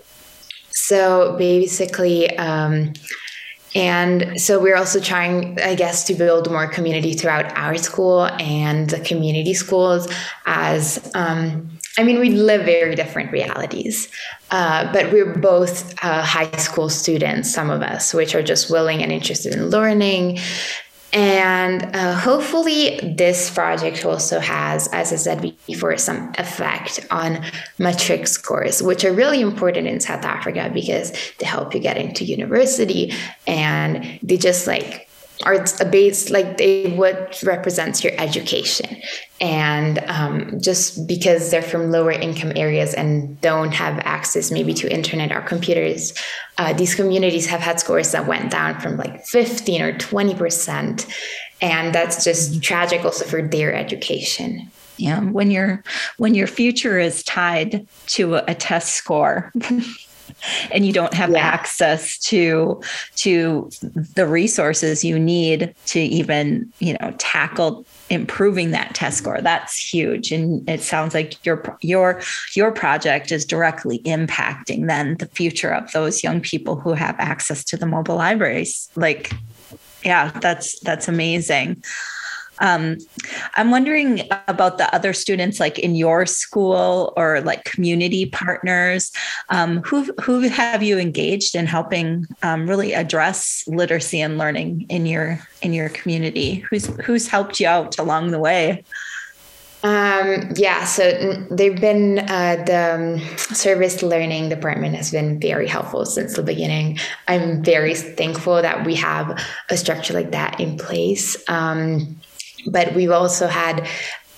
so 0.70 1.34
basically, 1.36 2.30
um, 2.38 2.92
and 3.74 4.40
so 4.40 4.60
we're 4.60 4.76
also 4.76 5.00
trying, 5.00 5.60
I 5.60 5.74
guess, 5.74 6.04
to 6.04 6.14
build 6.14 6.50
more 6.50 6.66
community 6.66 7.14
throughout 7.14 7.56
our 7.56 7.76
school 7.76 8.26
and 8.26 8.88
the 8.90 9.00
community 9.00 9.54
schools 9.54 10.08
as. 10.46 11.10
Um, 11.14 11.70
I 11.98 12.02
mean, 12.02 12.20
we 12.20 12.28
live 12.28 12.66
very 12.66 12.94
different 12.94 13.32
realities, 13.32 14.10
uh, 14.50 14.92
but 14.92 15.10
we're 15.10 15.32
both 15.38 15.94
uh, 16.04 16.22
high 16.22 16.50
school 16.58 16.90
students, 16.90 17.50
some 17.50 17.70
of 17.70 17.80
us, 17.80 18.12
which 18.12 18.34
are 18.34 18.42
just 18.42 18.70
willing 18.70 19.02
and 19.02 19.10
interested 19.10 19.54
in 19.54 19.70
learning. 19.70 20.38
And 21.16 21.96
uh, 21.96 22.14
hopefully, 22.14 23.00
this 23.02 23.48
project 23.48 24.04
also 24.04 24.38
has, 24.38 24.86
as 24.88 25.14
I 25.14 25.16
said 25.16 25.54
before, 25.66 25.96
some 25.96 26.30
effect 26.36 27.06
on 27.10 27.42
matric 27.78 28.26
scores, 28.26 28.82
which 28.82 29.02
are 29.02 29.14
really 29.14 29.40
important 29.40 29.86
in 29.86 29.98
South 29.98 30.26
Africa 30.26 30.70
because 30.74 31.12
they 31.38 31.46
help 31.46 31.72
you 31.72 31.80
get 31.80 31.96
into 31.96 32.26
university. 32.26 33.14
And 33.46 34.20
they 34.22 34.36
just 34.36 34.66
like 34.66 35.05
are 35.44 35.64
a 35.80 35.84
base 35.84 36.30
like 36.30 36.56
they 36.56 36.94
what 36.96 37.42
represents 37.42 38.02
your 38.02 38.12
education. 38.18 38.96
And 39.40 39.98
um, 40.06 40.60
just 40.60 41.06
because 41.06 41.50
they're 41.50 41.60
from 41.60 41.90
lower 41.90 42.12
income 42.12 42.52
areas 42.56 42.94
and 42.94 43.38
don't 43.42 43.72
have 43.72 43.98
access 43.98 44.50
maybe 44.50 44.72
to 44.74 44.90
internet 44.90 45.30
or 45.30 45.42
computers 45.42 46.14
uh, 46.58 46.72
these 46.72 46.94
communities 46.94 47.46
have 47.46 47.60
had 47.60 47.78
scores 47.78 48.12
that 48.12 48.26
went 48.26 48.50
down 48.50 48.80
from 48.80 48.96
like 48.96 49.24
15 49.26 49.82
or 49.82 49.98
20 49.98 50.34
percent. 50.34 51.06
And 51.60 51.94
that's 51.94 52.24
just 52.24 52.62
tragic 52.62 53.04
also 53.04 53.24
for 53.24 53.42
their 53.42 53.74
education. 53.74 54.70
Yeah 54.96 55.20
when 55.20 55.50
your 55.50 55.84
when 56.16 56.34
your 56.34 56.46
future 56.46 56.98
is 56.98 57.22
tied 57.22 57.86
to 58.06 58.36
a 58.36 58.54
test 58.54 58.94
score 58.94 59.52
and 60.70 60.86
you 60.86 60.92
don't 60.92 61.14
have 61.14 61.30
yeah. 61.30 61.38
access 61.38 62.18
to 62.18 62.80
to 63.16 63.70
the 64.14 64.26
resources 64.26 65.04
you 65.04 65.18
need 65.18 65.74
to 65.86 66.00
even 66.00 66.72
you 66.78 66.96
know 67.00 67.14
tackle 67.18 67.84
improving 68.08 68.70
that 68.70 68.94
test 68.94 69.18
score. 69.18 69.40
That's 69.40 69.76
huge. 69.76 70.30
And 70.30 70.68
it 70.68 70.80
sounds 70.80 71.14
like 71.14 71.44
your 71.44 71.76
your 71.80 72.20
your 72.54 72.72
project 72.72 73.32
is 73.32 73.44
directly 73.44 74.00
impacting 74.00 74.86
then 74.86 75.16
the 75.16 75.26
future 75.26 75.70
of 75.70 75.90
those 75.92 76.22
young 76.22 76.40
people 76.40 76.76
who 76.76 76.92
have 76.92 77.16
access 77.18 77.64
to 77.64 77.76
the 77.76 77.86
mobile 77.86 78.16
libraries. 78.16 78.88
Like 78.96 79.32
yeah 80.04 80.30
that's 80.40 80.78
that's 80.80 81.08
amazing 81.08 81.82
um, 82.60 82.96
I'm 83.54 83.70
wondering 83.70 84.22
about 84.48 84.78
the 84.78 84.92
other 84.94 85.12
students, 85.12 85.60
like 85.60 85.78
in 85.78 85.94
your 85.94 86.26
school 86.26 87.12
or 87.16 87.40
like 87.42 87.64
community 87.64 88.26
partners. 88.26 89.12
Um, 89.48 89.82
who 89.82 90.04
who 90.20 90.40
have 90.40 90.82
you 90.82 90.98
engaged 90.98 91.54
in 91.54 91.66
helping 91.66 92.26
um, 92.42 92.68
really 92.68 92.92
address 92.92 93.64
literacy 93.66 94.20
and 94.20 94.38
learning 94.38 94.86
in 94.88 95.06
your 95.06 95.40
in 95.62 95.72
your 95.72 95.88
community? 95.90 96.64
Who's 96.70 96.86
who's 97.04 97.28
helped 97.28 97.60
you 97.60 97.68
out 97.68 97.98
along 97.98 98.30
the 98.30 98.38
way? 98.38 98.84
Um, 99.82 100.52
yeah, 100.56 100.84
so 100.84 101.46
they've 101.50 101.80
been 101.80 102.18
uh, 102.18 102.64
the 102.66 102.94
um, 102.94 103.36
service 103.54 104.02
learning 104.02 104.48
department 104.48 104.96
has 104.96 105.12
been 105.12 105.38
very 105.38 105.68
helpful 105.68 106.04
since 106.04 106.34
the 106.34 106.42
beginning. 106.42 106.98
I'm 107.28 107.62
very 107.62 107.94
thankful 107.94 108.60
that 108.62 108.84
we 108.84 108.96
have 108.96 109.40
a 109.68 109.76
structure 109.76 110.12
like 110.12 110.32
that 110.32 110.58
in 110.58 110.76
place. 110.76 111.36
Um, 111.48 112.18
but 112.66 112.94
we've 112.94 113.10
also 113.10 113.46
had 113.46 113.86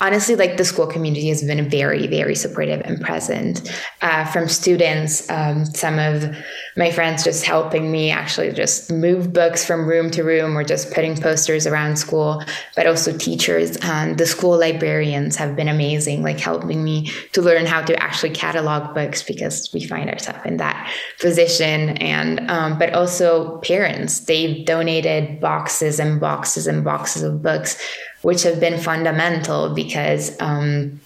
honestly 0.00 0.36
like 0.36 0.56
the 0.56 0.64
school 0.64 0.86
community 0.86 1.28
has 1.28 1.42
been 1.42 1.68
very 1.68 2.06
very 2.06 2.34
supportive 2.34 2.80
and 2.84 3.00
present 3.00 3.70
uh, 4.02 4.24
from 4.26 4.48
students. 4.48 5.28
Um, 5.30 5.64
some 5.64 5.98
of 5.98 6.36
my 6.76 6.90
friends 6.90 7.24
just 7.24 7.44
helping 7.44 7.90
me 7.90 8.10
actually 8.10 8.52
just 8.52 8.92
move 8.92 9.32
books 9.32 9.64
from 9.64 9.88
room 9.88 10.10
to 10.12 10.22
room 10.22 10.56
or 10.56 10.62
just 10.62 10.92
putting 10.92 11.16
posters 11.16 11.66
around 11.66 11.98
school 11.98 12.42
but 12.76 12.86
also 12.86 13.16
teachers 13.16 13.76
and 13.78 14.18
the 14.18 14.26
school 14.26 14.58
librarians 14.58 15.36
have 15.36 15.56
been 15.56 15.68
amazing 15.68 16.22
like 16.22 16.38
helping 16.38 16.84
me 16.84 17.10
to 17.32 17.42
learn 17.42 17.66
how 17.66 17.82
to 17.82 18.00
actually 18.02 18.30
catalog 18.30 18.94
books 18.94 19.22
because 19.22 19.72
we 19.72 19.84
find 19.84 20.08
ourselves 20.08 20.40
in 20.44 20.58
that 20.58 20.92
position. 21.20 21.90
And 21.98 22.48
um, 22.50 22.78
but 22.78 22.94
also 22.94 23.58
parents 23.58 24.20
they've 24.20 24.64
donated 24.64 25.40
boxes 25.40 25.98
and 25.98 26.20
boxes 26.20 26.66
and 26.66 26.84
boxes 26.84 27.22
of 27.22 27.42
books 27.42 27.82
which 28.22 28.42
have 28.42 28.60
been 28.60 28.78
fundamental 28.78 29.74
because 29.74 30.36
um, 30.40 31.00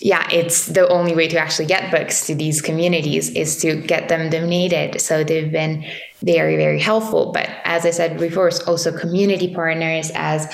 yeah 0.00 0.28
it's 0.30 0.66
the 0.66 0.88
only 0.88 1.14
way 1.14 1.28
to 1.28 1.38
actually 1.38 1.66
get 1.66 1.90
books 1.90 2.26
to 2.26 2.34
these 2.34 2.60
communities 2.60 3.30
is 3.30 3.60
to 3.60 3.76
get 3.76 4.08
them 4.08 4.30
donated. 4.30 5.00
So 5.00 5.24
they've 5.24 5.52
been 5.52 5.84
very 6.22 6.56
very 6.56 6.80
helpful. 6.80 7.32
But 7.32 7.48
as 7.64 7.86
i 7.86 7.90
said 7.90 8.18
before 8.18 8.48
it's 8.48 8.60
also 8.60 8.96
community 8.96 9.54
partners 9.54 10.10
as 10.14 10.52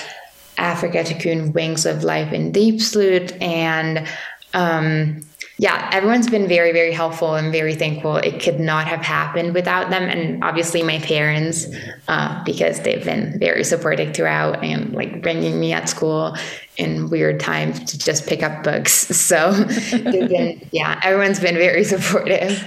africa 0.57 0.99
Tikkun 1.03 1.53
wings 1.53 1.85
of 1.85 2.03
life 2.03 2.33
in 2.33 2.51
Diepsloot 2.51 3.39
and 3.41 4.07
um, 4.53 5.21
yeah, 5.59 5.89
everyone's 5.91 6.29
been 6.29 6.47
very, 6.47 6.71
very 6.71 6.91
helpful 6.91 7.33
and 7.33 7.51
very 7.51 7.73
thankful. 7.73 8.17
It 8.17 8.39
could 8.39 8.59
not 8.59 8.87
have 8.87 9.01
happened 9.01 9.55
without 9.55 9.89
them. 9.89 10.03
And 10.03 10.43
obviously, 10.43 10.83
my 10.83 10.99
parents, 10.99 11.65
uh, 12.07 12.43
because 12.43 12.81
they've 12.81 13.03
been 13.03 13.39
very 13.39 13.63
supportive 13.63 14.15
throughout 14.15 14.63
and 14.63 14.93
like 14.93 15.23
bringing 15.23 15.59
me 15.59 15.73
at 15.73 15.89
school 15.89 16.37
in 16.77 17.09
weird 17.09 17.39
times 17.39 17.83
to 17.85 17.97
just 17.97 18.27
pick 18.27 18.43
up 18.43 18.63
books. 18.63 19.07
So, 19.27 19.51
been, 19.91 20.65
yeah, 20.71 21.01
everyone's 21.03 21.41
been 21.41 21.55
very 21.55 21.83
supportive. 21.83 22.63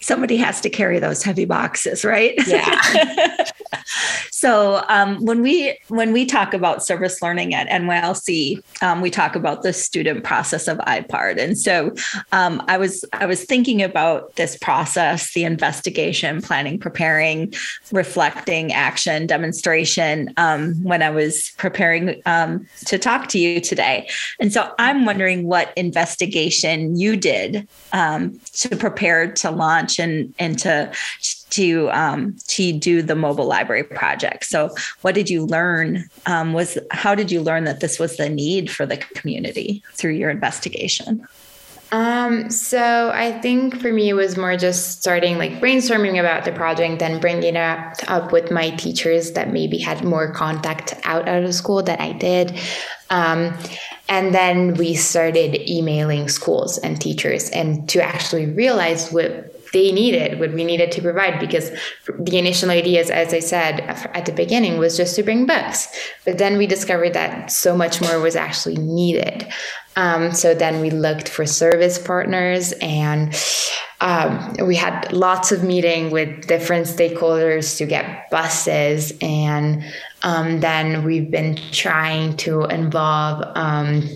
Somebody 0.00 0.36
has 0.36 0.60
to 0.62 0.70
carry 0.70 0.98
those 0.98 1.22
heavy 1.22 1.44
boxes, 1.44 2.04
right? 2.04 2.34
Yeah. 2.46 3.44
so 4.30 4.84
um, 4.88 5.24
when 5.24 5.42
we 5.42 5.78
when 5.88 6.12
we 6.12 6.26
talk 6.26 6.54
about 6.54 6.84
service 6.84 7.22
learning 7.22 7.54
at 7.54 7.68
NYLC, 7.68 8.62
um, 8.82 9.00
we 9.00 9.10
talk 9.10 9.36
about 9.36 9.62
the 9.62 9.72
student 9.72 10.24
process 10.24 10.68
of 10.68 10.78
IPARD, 10.78 11.38
and 11.38 11.58
so 11.58 11.94
um, 12.32 12.62
I 12.68 12.76
was 12.76 13.04
I 13.12 13.26
was 13.26 13.44
thinking 13.44 13.82
about 13.82 14.34
this 14.36 14.56
process, 14.56 15.32
the 15.34 15.44
investigation, 15.44 16.42
planning, 16.42 16.78
preparing, 16.78 17.52
reflecting, 17.92 18.72
action, 18.72 19.26
demonstration 19.26 20.32
um, 20.36 20.74
when 20.82 21.02
I 21.02 21.10
was 21.10 21.52
preparing 21.56 22.20
um, 22.26 22.66
to 22.86 22.98
talk 22.98 23.28
to 23.28 23.38
you 23.38 23.60
today, 23.60 24.08
and 24.40 24.52
so 24.52 24.72
I'm 24.78 25.04
wondering 25.04 25.46
what 25.46 25.72
investigation 25.76 26.96
you 26.96 27.16
did 27.16 27.68
um, 27.92 28.38
to 28.54 28.76
prepare 28.76 29.03
to 29.32 29.50
launch 29.50 29.98
and 29.98 30.34
and 30.38 30.58
to 30.60 30.92
to 31.50 31.90
um, 31.90 32.36
to 32.48 32.72
do 32.72 33.02
the 33.02 33.14
mobile 33.14 33.46
library 33.46 33.84
project. 33.84 34.44
So, 34.44 34.74
what 35.02 35.14
did 35.14 35.30
you 35.30 35.46
learn? 35.46 36.08
Um, 36.26 36.52
was 36.52 36.78
how 36.90 37.14
did 37.14 37.30
you 37.30 37.40
learn 37.40 37.64
that 37.64 37.80
this 37.80 37.98
was 37.98 38.16
the 38.16 38.28
need 38.28 38.70
for 38.70 38.86
the 38.86 38.96
community 38.96 39.82
through 39.92 40.12
your 40.12 40.30
investigation? 40.30 41.26
Um, 41.94 42.50
so 42.50 43.12
I 43.14 43.30
think 43.38 43.80
for 43.80 43.92
me 43.92 44.08
it 44.08 44.14
was 44.14 44.36
more 44.36 44.56
just 44.56 45.00
starting 45.00 45.38
like 45.38 45.60
brainstorming 45.60 46.18
about 46.18 46.44
the 46.44 46.50
project, 46.50 46.98
then 46.98 47.20
bringing 47.20 47.54
it 47.54 48.08
up 48.08 48.32
with 48.32 48.50
my 48.50 48.70
teachers 48.70 49.30
that 49.34 49.52
maybe 49.52 49.78
had 49.78 50.02
more 50.02 50.32
contact 50.32 50.94
out 51.04 51.28
of 51.28 51.54
school 51.54 51.84
that 51.84 52.00
I 52.00 52.10
did. 52.10 52.58
Um, 53.10 53.56
and 54.08 54.34
then 54.34 54.74
we 54.74 54.96
started 54.96 55.70
emailing 55.70 56.28
schools 56.28 56.78
and 56.78 57.00
teachers 57.00 57.48
and 57.50 57.88
to 57.90 58.02
actually 58.02 58.46
realize 58.46 59.12
what 59.12 59.53
they 59.74 59.92
needed, 59.92 60.38
what 60.40 60.52
we 60.52 60.64
needed 60.64 60.90
to 60.92 61.02
provide, 61.02 61.38
because 61.38 61.70
the 62.18 62.38
initial 62.38 62.70
ideas, 62.70 63.10
as 63.10 63.34
I 63.34 63.40
said 63.40 63.80
at 63.80 64.24
the 64.24 64.32
beginning, 64.32 64.78
was 64.78 64.96
just 64.96 65.16
to 65.16 65.22
bring 65.22 65.44
books. 65.44 65.88
But 66.24 66.38
then 66.38 66.56
we 66.56 66.66
discovered 66.66 67.12
that 67.12 67.50
so 67.50 67.76
much 67.76 68.00
more 68.00 68.20
was 68.20 68.36
actually 68.36 68.76
needed. 68.76 69.46
Um, 69.96 70.32
so 70.32 70.54
then 70.54 70.80
we 70.80 70.90
looked 70.90 71.28
for 71.28 71.44
service 71.44 71.98
partners 71.98 72.72
and 72.80 73.34
um, 74.00 74.54
we 74.64 74.76
had 74.76 75.12
lots 75.12 75.52
of 75.52 75.64
meeting 75.64 76.10
with 76.10 76.46
different 76.46 76.86
stakeholders 76.86 77.76
to 77.78 77.86
get 77.86 78.30
buses 78.30 79.12
and 79.20 79.84
um, 80.22 80.60
then 80.60 81.04
we've 81.04 81.30
been 81.30 81.56
trying 81.70 82.36
to 82.38 82.64
involve 82.64 83.44
um, 83.56 84.08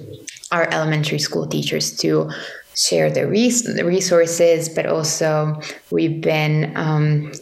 our 0.50 0.68
elementary 0.70 1.18
school 1.18 1.46
teachers 1.46 1.96
to 1.98 2.30
share 2.78 3.10
the, 3.10 3.26
res- 3.26 3.66
resources, 3.82 4.68
but 4.68 4.86
also 4.86 5.60
we've 5.90 6.20
been 6.20 6.72
um, 6.76 7.32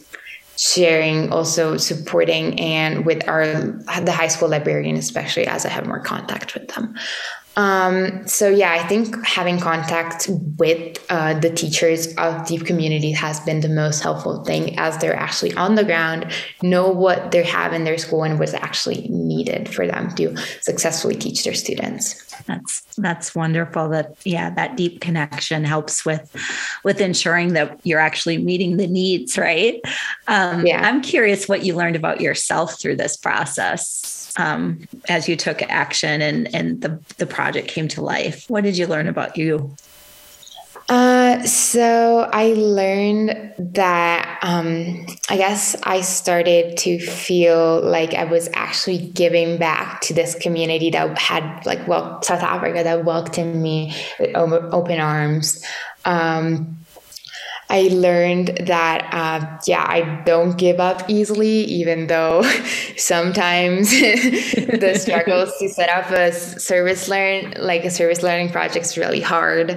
sharing, 0.57 1.31
also 1.31 1.77
supporting, 1.77 2.59
and 2.59 3.05
with 3.05 3.27
our 3.27 3.45
the 3.45 4.11
high 4.11 4.27
school 4.27 4.49
librarian, 4.49 4.95
especially 4.95 5.45
as 5.45 5.65
I 5.65 5.69
have 5.69 5.85
more 5.85 5.99
contact 5.99 6.55
with 6.55 6.67
them. 6.69 6.95
Um, 7.57 8.25
so 8.27 8.49
yeah, 8.49 8.71
I 8.73 8.87
think 8.87 9.25
having 9.25 9.59
contact 9.59 10.29
with 10.57 11.03
uh, 11.09 11.39
the 11.39 11.49
teachers 11.49 12.13
of 12.15 12.47
the 12.47 12.59
community 12.59 13.11
has 13.11 13.39
been 13.39 13.61
the 13.61 13.69
most 13.69 14.01
helpful 14.03 14.43
thing, 14.43 14.77
as 14.77 14.95
they're 14.99 15.15
actually 15.15 15.53
on 15.55 15.73
the 15.73 15.83
ground, 15.83 16.31
know 16.61 16.87
what 16.87 17.31
they 17.31 17.41
have 17.41 17.73
in 17.73 17.83
their 17.83 17.97
school 17.97 18.23
and 18.23 18.37
what's 18.37 18.53
actually 18.53 19.07
needed 19.09 19.73
for 19.73 19.87
them 19.87 20.13
to 20.15 20.37
successfully 20.61 21.15
teach 21.15 21.43
their 21.43 21.55
students. 21.55 22.23
That's 22.45 22.81
that's 22.95 23.33
wonderful. 23.33 23.89
That 23.89 24.15
yeah, 24.23 24.51
that 24.51 24.77
deep 24.77 25.01
connection 25.01 25.63
helps 25.63 26.05
with 26.05 26.35
with 26.83 27.01
ensuring 27.01 27.53
that 27.53 27.79
you're 27.83 27.99
actually 27.99 28.37
meeting 28.37 28.77
the 28.77 28.87
needs, 28.87 29.35
right? 29.35 29.81
Um, 30.27 30.63
yeah. 30.63 30.87
I'm 30.87 31.01
curious 31.01 31.49
what 31.49 31.63
you 31.63 31.75
learned 31.75 31.95
about 31.95 32.21
yourself 32.21 32.79
through 32.79 32.97
this 32.97 33.17
process 33.17 34.16
um, 34.37 34.79
as 35.09 35.27
you 35.27 35.35
took 35.35 35.61
action 35.63 36.21
and 36.21 36.53
and 36.55 36.81
the 36.81 36.99
the 37.17 37.25
project 37.25 37.67
came 37.67 37.87
to 37.89 38.01
life? 38.01 38.45
What 38.47 38.63
did 38.63 38.77
you 38.77 38.87
learn 38.87 39.07
about 39.07 39.37
you? 39.37 39.75
Uh, 40.89 41.43
so 41.43 42.29
I 42.31 42.53
learned 42.53 43.53
that 43.57 44.39
um, 44.41 45.05
I 45.29 45.35
guess 45.35 45.75
I 45.83 45.99
started 45.99 46.77
to 46.77 46.99
feel 46.99 47.81
like 47.81 48.13
I 48.13 48.23
was 48.23 48.47
actually 48.53 49.09
giving 49.09 49.57
back 49.57 49.99
to 50.01 50.13
this 50.13 50.35
community 50.35 50.89
that 50.91 51.17
had 51.17 51.65
like 51.65 51.85
well 51.87 52.21
South 52.21 52.41
Africa 52.41 52.83
that 52.83 53.03
welcomed 53.03 53.61
me 53.61 53.93
with 54.19 54.33
open 54.35 54.99
arms. 54.99 55.63
Um, 56.05 56.77
I 57.69 57.89
learned 57.91 58.59
that, 58.67 59.09
uh, 59.13 59.59
yeah, 59.65 59.85
I 59.87 60.23
don't 60.25 60.57
give 60.57 60.79
up 60.79 61.09
easily, 61.09 61.63
even 61.65 62.07
though 62.07 62.41
sometimes 62.97 63.89
the 63.91 64.97
struggles 64.97 65.57
to 65.59 65.67
set 65.67 65.89
up 65.89 66.09
a 66.11 66.31
service 66.31 67.09
learn, 67.09 67.55
like 67.57 67.83
a 67.83 67.89
service 67.89 68.23
learning 68.23 68.51
project 68.51 68.85
is 68.85 68.97
really 68.97 69.21
hard. 69.21 69.71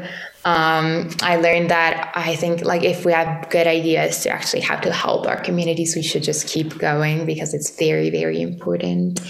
Um, 0.45 1.11
I 1.21 1.37
learned 1.37 1.71
that 1.71 2.13
I 2.15 2.35
think 2.37 2.65
like 2.65 2.83
if 2.83 3.05
we 3.05 3.13
have 3.13 3.51
good 3.51 3.67
ideas 3.67 4.23
to 4.23 4.31
actually 4.31 4.61
how 4.61 4.77
to 4.77 4.93
help 4.93 5.27
our 5.27 5.39
communities, 5.41 5.95
we 5.95 6.03
should 6.03 6.23
just 6.23 6.49
keep 6.49 6.79
going 6.79 7.27
because 7.27 7.53
it's 7.53 7.77
very, 7.77 8.09
very 8.09 8.41
important 8.41 9.21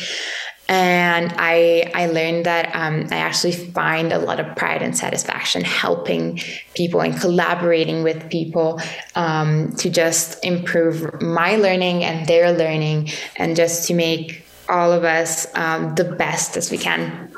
and 0.70 1.34
I 1.36 1.90
I 1.94 2.06
learned 2.06 2.46
that 2.46 2.74
um, 2.76 3.08
I 3.10 3.16
actually 3.16 3.52
find 3.52 4.12
a 4.12 4.18
lot 4.18 4.38
of 4.38 4.54
pride 4.54 4.82
and 4.82 4.96
satisfaction 4.96 5.62
helping 5.62 6.40
people 6.74 7.00
and 7.00 7.18
collaborating 7.20 8.04
with 8.04 8.30
people 8.30 8.80
um, 9.16 9.74
to 9.76 9.90
just 9.90 10.42
improve 10.44 11.20
my 11.20 11.56
learning 11.56 12.04
and 12.04 12.26
their 12.28 12.52
learning, 12.52 13.10
and 13.36 13.56
just 13.56 13.88
to 13.88 13.94
make 13.94 14.44
all 14.68 14.92
of 14.92 15.02
us 15.02 15.48
um, 15.56 15.96
the 15.96 16.04
best 16.04 16.56
as 16.56 16.70
we 16.70 16.78
can. 16.78 17.29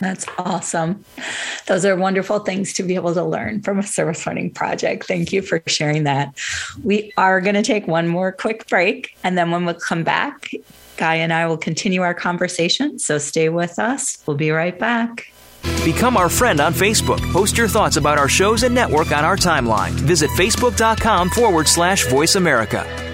That's 0.00 0.26
awesome. 0.38 1.04
Those 1.66 1.84
are 1.84 1.96
wonderful 1.96 2.40
things 2.40 2.72
to 2.74 2.82
be 2.82 2.94
able 2.94 3.14
to 3.14 3.24
learn 3.24 3.62
from 3.62 3.78
a 3.78 3.82
service 3.82 4.26
learning 4.26 4.50
project. 4.50 5.06
Thank 5.06 5.32
you 5.32 5.40
for 5.40 5.62
sharing 5.66 6.04
that. 6.04 6.36
We 6.82 7.12
are 7.16 7.40
going 7.40 7.54
to 7.54 7.62
take 7.62 7.86
one 7.86 8.08
more 8.08 8.32
quick 8.32 8.66
break. 8.68 9.16
And 9.22 9.38
then 9.38 9.50
when 9.50 9.64
we 9.64 9.74
come 9.74 10.02
back, 10.02 10.50
Gaia 10.96 11.18
and 11.18 11.32
I 11.32 11.46
will 11.46 11.56
continue 11.56 12.02
our 12.02 12.14
conversation, 12.14 12.98
so 12.98 13.18
stay 13.18 13.48
with 13.48 13.78
us. 13.78 14.22
We'll 14.26 14.36
be 14.36 14.50
right 14.50 14.78
back. 14.78 15.32
Become 15.84 16.16
our 16.16 16.28
friend 16.28 16.60
on 16.60 16.72
Facebook. 16.72 17.20
Post 17.32 17.56
your 17.56 17.68
thoughts 17.68 17.96
about 17.96 18.18
our 18.18 18.28
shows 18.28 18.62
and 18.62 18.74
network 18.74 19.12
on 19.12 19.24
our 19.24 19.36
timeline. 19.36 19.92
Visit 19.92 20.30
facebook.com 20.30 21.30
forward 21.30 21.68
slash 21.68 22.06
voice 22.08 22.36
America. 22.36 23.13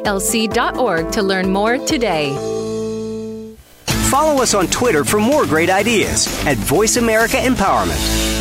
nylc.org 0.03 1.11
to 1.11 1.21
learn 1.21 1.51
more 1.51 1.77
today. 1.77 2.35
Follow 4.09 4.41
us 4.41 4.53
on 4.53 4.67
Twitter 4.67 5.05
for 5.05 5.19
more 5.19 5.45
great 5.45 5.69
ideas 5.69 6.27
at 6.45 6.57
Voice 6.57 6.97
America 6.97 7.37
Empowerment. 7.37 8.31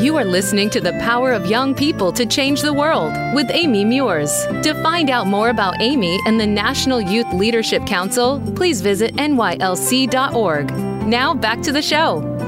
You 0.00 0.16
are 0.16 0.24
listening 0.24 0.70
to 0.70 0.80
The 0.80 0.92
Power 0.94 1.32
of 1.32 1.46
Young 1.46 1.74
People 1.74 2.12
to 2.12 2.24
Change 2.24 2.62
the 2.62 2.72
World 2.72 3.12
with 3.34 3.50
Amy 3.50 3.84
Meuers. 3.84 4.62
To 4.62 4.74
find 4.82 5.10
out 5.10 5.26
more 5.26 5.50
about 5.50 5.80
Amy 5.80 6.18
and 6.26 6.40
the 6.40 6.46
National 6.46 7.00
Youth 7.00 7.32
Leadership 7.32 7.86
Council, 7.86 8.40
please 8.54 8.80
visit 8.80 9.14
nylc.org. 9.16 10.70
Now 11.06 11.34
back 11.34 11.60
to 11.62 11.72
the 11.72 11.82
show. 11.82 12.39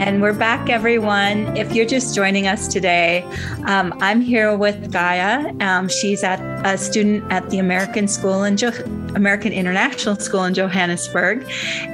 And 0.00 0.22
we're 0.22 0.32
back, 0.32 0.70
everyone. 0.70 1.54
If 1.58 1.74
you're 1.74 1.84
just 1.84 2.14
joining 2.14 2.46
us 2.46 2.66
today, 2.66 3.22
um, 3.66 3.92
I'm 4.00 4.22
here 4.22 4.56
with 4.56 4.90
Gaia. 4.90 5.52
Um, 5.60 5.90
she's 5.90 6.24
at 6.24 6.40
a 6.66 6.78
student 6.78 7.30
at 7.30 7.50
the 7.50 7.58
American 7.58 8.08
School 8.08 8.42
in 8.42 8.56
jo- 8.56 8.72
American 9.14 9.52
International 9.52 10.16
School 10.16 10.44
in 10.44 10.54
Johannesburg, 10.54 11.44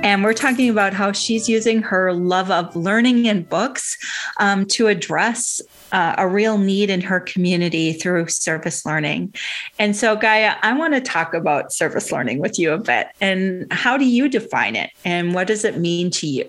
and 0.05 0.23
we're 0.23 0.35
talking 0.35 0.71
about 0.71 0.95
how 0.95 1.11
she's 1.11 1.49
using 1.49 1.83
her 1.83 2.13
love 2.13 2.49
of 2.49 2.77
learning 2.77 3.27
and 3.27 3.49
books 3.49 3.99
um, 4.39 4.67
to 4.67 4.87
address 4.87 5.61
uh, 5.91 6.15
a 6.17 6.29
real 6.29 6.59
need 6.59 6.91
in 6.91 7.01
her 7.01 7.19
community 7.19 7.93
through 7.93 8.29
service 8.29 8.87
learning. 8.87 9.35
And 9.81 9.97
so, 9.97 10.15
Gaia, 10.15 10.55
I 10.63 10.75
want 10.75 10.95
to 10.95 11.01
talk 11.01 11.35
about 11.35 11.73
service 11.73 12.13
learning 12.13 12.39
with 12.39 12.57
you 12.57 12.73
a 12.73 12.79
bit. 12.79 13.09
And 13.21 13.67
how 13.73 13.97
do 13.97 14.05
you 14.05 14.29
define 14.29 14.77
it, 14.77 14.91
and 15.05 15.35
what 15.35 15.49
does 15.49 15.65
it 15.65 15.79
mean 15.79 16.13
to 16.13 16.29
you? 16.29 16.47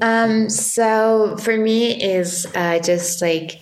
Um, 0.00 0.48
so 0.48 1.36
for 1.38 1.56
me 1.56 2.02
is 2.02 2.46
uh, 2.54 2.78
just 2.80 3.22
like 3.22 3.60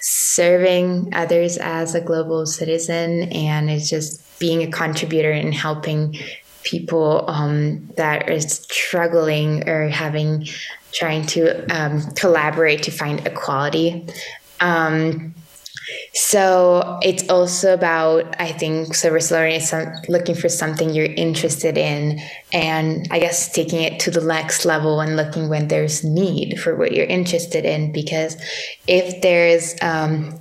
serving 0.00 1.12
others 1.12 1.58
as 1.58 1.94
a 1.94 2.00
global 2.00 2.46
citizen 2.46 3.24
and 3.24 3.70
it's 3.70 3.90
just 3.90 4.38
being 4.38 4.62
a 4.62 4.70
contributor 4.70 5.30
and 5.30 5.52
helping 5.52 6.16
people 6.62 7.24
um, 7.28 7.86
that 7.96 8.28
are 8.28 8.40
struggling 8.40 9.68
or 9.68 9.88
having 9.88 10.46
trying 10.92 11.24
to 11.24 11.64
um, 11.74 12.02
collaborate 12.12 12.82
to 12.82 12.90
find 12.90 13.26
equality. 13.26 14.06
Um, 14.60 15.34
so 16.12 16.98
it's 17.02 17.28
also 17.28 17.74
about, 17.74 18.34
I 18.40 18.52
think, 18.52 18.94
service 18.94 19.30
learning 19.30 19.56
is 19.56 19.68
some, 19.68 19.86
looking 20.08 20.34
for 20.34 20.48
something 20.48 20.90
you're 20.90 21.06
interested 21.06 21.78
in, 21.78 22.20
and 22.52 23.06
I 23.10 23.18
guess 23.18 23.52
taking 23.52 23.82
it 23.82 24.00
to 24.00 24.10
the 24.10 24.20
next 24.20 24.64
level 24.64 25.00
and 25.00 25.16
looking 25.16 25.48
when 25.48 25.68
there's 25.68 26.04
need 26.04 26.60
for 26.60 26.76
what 26.76 26.92
you're 26.92 27.06
interested 27.06 27.64
in. 27.64 27.92
Because 27.92 28.36
if 28.86 29.22
there's, 29.22 29.74
um, 29.82 30.40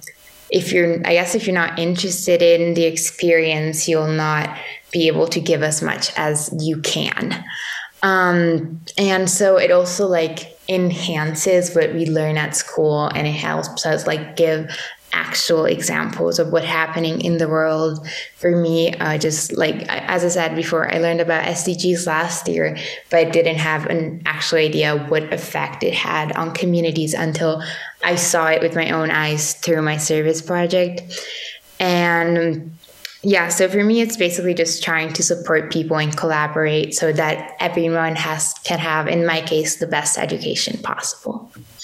if 0.50 0.72
you're, 0.72 0.96
I 1.06 1.14
guess, 1.14 1.36
if 1.36 1.46
you're 1.46 1.54
not 1.54 1.78
interested 1.78 2.42
in 2.42 2.74
the 2.74 2.86
experience, 2.86 3.88
you'll 3.88 4.08
not 4.08 4.58
be 4.92 5.08
able 5.08 5.28
to 5.28 5.40
give 5.40 5.62
as 5.62 5.82
much 5.82 6.12
as 6.18 6.54
you 6.60 6.82
can. 6.82 7.46
Um, 8.02 8.82
and 8.98 9.30
so 9.30 9.58
it 9.58 9.72
also 9.72 10.08
like 10.08 10.58
enhances 10.70 11.76
what 11.76 11.94
we 11.94 12.06
learn 12.06 12.38
at 12.38 12.56
school 12.56 13.08
and 13.08 13.28
it 13.28 13.32
helps 13.32 13.86
us 13.86 14.08
like 14.08 14.36
give 14.36 14.70
actual 15.14 15.66
examples 15.66 16.40
of 16.40 16.52
what 16.52 16.64
happening 16.64 17.22
in 17.22 17.38
the 17.38 17.48
world 17.48 18.08
for 18.36 18.56
me 18.56 18.94
uh, 18.96 19.18
just 19.18 19.56
like 19.58 19.76
as 19.90 20.24
i 20.24 20.28
said 20.28 20.56
before 20.56 20.94
i 20.94 20.98
learned 20.98 21.22
about 21.22 21.44
sdgs 21.46 22.06
last 22.08 22.48
year 22.48 22.78
but 23.10 23.34
didn't 23.34 23.58
have 23.58 23.86
an 23.88 24.22
actual 24.26 24.58
idea 24.58 24.98
what 25.08 25.32
effect 25.34 25.84
it 25.84 25.94
had 25.94 26.32
on 26.34 26.54
communities 26.54 27.14
until 27.14 27.62
i 28.04 28.16
saw 28.16 28.48
it 28.48 28.62
with 28.62 28.76
my 28.76 28.92
own 28.92 29.12
eyes 29.12 29.54
through 29.56 29.82
my 29.82 29.98
service 29.98 30.42
project. 30.42 31.02
And 31.80 32.78
yeah 33.22 33.50
so 33.50 33.68
for 33.68 33.84
me 33.84 34.02
it's 34.02 34.16
basically 34.16 34.54
just 34.54 34.82
trying 34.82 35.12
to 35.12 35.22
support 35.22 35.72
people 35.72 35.98
and 35.98 36.16
collaborate 36.16 36.94
so 36.94 37.12
that 37.12 37.56
everyone 37.60 38.16
has 38.16 38.54
can 38.64 38.80
have 38.80 39.08
in 39.08 39.26
my 39.26 39.42
case 39.42 39.78
the 39.78 39.88
best 39.88 40.18
education 40.18 40.82
possible 40.82 41.39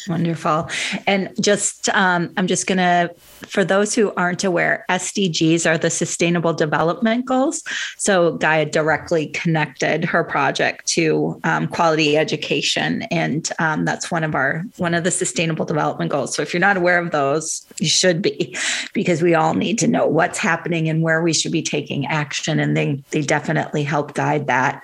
Wonderful. 0.08 0.70
And 1.08 1.32
just, 1.42 1.90
um, 1.90 2.32
I'm 2.38 2.48
just 2.48 2.68
going 2.68 2.78
to, 2.78 3.14
for 3.48 3.64
those 3.64 3.96
who 3.96 4.14
aren't 4.16 4.44
aware, 4.44 4.86
SDGs 4.90 5.70
are 5.70 5.78
the 5.78 5.90
Sustainable 5.90 6.54
Development 6.54 7.26
Goals. 7.26 7.64
So 7.98 8.34
Gaia 8.34 8.66
directly 8.66 9.28
connected 9.28 10.06
her 10.06 10.24
project 10.24 10.88
to 10.90 11.40
um, 11.44 11.68
quality 11.68 12.18
education, 12.18 13.04
and 13.04 13.50
um, 13.60 13.86
that's 13.86 14.12
one 14.12 14.24
of 14.24 14.36
our 14.36 14.64
one 14.78 14.94
of 14.94 15.04
the 15.04 15.12
Sustainable 15.12 15.66
Development 15.66 16.12
Goals. 16.12 16.36
So 16.36 16.42
if 16.42 16.54
you're 16.54 16.62
not 16.62 16.78
aware 16.78 17.00
of 17.00 17.12
those, 17.12 17.66
you 17.80 17.88
should 17.88 18.22
be, 18.22 18.56
because 18.94 19.22
we 19.22 19.34
all 19.34 19.54
need 19.54 19.80
to 19.80 19.88
know 19.88 20.06
what's 20.06 20.38
happening 20.38 20.90
and 20.90 21.02
where 21.02 21.22
we 21.22 21.34
should 21.34 21.52
be 21.52 21.62
taking 21.62 22.06
action, 22.06 22.60
and 22.60 22.78
they 22.78 23.04
they 23.12 23.22
definitely 23.22 23.84
help 23.84 24.14
guide 24.14 24.48
that. 24.48 24.84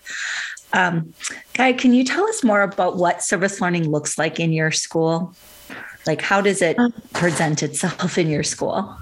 Um, 0.74 1.14
Gaia, 1.54 1.74
can 1.74 1.94
you 1.94 2.04
tell 2.04 2.28
us 2.28 2.44
more 2.44 2.62
about 2.62 2.98
what 2.98 3.22
service 3.22 3.62
learning 3.62 3.90
looks 3.90 4.18
like 4.18 4.40
in 4.40 4.54
your 4.54 4.72
school? 4.72 5.36
Like, 6.08 6.22
how 6.22 6.42
does 6.42 6.62
it 6.62 6.80
um, 6.80 6.94
present 7.14 7.62
itself 7.62 8.18
in 8.18 8.30
your 8.30 8.44
school? 8.44 8.96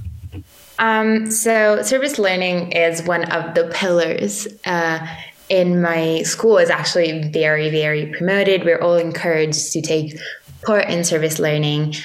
Um, 0.79 1.29
so, 1.29 1.81
service 1.81 2.17
learning 2.19 2.71
is 2.71 3.03
one 3.03 3.29
of 3.31 3.55
the 3.55 3.69
pillars. 3.73 4.47
Uh, 4.65 5.05
in 5.49 5.81
my 5.81 6.21
school 6.21 6.57
is 6.57 6.69
actually 6.69 7.29
very, 7.31 7.69
very 7.69 8.07
promoted. 8.07 8.63
We're 8.63 8.81
all 8.81 8.95
encouraged 8.95 9.73
to 9.73 9.81
take 9.81 10.17
part 10.63 10.89
in 10.89 11.03
service 11.03 11.39
learning. 11.39 11.95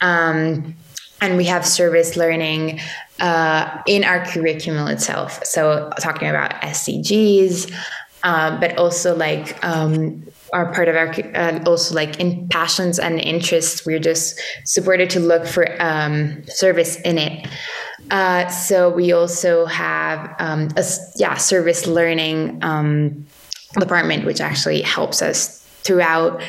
Um, 0.00 0.74
and 1.20 1.36
we 1.36 1.44
have 1.46 1.66
service 1.66 2.16
learning 2.16 2.80
uh, 3.20 3.82
in 3.86 4.04
our 4.04 4.24
curriculum 4.26 4.88
itself. 4.88 5.44
So, 5.44 5.90
talking 6.00 6.28
about 6.28 6.52
SDGs, 6.62 7.72
uh, 8.24 8.58
but 8.58 8.76
also 8.78 9.14
like 9.14 9.62
um, 9.64 10.24
are 10.52 10.72
part 10.72 10.88
of 10.88 10.96
our 10.96 11.14
uh, 11.34 11.62
also 11.66 11.94
like 11.94 12.18
in 12.18 12.48
passions 12.48 12.98
and 12.98 13.20
interests. 13.20 13.84
We're 13.84 13.98
just 13.98 14.40
supported 14.64 15.10
to 15.10 15.20
look 15.20 15.46
for 15.46 15.80
um, 15.80 16.42
service 16.46 16.96
in 17.02 17.18
it. 17.18 17.46
Uh, 18.10 18.48
so 18.48 18.90
we 18.90 19.12
also 19.12 19.66
have 19.66 20.34
um, 20.38 20.68
a 20.76 20.84
yeah 21.16 21.34
service 21.36 21.86
learning 21.86 22.58
um, 22.62 23.26
department, 23.78 24.24
which 24.24 24.40
actually 24.40 24.80
helps 24.80 25.22
us 25.22 25.58
throughout. 25.82 26.42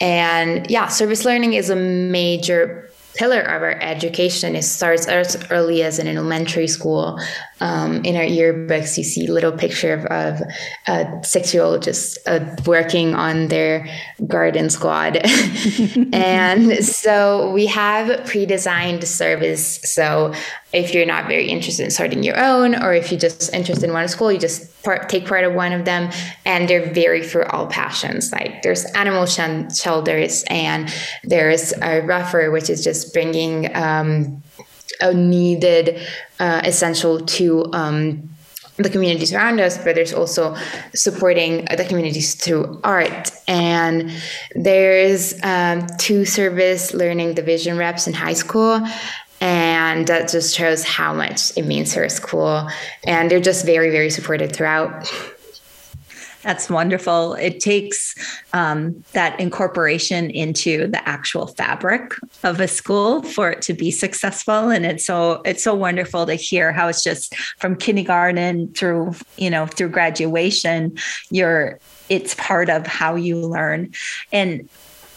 And 0.00 0.68
yeah, 0.70 0.88
service 0.88 1.24
learning 1.24 1.52
is 1.52 1.70
a 1.70 1.76
major 1.76 2.89
pillar 3.14 3.40
of 3.40 3.62
our 3.62 3.76
education. 3.80 4.56
It 4.56 4.62
starts 4.62 5.06
as 5.06 5.36
early 5.50 5.82
as 5.82 5.98
in 5.98 6.06
elementary 6.06 6.68
school. 6.68 7.18
Um, 7.60 8.04
in 8.04 8.16
our 8.16 8.22
yearbooks, 8.22 8.96
you 8.96 9.04
see 9.04 9.26
little 9.26 9.52
picture 9.52 9.94
of, 9.94 10.06
of 10.06 10.42
a 10.86 11.24
six-year-old 11.24 11.82
just 11.82 12.18
uh, 12.26 12.40
working 12.66 13.14
on 13.14 13.48
their 13.48 13.86
garden 14.26 14.70
squad. 14.70 15.16
and 16.12 16.84
so 16.84 17.50
we 17.52 17.66
have 17.66 18.24
pre-designed 18.26 19.06
service. 19.06 19.80
So 19.82 20.32
if 20.72 20.94
you're 20.94 21.06
not 21.06 21.26
very 21.26 21.48
interested 21.48 21.84
in 21.84 21.90
starting 21.90 22.22
your 22.22 22.38
own, 22.38 22.74
or 22.74 22.94
if 22.94 23.10
you're 23.10 23.20
just 23.20 23.52
interested 23.52 23.86
in 23.86 23.92
one 23.92 24.08
school, 24.08 24.30
you 24.30 24.38
just 24.38 24.82
part, 24.82 25.08
take 25.08 25.26
part 25.26 25.44
of 25.44 25.54
one 25.54 25.72
of 25.72 25.84
them. 25.84 26.10
And 26.44 26.68
they're 26.68 26.92
very 26.92 27.22
for 27.22 27.50
all 27.52 27.66
passions. 27.66 28.32
Like 28.32 28.62
there's 28.62 28.84
animal 28.92 29.26
sh- 29.26 29.74
shelters, 29.76 30.44
and 30.48 30.92
there's 31.24 31.72
a 31.82 32.00
rougher, 32.02 32.50
which 32.50 32.70
is 32.70 32.84
just 32.84 33.12
bringing 33.12 33.74
um, 33.76 34.42
a 35.00 35.12
needed 35.12 36.00
uh, 36.38 36.62
essential 36.64 37.20
to 37.20 37.72
um, 37.72 38.30
the 38.76 38.90
communities 38.90 39.32
around 39.32 39.60
us, 39.60 39.76
but 39.78 39.94
there's 39.94 40.12
also 40.12 40.56
supporting 40.94 41.64
the 41.66 41.84
communities 41.86 42.34
through 42.34 42.80
art. 42.82 43.30
And 43.46 44.10
there's 44.54 45.34
um, 45.42 45.86
two 45.98 46.24
service 46.24 46.94
learning 46.94 47.34
division 47.34 47.76
reps 47.76 48.06
in 48.06 48.14
high 48.14 48.34
school. 48.34 48.86
And 49.80 50.06
that 50.08 50.28
just 50.28 50.54
shows 50.54 50.84
how 50.84 51.14
much 51.14 51.56
it 51.56 51.64
means 51.64 51.94
to 51.94 52.00
our 52.00 52.10
school. 52.10 52.68
And 53.04 53.30
they're 53.30 53.40
just 53.40 53.64
very, 53.64 53.90
very 53.90 54.10
supported 54.10 54.54
throughout. 54.54 55.10
That's 56.42 56.68
wonderful. 56.68 57.32
It 57.34 57.60
takes 57.60 58.14
um, 58.52 59.02
that 59.12 59.40
incorporation 59.40 60.28
into 60.30 60.86
the 60.86 61.06
actual 61.08 61.46
fabric 61.46 62.12
of 62.44 62.60
a 62.60 62.68
school 62.68 63.22
for 63.22 63.50
it 63.50 63.62
to 63.62 63.72
be 63.74 63.90
successful, 63.90 64.68
and 64.70 64.86
it's 64.86 65.04
so 65.04 65.42
it's 65.44 65.62
so 65.62 65.74
wonderful 65.74 66.24
to 66.24 66.34
hear 66.34 66.72
how 66.72 66.88
it's 66.88 67.02
just 67.02 67.34
from 67.58 67.76
kindergarten 67.76 68.72
through 68.72 69.14
you 69.36 69.50
know 69.50 69.66
through 69.66 69.90
graduation. 69.90 70.96
You're 71.30 71.78
it's 72.08 72.34
part 72.36 72.70
of 72.70 72.86
how 72.86 73.16
you 73.16 73.36
learn, 73.36 73.92
and 74.32 74.66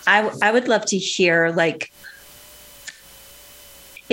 I 0.07 0.29
I 0.41 0.51
would 0.51 0.67
love 0.67 0.85
to 0.87 0.97
hear 0.97 1.53
like 1.55 1.92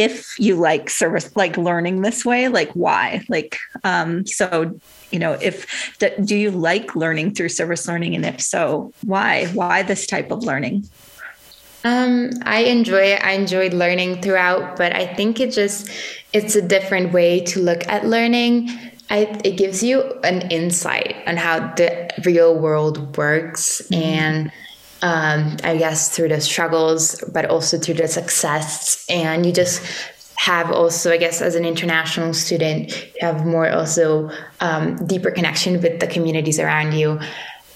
if 0.00 0.38
you 0.38 0.56
like 0.56 0.90
service 0.90 1.34
like 1.36 1.56
learning 1.56 2.02
this 2.02 2.24
way 2.24 2.48
like 2.48 2.70
why? 2.72 3.24
Like 3.28 3.58
um 3.84 4.26
so 4.26 4.78
you 5.10 5.18
know 5.18 5.32
if 5.32 5.98
do 6.24 6.36
you 6.36 6.50
like 6.50 6.96
learning 6.96 7.34
through 7.34 7.50
service 7.50 7.86
learning? 7.86 8.14
And 8.14 8.24
if 8.24 8.40
so 8.40 8.92
why? 9.04 9.46
Why 9.48 9.82
this 9.82 10.06
type 10.06 10.30
of 10.30 10.42
learning? 10.42 10.88
Um 11.82 12.30
i 12.44 12.58
enjoy 12.58 13.04
it 13.14 13.24
i 13.24 13.32
enjoyed 13.32 13.72
learning 13.72 14.20
throughout 14.20 14.76
but 14.76 14.94
i 14.94 15.06
think 15.06 15.40
it 15.40 15.50
just 15.50 15.88
it's 16.32 16.54
a 16.54 16.62
different 16.62 17.12
way 17.12 17.40
to 17.40 17.60
look 17.60 17.86
at 17.88 18.06
learning. 18.06 18.70
I, 19.12 19.40
it 19.44 19.56
gives 19.56 19.82
you 19.82 20.02
an 20.22 20.50
insight 20.52 21.16
on 21.26 21.36
how 21.36 21.74
the 21.74 22.10
real 22.24 22.56
world 22.56 23.16
works 23.16 23.82
mm-hmm. 23.90 23.94
and 23.94 24.52
um, 25.02 25.56
I 25.64 25.76
guess 25.76 26.14
through 26.14 26.28
the 26.28 26.40
struggles, 26.40 27.22
but 27.32 27.46
also 27.46 27.78
through 27.78 27.94
the 27.94 28.08
success. 28.08 29.04
And 29.08 29.46
you 29.46 29.52
just 29.52 29.82
have 30.36 30.70
also, 30.70 31.12
I 31.12 31.18
guess, 31.18 31.42
as 31.42 31.54
an 31.54 31.64
international 31.64 32.32
student, 32.32 32.92
have 33.20 33.44
more 33.44 33.70
also 33.70 34.30
um, 34.60 35.06
deeper 35.06 35.30
connection 35.30 35.82
with 35.82 36.00
the 36.00 36.06
communities 36.06 36.58
around 36.58 36.92
you 36.92 37.20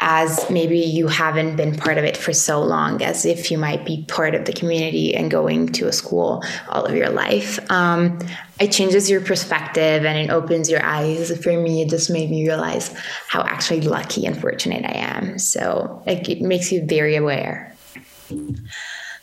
as 0.00 0.48
maybe 0.50 0.78
you 0.78 1.06
haven't 1.08 1.56
been 1.56 1.76
part 1.76 1.98
of 1.98 2.04
it 2.04 2.16
for 2.16 2.32
so 2.32 2.62
long 2.62 3.02
as 3.02 3.24
if 3.24 3.50
you 3.50 3.58
might 3.58 3.84
be 3.84 4.04
part 4.08 4.34
of 4.34 4.44
the 4.44 4.52
community 4.52 5.14
and 5.14 5.30
going 5.30 5.68
to 5.68 5.86
a 5.88 5.92
school 5.92 6.42
all 6.68 6.84
of 6.84 6.94
your 6.94 7.08
life. 7.08 7.58
Um, 7.70 8.18
it 8.60 8.70
changes 8.70 9.10
your 9.10 9.20
perspective 9.20 10.04
and 10.04 10.18
it 10.18 10.30
opens 10.30 10.70
your 10.70 10.82
eyes. 10.84 11.36
For 11.42 11.58
me, 11.58 11.82
it 11.82 11.88
just 11.88 12.10
made 12.10 12.30
me 12.30 12.46
realize 12.46 12.94
how 13.28 13.42
actually 13.42 13.80
lucky 13.82 14.26
and 14.26 14.38
fortunate 14.38 14.84
I 14.84 14.94
am. 14.94 15.38
So 15.38 16.02
it, 16.06 16.28
it 16.28 16.40
makes 16.40 16.70
you 16.70 16.84
very 16.84 17.16
aware. 17.16 17.74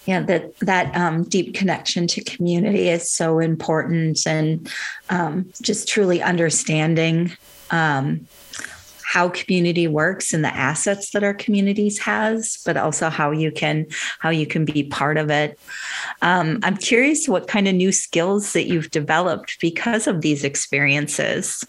Yeah, 0.05 0.21
that 0.23 0.57
that 0.60 0.95
um, 0.95 1.23
deep 1.23 1.53
connection 1.53 2.07
to 2.07 2.23
community 2.23 2.89
is 2.89 3.10
so 3.10 3.38
important, 3.38 4.25
and 4.25 4.67
um, 5.10 5.51
just 5.62 5.88
truly 5.88 6.23
understanding 6.23 7.31
um, 7.69 8.27
how 9.12 9.28
community 9.28 9.89
works 9.89 10.34
and 10.34 10.41
the 10.41 10.56
assets 10.56 11.12
that 11.12 11.21
our 11.21 11.34
communities 11.34 12.00
has, 12.00 12.60
but 12.65 12.78
also 12.78 13.10
how 13.10 13.32
you 13.32 13.52
can 13.52 13.86
how 14.19 14.30
you 14.30 14.47
can 14.47 14.63
be 14.63 14.84
part 14.84 15.17
of 15.17 15.30
it. 15.30 15.60
Um, 16.21 16.60
I'm 16.63 16.78
curious 16.78 17.28
what 17.28 17.45
kind 17.45 17.67
of 17.67 17.76
new 17.76 17.91
skills 17.91 18.54
that 18.54 18.67
you've 18.67 18.89
developed 18.89 19.60
because 19.60 20.08
of 20.08 20.21
these 20.21 20.45
experiences. 20.45 21.62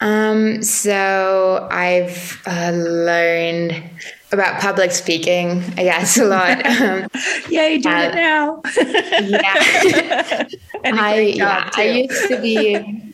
Um, 0.00 0.62
so 0.62 1.68
I've 1.70 2.40
uh, 2.46 2.70
learned 2.70 3.84
about 4.32 4.62
public 4.62 4.92
speaking, 4.92 5.62
I 5.76 5.84
guess, 5.84 6.16
a 6.16 6.24
lot. 6.24 6.62
Um, 6.82 7.06
yeah, 7.50 7.66
you 7.66 7.82
do 7.82 7.90
uh, 7.90 8.00
it 8.00 8.14
now. 8.14 8.62
yeah. 9.28 10.48
I, 10.84 11.34
yeah, 11.36 11.70
I 11.74 11.84
used 12.08 12.28
to 12.28 12.40
be 12.40 13.11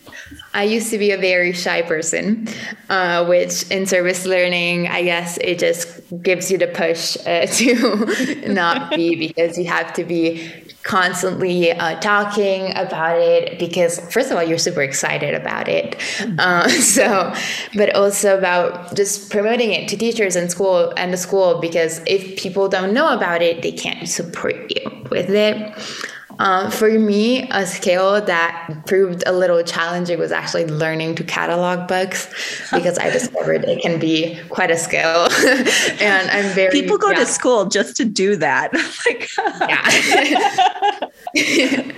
I 0.54 0.64
used 0.64 0.90
to 0.90 0.98
be 0.98 1.10
a 1.10 1.18
very 1.18 1.52
shy 1.52 1.82
person, 1.82 2.48
uh, 2.88 3.26
which 3.26 3.70
in 3.70 3.86
service 3.86 4.24
learning, 4.24 4.88
I 4.88 5.02
guess 5.02 5.36
it 5.38 5.58
just 5.58 6.00
gives 6.22 6.50
you 6.50 6.58
the 6.58 6.68
push 6.68 7.16
uh, 7.26 7.46
to 7.58 8.48
not 8.48 8.90
be 8.90 9.14
because 9.14 9.58
you 9.58 9.66
have 9.66 9.92
to 9.94 10.04
be 10.04 10.50
constantly 10.84 11.70
uh, 11.70 12.00
talking 12.00 12.70
about 12.76 13.18
it 13.18 13.58
because 13.58 14.00
first 14.10 14.30
of 14.30 14.38
all 14.38 14.42
you're 14.42 14.56
super 14.56 14.82
excited 14.82 15.34
about 15.34 15.68
it. 15.68 15.96
Uh, 16.38 16.66
so 16.80 17.32
but 17.74 17.94
also 17.94 18.38
about 18.38 18.96
just 18.96 19.30
promoting 19.30 19.70
it 19.72 19.86
to 19.88 19.96
teachers 19.98 20.34
and 20.34 20.50
school 20.50 20.92
and 20.96 21.12
the 21.12 21.18
school 21.18 21.60
because 21.60 22.00
if 22.06 22.38
people 22.38 22.68
don't 22.68 22.94
know 22.94 23.12
about 23.14 23.42
it 23.42 23.60
they 23.60 23.72
can't 23.72 24.08
support 24.08 24.56
you 24.70 25.06
with 25.10 25.28
it 25.28 25.76
um, 26.38 26.70
for 26.70 26.88
me, 26.88 27.48
a 27.50 27.66
skill 27.66 28.20
that 28.22 28.82
proved 28.86 29.24
a 29.26 29.32
little 29.32 29.62
challenging 29.62 30.18
was 30.18 30.30
actually 30.30 30.66
learning 30.66 31.16
to 31.16 31.24
catalog 31.24 31.88
books 31.88 32.28
because 32.72 32.98
I 32.98 33.10
discovered 33.10 33.64
it 33.64 33.82
can 33.82 33.98
be 33.98 34.38
quite 34.48 34.70
a 34.70 34.76
skill. 34.76 35.02
and 36.00 36.30
I'm 36.30 36.54
very 36.54 36.70
people 36.70 36.96
go 36.96 37.10
yeah. 37.10 37.20
to 37.20 37.26
school 37.26 37.66
just 37.66 37.96
to 37.96 38.04
do 38.04 38.36
that. 38.36 38.70
yeah. 41.34 41.92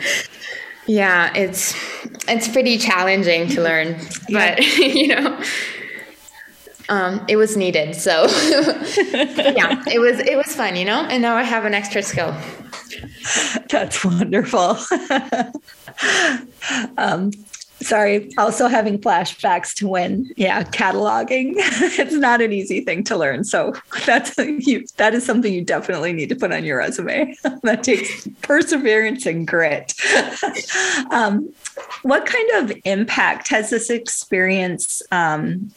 yeah, 0.87 1.33
it's 1.35 1.75
it's 2.27 2.49
pretty 2.49 2.79
challenging 2.79 3.49
to 3.49 3.63
learn, 3.63 4.01
but 4.31 4.59
you 4.79 5.09
know. 5.09 5.43
um, 6.89 7.25
it 7.29 7.37
was 7.37 7.59
needed. 7.59 7.95
So 7.95 8.23
yeah, 8.23 9.83
it 9.87 10.01
was 10.01 10.19
it 10.19 10.37
was 10.37 10.55
fun, 10.55 10.77
you 10.77 10.87
know. 10.87 11.03
And 11.03 11.21
now 11.21 11.37
I 11.37 11.43
have 11.43 11.67
an 11.67 11.75
extra 11.75 12.03
skill. 12.03 12.35
That's 13.69 14.05
wonderful. 14.05 14.77
um, 16.99 17.33
sorry 17.83 18.31
also 18.37 18.69
having 18.69 18.99
flashbacks 18.99 19.75
to 19.75 19.89
when 19.89 20.31
yeah 20.37 20.63
cataloging. 20.65 21.55
It's 22.01 22.15
not 22.15 22.41
an 22.41 22.53
easy 22.53 22.83
thing 22.83 23.05
to 23.05 23.17
learn. 23.17 23.45
So 23.45 23.73
that's 24.07 24.37
you 24.39 24.85
that 24.97 25.15
is 25.15 25.25
something 25.25 25.53
you 25.53 25.65
definitely 25.65 26.13
need 26.13 26.29
to 26.29 26.37
put 26.37 26.53
on 26.53 26.65
your 26.65 26.79
resume. 26.79 27.35
That 27.63 27.85
takes 27.85 28.27
perseverance 28.43 29.27
and 29.27 29.47
grit. 29.47 29.95
Um, 31.11 31.53
what 32.03 32.27
kind 32.27 32.51
of 32.71 32.77
impact 32.85 33.49
has 33.49 33.71
this 33.71 33.91
experience 33.91 35.03
um, 35.11 35.71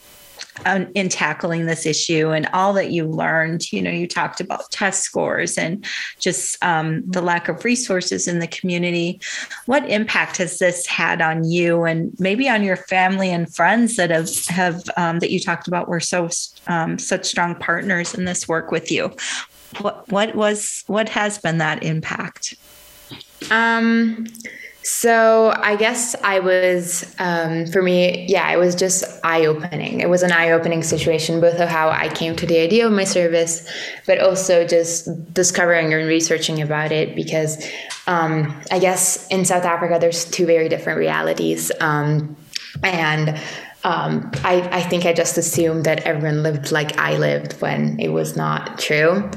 in 0.94 1.08
tackling 1.08 1.66
this 1.66 1.84
issue 1.84 2.30
and 2.30 2.48
all 2.52 2.72
that 2.72 2.90
you 2.90 3.04
learned 3.04 3.72
you 3.72 3.82
know 3.82 3.90
you 3.90 4.06
talked 4.06 4.40
about 4.40 4.70
test 4.70 5.02
scores 5.02 5.58
and 5.58 5.84
just 6.18 6.62
um, 6.64 7.02
the 7.06 7.20
lack 7.20 7.48
of 7.48 7.64
resources 7.64 8.28
in 8.28 8.38
the 8.38 8.46
community. 8.46 9.20
What 9.66 9.88
impact 9.88 10.38
has 10.38 10.58
this 10.58 10.86
had 10.86 11.20
on 11.20 11.44
you 11.44 11.84
and 11.84 12.14
maybe 12.18 12.48
on 12.48 12.62
your 12.62 12.76
family 12.76 13.30
and 13.30 13.52
friends 13.52 13.96
that 13.96 14.10
have 14.10 14.30
have 14.46 14.82
um, 14.96 15.18
that 15.20 15.30
you 15.30 15.40
talked 15.40 15.68
about 15.68 15.88
were 15.88 16.00
so 16.00 16.28
um, 16.66 16.98
such 16.98 17.26
strong 17.26 17.54
partners 17.56 18.14
in 18.14 18.24
this 18.24 18.48
work 18.48 18.70
with 18.70 18.90
you? 18.90 19.12
What 19.80 20.08
what 20.10 20.34
was 20.34 20.84
what 20.86 21.08
has 21.10 21.38
been 21.38 21.58
that 21.58 21.82
impact? 21.82 22.54
Um 23.50 24.26
so 24.84 25.50
I 25.56 25.76
guess 25.76 26.14
I 26.22 26.40
was, 26.40 27.14
um, 27.18 27.66
for 27.66 27.80
me, 27.80 28.26
yeah, 28.28 28.52
it 28.52 28.58
was 28.58 28.74
just 28.74 29.02
eye 29.24 29.46
opening. 29.46 30.00
It 30.00 30.10
was 30.10 30.22
an 30.22 30.30
eye 30.30 30.50
opening 30.50 30.82
situation, 30.82 31.40
both 31.40 31.58
of 31.58 31.70
how 31.70 31.88
I 31.88 32.10
came 32.10 32.36
to 32.36 32.46
the 32.46 32.58
idea 32.58 32.86
of 32.86 32.92
my 32.92 33.04
service, 33.04 33.66
but 34.06 34.18
also 34.18 34.66
just 34.66 35.08
discovering 35.32 35.94
and 35.94 36.06
researching 36.06 36.60
about 36.60 36.92
it 36.92 37.16
because 37.16 37.66
um, 38.06 38.60
I 38.70 38.78
guess 38.78 39.26
in 39.28 39.46
South 39.46 39.64
Africa, 39.64 39.96
there's 39.98 40.26
two 40.26 40.44
very 40.44 40.68
different 40.68 40.98
realities. 40.98 41.72
Um, 41.80 42.36
and 42.82 43.40
um, 43.84 44.30
I, 44.44 44.66
I 44.72 44.80
think 44.80 45.04
I 45.04 45.12
just 45.12 45.36
assumed 45.36 45.84
that 45.84 46.00
everyone 46.04 46.42
lived 46.42 46.72
like 46.72 46.96
I 46.98 47.18
lived 47.18 47.60
when 47.60 48.00
it 48.00 48.08
was 48.08 48.34
not 48.34 48.78
true. 48.78 49.30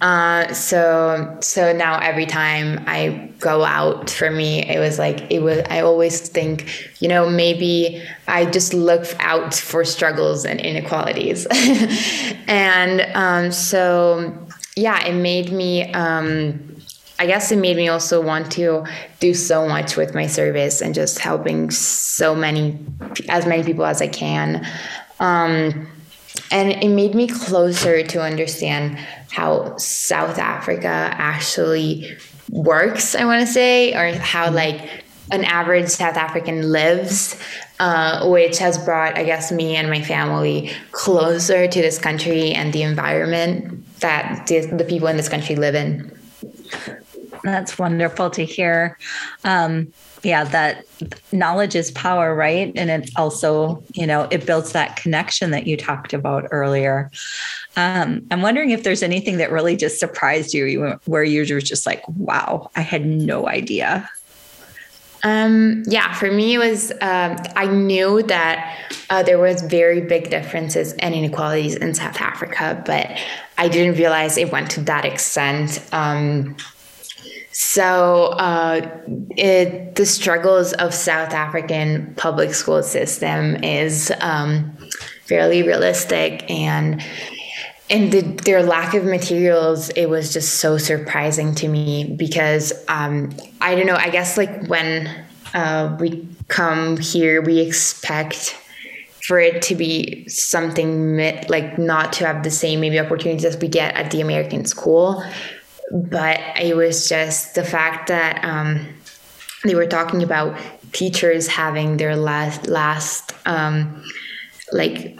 Uh, 0.00 0.50
so 0.54 1.36
so 1.42 1.74
now 1.74 1.98
every 1.98 2.24
time 2.24 2.82
I 2.86 3.30
go 3.40 3.62
out, 3.62 4.08
for 4.08 4.30
me, 4.30 4.66
it 4.66 4.78
was 4.78 4.98
like 4.98 5.30
it 5.30 5.40
was. 5.40 5.60
I 5.68 5.80
always 5.80 6.28
think, 6.28 6.88
you 7.00 7.08
know, 7.08 7.28
maybe 7.28 8.02
I 8.26 8.46
just 8.46 8.72
look 8.72 9.04
out 9.18 9.52
for 9.54 9.84
struggles 9.84 10.46
and 10.46 10.60
inequalities, 10.60 11.46
and 12.48 13.02
um, 13.14 13.52
so 13.52 14.48
yeah, 14.76 15.04
it 15.06 15.14
made 15.14 15.52
me. 15.52 15.92
Um, 15.92 16.79
I 17.20 17.26
guess 17.26 17.52
it 17.52 17.58
made 17.58 17.76
me 17.76 17.86
also 17.88 18.22
want 18.22 18.50
to 18.52 18.86
do 19.20 19.34
so 19.34 19.68
much 19.68 19.94
with 19.94 20.14
my 20.14 20.26
service 20.26 20.80
and 20.80 20.94
just 20.94 21.18
helping 21.18 21.70
so 21.70 22.34
many, 22.34 22.78
as 23.28 23.44
many 23.44 23.62
people 23.62 23.84
as 23.84 24.00
I 24.00 24.08
can. 24.08 24.66
Um, 25.20 25.86
and 26.50 26.70
it 26.70 26.88
made 26.88 27.14
me 27.14 27.28
closer 27.28 28.02
to 28.02 28.22
understand 28.22 28.98
how 29.30 29.76
South 29.76 30.38
Africa 30.38 30.88
actually 30.88 32.16
works, 32.48 33.14
I 33.14 33.26
want 33.26 33.46
to 33.46 33.52
say, 33.52 33.92
or 33.92 34.18
how 34.18 34.50
like 34.50 35.04
an 35.30 35.44
average 35.44 35.90
South 35.90 36.16
African 36.16 36.72
lives, 36.72 37.38
uh, 37.80 38.30
which 38.30 38.56
has 38.60 38.82
brought, 38.82 39.18
I 39.18 39.24
guess, 39.24 39.52
me 39.52 39.76
and 39.76 39.90
my 39.90 40.00
family 40.00 40.72
closer 40.92 41.68
to 41.68 41.82
this 41.82 41.98
country 41.98 42.52
and 42.52 42.72
the 42.72 42.82
environment 42.82 43.86
that 44.00 44.46
the, 44.46 44.60
the 44.60 44.84
people 44.84 45.08
in 45.08 45.18
this 45.18 45.28
country 45.28 45.54
live 45.54 45.74
in. 45.74 46.16
That's 47.42 47.78
wonderful 47.78 48.30
to 48.30 48.44
hear. 48.44 48.98
Um, 49.44 49.92
yeah, 50.22 50.44
that 50.44 50.84
knowledge 51.32 51.74
is 51.74 51.90
power, 51.92 52.34
right? 52.34 52.72
And 52.76 52.90
it 52.90 53.10
also, 53.16 53.82
you 53.92 54.06
know, 54.06 54.28
it 54.30 54.44
builds 54.44 54.72
that 54.72 54.96
connection 54.96 55.50
that 55.52 55.66
you 55.66 55.76
talked 55.76 56.12
about 56.12 56.46
earlier. 56.50 57.10
Um, 57.76 58.26
I'm 58.30 58.42
wondering 58.42 58.70
if 58.70 58.82
there's 58.82 59.02
anything 59.02 59.38
that 59.38 59.50
really 59.50 59.76
just 59.76 59.98
surprised 59.98 60.52
you, 60.52 60.98
where 61.06 61.24
you 61.24 61.40
were 61.54 61.60
just 61.60 61.86
like, 61.86 62.02
"Wow, 62.08 62.70
I 62.76 62.82
had 62.82 63.06
no 63.06 63.48
idea." 63.48 64.08
Um, 65.22 65.82
yeah, 65.86 66.14
for 66.14 66.30
me, 66.30 66.54
it 66.54 66.58
was 66.58 66.92
um, 67.00 67.36
I 67.56 67.66
knew 67.66 68.22
that 68.24 68.94
uh, 69.10 69.22
there 69.22 69.38
was 69.38 69.62
very 69.62 70.00
big 70.00 70.30
differences 70.30 70.94
and 70.94 71.14
inequalities 71.14 71.76
in 71.76 71.94
South 71.94 72.20
Africa, 72.20 72.82
but 72.86 73.10
I 73.58 73.68
didn't 73.68 73.98
realize 73.98 74.38
it 74.38 74.50
went 74.50 74.70
to 74.72 74.80
that 74.82 75.04
extent. 75.04 75.82
Um, 75.92 76.56
so 77.62 78.24
uh, 78.38 78.80
it, 79.36 79.94
the 79.94 80.06
struggles 80.06 80.72
of 80.72 80.94
South 80.94 81.34
African 81.34 82.14
public 82.16 82.54
school 82.54 82.82
system 82.82 83.62
is 83.62 84.10
um, 84.22 84.74
fairly 85.26 85.62
realistic 85.62 86.50
and 86.50 87.04
and 87.90 88.12
the, 88.12 88.22
their 88.44 88.62
lack 88.62 88.94
of 88.94 89.04
materials 89.04 89.90
it 89.90 90.06
was 90.06 90.32
just 90.32 90.54
so 90.54 90.78
surprising 90.78 91.54
to 91.56 91.68
me 91.68 92.14
because 92.16 92.72
um, 92.88 93.30
i 93.60 93.74
don't 93.74 93.86
know 93.86 93.96
i 93.96 94.08
guess 94.08 94.38
like 94.38 94.66
when 94.66 95.06
uh, 95.52 95.94
we 96.00 96.26
come 96.48 96.96
here 96.96 97.42
we 97.42 97.60
expect 97.60 98.56
for 99.26 99.38
it 99.38 99.60
to 99.60 99.74
be 99.74 100.26
something 100.28 101.18
like 101.48 101.78
not 101.78 102.12
to 102.14 102.26
have 102.26 102.42
the 102.42 102.50
same 102.50 102.80
maybe 102.80 102.98
opportunities 102.98 103.44
as 103.44 103.56
we 103.58 103.68
get 103.68 103.94
at 103.96 104.10
the 104.10 104.20
american 104.20 104.64
school 104.64 105.22
but 105.90 106.40
it 106.60 106.76
was 106.76 107.08
just 107.08 107.54
the 107.54 107.64
fact 107.64 108.08
that 108.08 108.44
um, 108.44 108.86
they 109.64 109.74
were 109.74 109.86
talking 109.86 110.22
about 110.22 110.58
teachers 110.92 111.46
having 111.46 111.96
their 111.96 112.16
last 112.16 112.66
last 112.66 113.34
um, 113.46 114.02
like 114.72 115.18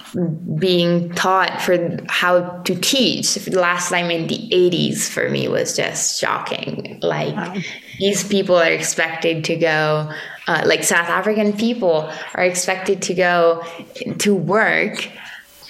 being 0.58 1.12
taught 1.14 1.60
for 1.60 1.98
how 2.08 2.40
to 2.62 2.74
teach 2.76 3.34
the 3.34 3.60
last 3.60 3.90
time 3.90 4.10
in 4.10 4.28
the 4.28 4.48
80s 4.52 5.08
for 5.08 5.28
me 5.28 5.48
was 5.48 5.76
just 5.76 6.20
shocking 6.20 6.98
like 7.02 7.34
wow. 7.34 7.56
these 7.98 8.22
people 8.24 8.54
are 8.54 8.70
expected 8.70 9.44
to 9.44 9.56
go 9.56 10.12
uh, 10.46 10.62
like 10.66 10.84
south 10.84 11.08
african 11.08 11.52
people 11.52 12.12
are 12.34 12.44
expected 12.44 13.02
to 13.02 13.14
go 13.14 13.64
to 14.18 14.34
work 14.34 15.08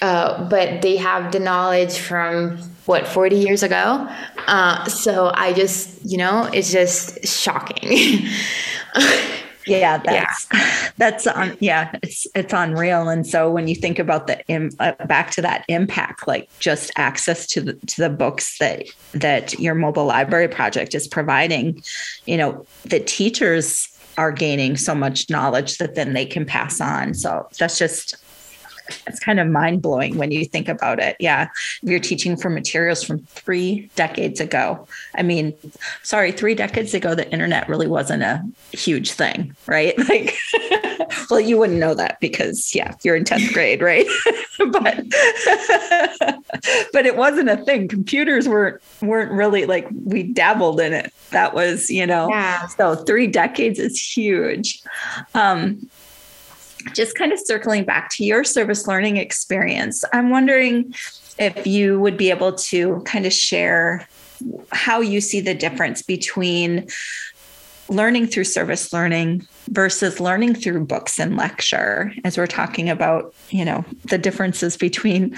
uh, 0.01 0.47
but 0.47 0.81
they 0.81 0.97
have 0.97 1.31
the 1.31 1.39
knowledge 1.39 1.97
from 1.97 2.70
what 2.85 3.07
40 3.07 3.35
years 3.35 3.63
ago? 3.63 4.07
Uh, 4.47 4.83
so 4.85 5.31
i 5.35 5.53
just 5.53 6.03
you 6.03 6.17
know 6.17 6.49
it's 6.53 6.71
just 6.71 7.25
shocking. 7.25 8.25
Yeah 9.67 9.99
that's 9.99 10.47
yeah. 10.51 10.89
that's 10.97 11.27
on 11.27 11.55
yeah 11.59 11.91
it's 12.01 12.25
it's 12.33 12.53
unreal. 12.53 13.09
And 13.09 13.25
so 13.27 13.51
when 13.51 13.67
you 13.67 13.75
think 13.75 13.99
about 13.99 14.27
the 14.27 14.43
Im, 14.47 14.71
uh, 14.79 14.93
back 15.05 15.31
to 15.31 15.41
that 15.41 15.65
impact 15.67 16.27
like 16.27 16.49
just 16.59 16.91
access 16.95 17.45
to 17.47 17.61
the 17.61 17.73
to 17.73 18.01
the 18.01 18.09
books 18.09 18.57
that 18.57 18.85
that 19.13 19.59
your 19.59 19.75
mobile 19.75 20.05
library 20.05 20.47
project 20.47 20.95
is 20.95 21.07
providing 21.07 21.81
you 22.25 22.37
know 22.37 22.65
the 22.85 22.99
teachers 22.99 23.87
are 24.17 24.31
gaining 24.31 24.77
so 24.77 24.93
much 24.93 25.29
knowledge 25.29 25.77
that 25.77 25.95
then 25.95 26.13
they 26.13 26.25
can 26.25 26.45
pass 26.45 26.81
on. 26.81 27.13
So 27.13 27.47
that's 27.57 27.77
just 27.77 28.15
it's 29.07 29.19
kind 29.19 29.39
of 29.39 29.47
mind 29.47 29.81
blowing 29.81 30.17
when 30.17 30.31
you 30.31 30.45
think 30.45 30.67
about 30.67 30.99
it. 30.99 31.15
Yeah. 31.19 31.49
You're 31.81 31.99
teaching 31.99 32.37
from 32.37 32.53
materials 32.53 33.03
from 33.03 33.19
three 33.25 33.89
decades 33.95 34.39
ago. 34.39 34.87
I 35.15 35.23
mean, 35.23 35.53
sorry, 36.03 36.31
three 36.31 36.55
decades 36.55 36.93
ago, 36.93 37.15
the 37.15 37.29
internet 37.31 37.67
really 37.69 37.87
wasn't 37.87 38.23
a 38.23 38.43
huge 38.71 39.11
thing, 39.11 39.55
right? 39.67 39.95
Like, 40.11 40.35
well, 41.29 41.39
you 41.39 41.57
wouldn't 41.57 41.79
know 41.79 41.93
that 41.93 42.19
because, 42.19 42.75
yeah, 42.75 42.95
you're 43.01 43.15
in 43.15 43.23
10th 43.23 43.53
grade, 43.53 43.81
right? 43.81 44.05
but, 44.71 45.05
but 46.91 47.05
it 47.05 47.15
wasn't 47.15 47.47
a 47.47 47.57
thing. 47.63 47.87
Computers 47.87 48.49
weren't, 48.49 48.81
weren't 49.01 49.31
really 49.31 49.65
like, 49.65 49.87
we 50.03 50.23
dabbled 50.23 50.81
in 50.81 50.91
it. 50.91 51.13
That 51.29 51.53
was, 51.53 51.89
you 51.89 52.05
know, 52.05 52.27
yeah. 52.29 52.67
so 52.67 52.95
three 52.95 53.27
decades 53.27 53.79
is 53.79 54.01
huge. 54.01 54.81
Um, 55.33 55.89
just 56.93 57.15
kind 57.15 57.31
of 57.31 57.39
circling 57.39 57.83
back 57.83 58.09
to 58.11 58.25
your 58.25 58.43
service 58.43 58.87
learning 58.87 59.17
experience, 59.17 60.03
I'm 60.13 60.29
wondering 60.29 60.93
if 61.37 61.65
you 61.65 61.99
would 61.99 62.17
be 62.17 62.29
able 62.29 62.53
to 62.53 63.01
kind 63.01 63.25
of 63.25 63.33
share 63.33 64.07
how 64.71 65.01
you 65.01 65.21
see 65.21 65.39
the 65.39 65.53
difference 65.53 66.01
between 66.01 66.87
learning 67.89 68.27
through 68.27 68.45
service 68.45 68.93
learning 68.93 69.45
versus 69.69 70.19
learning 70.19 70.55
through 70.55 70.85
books 70.85 71.19
and 71.19 71.35
lecture 71.35 72.13
as 72.23 72.37
we're 72.37 72.47
talking 72.47 72.89
about 72.89 73.33
you 73.49 73.65
know 73.65 73.83
the 74.05 74.17
differences 74.17 74.77
between 74.77 75.35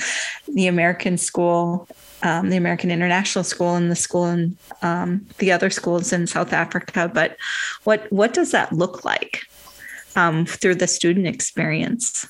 the 0.47 0.67
american 0.67 1.17
school 1.17 1.87
um, 2.21 2.49
the 2.49 2.57
american 2.57 2.91
international 2.91 3.43
school 3.43 3.75
and 3.75 3.91
the 3.91 3.95
school 3.95 4.25
and 4.25 4.55
um, 4.81 5.25
the 5.39 5.51
other 5.51 5.69
schools 5.69 6.13
in 6.13 6.25
south 6.27 6.53
africa. 6.53 7.11
But 7.13 7.37
what 7.83 8.11
what 8.11 8.33
does 8.33 8.51
that 8.51 8.71
look 8.71 9.03
like 9.03 9.45
um, 10.15 10.45
through 10.45 10.75
the 10.75 10.87
student 10.87 11.27
experience? 11.27 12.27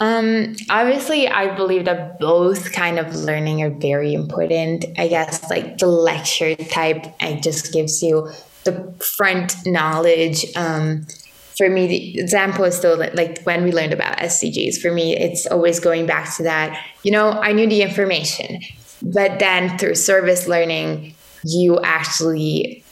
Um, 0.00 0.56
obviously, 0.70 1.28
I 1.28 1.54
believe 1.54 1.84
that 1.84 2.18
both 2.18 2.72
kind 2.72 2.98
of 2.98 3.14
learning 3.14 3.62
are 3.62 3.70
very 3.70 4.12
important. 4.12 4.84
I 4.98 5.08
guess 5.08 5.48
like 5.50 5.78
the 5.78 5.86
lecture 5.86 6.56
type, 6.56 7.06
it 7.20 7.42
just 7.42 7.72
gives 7.72 8.02
you 8.02 8.28
the 8.64 8.92
front 9.16 9.54
knowledge. 9.66 10.44
Um, 10.56 11.06
for 11.56 11.70
me, 11.70 11.86
the 11.86 12.18
example 12.18 12.64
is 12.64 12.76
still 12.76 12.98
like 12.98 13.42
when 13.44 13.62
we 13.62 13.70
learned 13.70 13.92
about 13.92 14.18
SDGs. 14.18 14.80
For 14.80 14.90
me, 14.90 15.16
it's 15.16 15.46
always 15.46 15.78
going 15.78 16.06
back 16.06 16.34
to 16.36 16.42
that. 16.42 16.84
You 17.04 17.12
know, 17.12 17.30
I 17.30 17.52
knew 17.52 17.68
the 17.68 17.82
information, 17.82 18.60
but 19.02 19.38
then 19.38 19.78
through 19.78 19.94
service 19.94 20.48
learning, 20.48 21.14
you 21.44 21.78
actually 21.80 22.82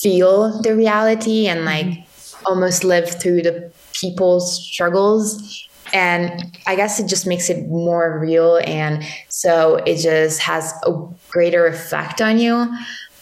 feel 0.00 0.62
the 0.62 0.74
reality 0.74 1.46
and 1.48 1.64
like. 1.64 2.05
Almost 2.46 2.84
live 2.84 3.20
through 3.20 3.42
the 3.42 3.72
people's 3.92 4.64
struggles. 4.64 5.68
And 5.92 6.58
i 6.66 6.74
guess 6.74 6.98
it 6.98 7.08
just 7.08 7.26
makes 7.26 7.48
it 7.48 7.68
more 7.68 8.18
real. 8.18 8.60
And 8.64 9.04
so 9.28 9.76
it 9.86 9.98
just 9.98 10.40
has 10.40 10.72
a 10.84 10.92
greater 11.28 11.66
effect 11.66 12.20
on 12.20 12.38
you. 12.38 12.68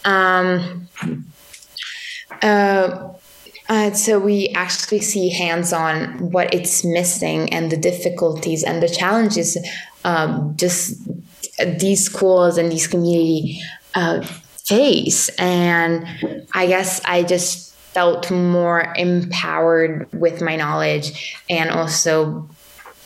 Um, 0.04 0.88
uh, 2.42 3.10
uh, 3.68 3.92
so 3.92 4.18
we 4.18 4.48
actually 4.50 5.00
see 5.00 5.30
hands-on 5.30 6.30
what 6.30 6.52
it's 6.52 6.84
missing 6.84 7.52
and 7.52 7.70
the 7.72 7.76
difficulties 7.76 8.62
and 8.62 8.82
the 8.82 8.88
challenges 8.88 9.56
um, 10.04 10.54
just 10.56 11.00
these 11.78 12.04
schools 12.04 12.58
and 12.58 12.70
these 12.70 12.86
community 12.86 13.60
uh, 13.94 14.20
face. 14.68 15.28
And 15.38 16.06
i 16.54 16.66
guess 16.66 17.00
i 17.04 17.22
just 17.22 17.73
felt 17.94 18.30
more 18.30 18.92
empowered 18.96 20.08
with 20.12 20.42
my 20.42 20.56
knowledge 20.56 21.38
and 21.48 21.70
also 21.70 22.48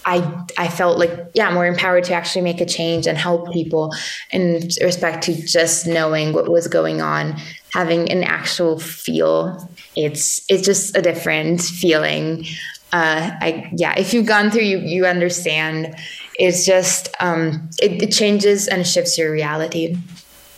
I 0.07 0.45
I 0.57 0.68
felt 0.68 0.99
like 0.99 1.12
yeah 1.34 1.53
more 1.53 1.66
empowered 1.66 2.05
to 2.05 2.14
actually 2.14 2.43
make 2.43 2.61
a 2.61 2.66
change 2.66 3.07
and 3.07 3.18
help 3.18 3.53
people 3.53 3.95
in 4.30 4.68
respect 4.80 5.24
to 5.24 5.34
just 5.34 5.86
knowing 5.86 6.32
what 6.32 6.51
was 6.51 6.66
going 6.66 7.03
on 7.03 7.39
having 7.74 8.11
an 8.11 8.24
actual 8.24 8.78
feel. 8.78 9.68
It's 9.95 10.41
it's 10.49 10.64
just 10.64 10.97
a 10.97 11.03
different 11.03 11.61
feeling. 11.61 12.47
Uh, 12.91 13.30
I 13.41 13.70
yeah 13.76 13.95
if 13.99 14.14
you've 14.14 14.26
gone 14.26 14.51
through 14.51 14.62
you 14.62 14.78
you 14.78 15.07
understand. 15.07 15.95
It's 16.41 16.64
just 16.64 17.09
um, 17.18 17.68
it, 17.82 18.01
it 18.01 18.12
changes 18.12 18.68
and 18.68 18.86
shifts 18.86 19.18
your 19.18 19.32
reality 19.32 19.97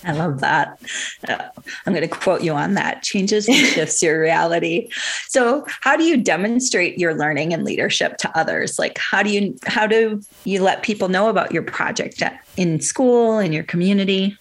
I 0.04 0.12
love 0.12 0.40
that. 0.40 0.80
Uh, 1.28 1.48
I'm 1.84 1.92
going 1.92 2.08
to 2.08 2.08
quote 2.08 2.42
you 2.42 2.52
on 2.52 2.74
that. 2.74 3.02
Changes 3.02 3.48
and 3.48 3.56
shifts 3.74 4.02
your 4.02 4.20
reality. 4.20 4.88
So, 5.28 5.66
how 5.80 5.96
do 5.96 6.04
you 6.04 6.16
demonstrate 6.16 6.98
your 6.98 7.14
learning 7.14 7.52
and 7.52 7.64
leadership 7.64 8.16
to 8.18 8.38
others? 8.38 8.78
Like, 8.78 8.98
how 8.98 9.22
do 9.22 9.30
you 9.30 9.56
how 9.66 9.86
do 9.86 10.22
you 10.44 10.62
let 10.62 10.82
people 10.82 11.08
know 11.08 11.28
about 11.28 11.52
your 11.52 11.62
project 11.62 12.22
in 12.56 12.80
school 12.80 13.38
in 13.38 13.52
your 13.52 13.64
community? 13.64 14.36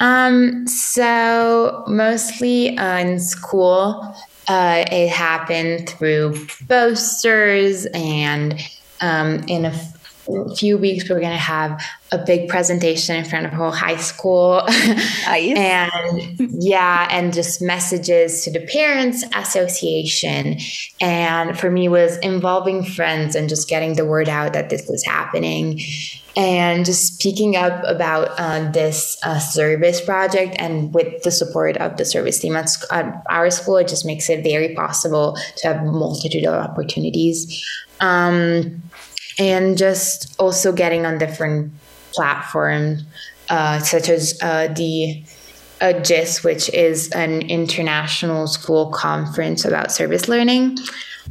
Um. 0.00 0.66
So 0.66 1.84
mostly 1.88 2.76
uh, 2.76 2.98
in 2.98 3.20
school, 3.20 4.14
uh, 4.48 4.84
it 4.90 5.08
happened 5.08 5.88
through 5.88 6.46
posters 6.68 7.86
and 7.86 8.60
um, 9.00 9.44
in 9.46 9.64
a 9.64 9.72
few 10.56 10.78
weeks 10.78 11.08
we're 11.08 11.20
going 11.20 11.32
to 11.32 11.36
have 11.36 11.82
a 12.12 12.18
big 12.18 12.48
presentation 12.48 13.16
in 13.16 13.24
front 13.24 13.46
of 13.46 13.52
whole 13.52 13.70
high 13.70 13.96
school. 13.96 14.62
Nice. 14.66 15.56
and 15.56 16.36
yeah 16.38 17.08
and 17.10 17.32
just 17.32 17.60
messages 17.60 18.44
to 18.44 18.50
the 18.50 18.60
parents 18.66 19.24
association. 19.34 20.58
And 21.00 21.58
for 21.58 21.70
me 21.70 21.88
was 21.88 22.18
involving 22.18 22.84
friends 22.84 23.34
and 23.34 23.48
just 23.48 23.68
getting 23.68 23.94
the 23.94 24.04
word 24.04 24.28
out 24.28 24.52
that 24.52 24.70
this 24.70 24.86
was 24.88 25.04
happening. 25.04 25.80
And 26.34 26.86
just 26.86 27.14
speaking 27.14 27.56
up 27.56 27.82
about 27.84 28.28
uh, 28.38 28.70
this 28.70 29.18
uh, 29.22 29.38
service 29.38 30.00
project 30.00 30.56
and 30.58 30.94
with 30.94 31.22
the 31.24 31.30
support 31.30 31.76
of 31.76 31.98
the 31.98 32.06
service 32.06 32.38
team 32.38 32.56
at, 32.56 32.70
at, 32.90 33.22
our 33.28 33.50
school 33.50 33.76
it 33.76 33.88
just 33.88 34.06
makes 34.06 34.30
it 34.30 34.42
very 34.42 34.74
possible 34.74 35.36
to 35.56 35.68
have 35.68 35.82
a 35.82 35.92
multitude 35.92 36.44
of 36.44 36.54
opportunities. 36.54 37.66
Um, 38.00 38.82
and 39.38 39.76
just 39.78 40.34
also 40.38 40.72
getting 40.72 41.06
on 41.06 41.18
different 41.18 41.72
platforms 42.12 43.04
uh, 43.48 43.78
such 43.80 44.08
as 44.08 44.38
uh, 44.42 44.68
the 44.68 45.22
uh, 45.80 45.92
GIS, 46.00 46.44
which 46.44 46.68
is 46.70 47.10
an 47.10 47.42
international 47.42 48.46
school 48.46 48.90
conference 48.90 49.64
about 49.64 49.90
service 49.90 50.28
learning. 50.28 50.78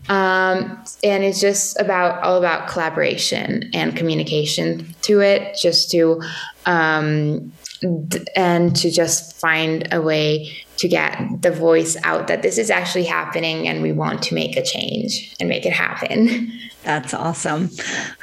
Um, 0.09 0.83
and 1.03 1.23
it's 1.23 1.39
just 1.39 1.79
about 1.79 2.21
all 2.23 2.37
about 2.37 2.67
collaboration 2.67 3.69
and 3.73 3.95
communication 3.95 4.93
to 5.03 5.21
it, 5.21 5.57
just 5.61 5.91
to 5.91 6.21
um, 6.65 7.51
and 8.35 8.75
to 8.75 8.91
just 8.91 9.39
find 9.39 9.87
a 9.91 10.01
way 10.01 10.51
to 10.77 10.87
get 10.87 11.41
the 11.41 11.51
voice 11.51 11.97
out 12.03 12.27
that 12.27 12.41
this 12.41 12.57
is 12.57 12.69
actually 12.69 13.05
happening 13.05 13.67
and 13.67 13.81
we 13.81 13.91
want 13.91 14.21
to 14.23 14.35
make 14.35 14.55
a 14.55 14.63
change 14.63 15.35
and 15.39 15.49
make 15.49 15.65
it 15.65 15.73
happen. 15.73 16.51
That's 16.83 17.13
awesome. 17.13 17.69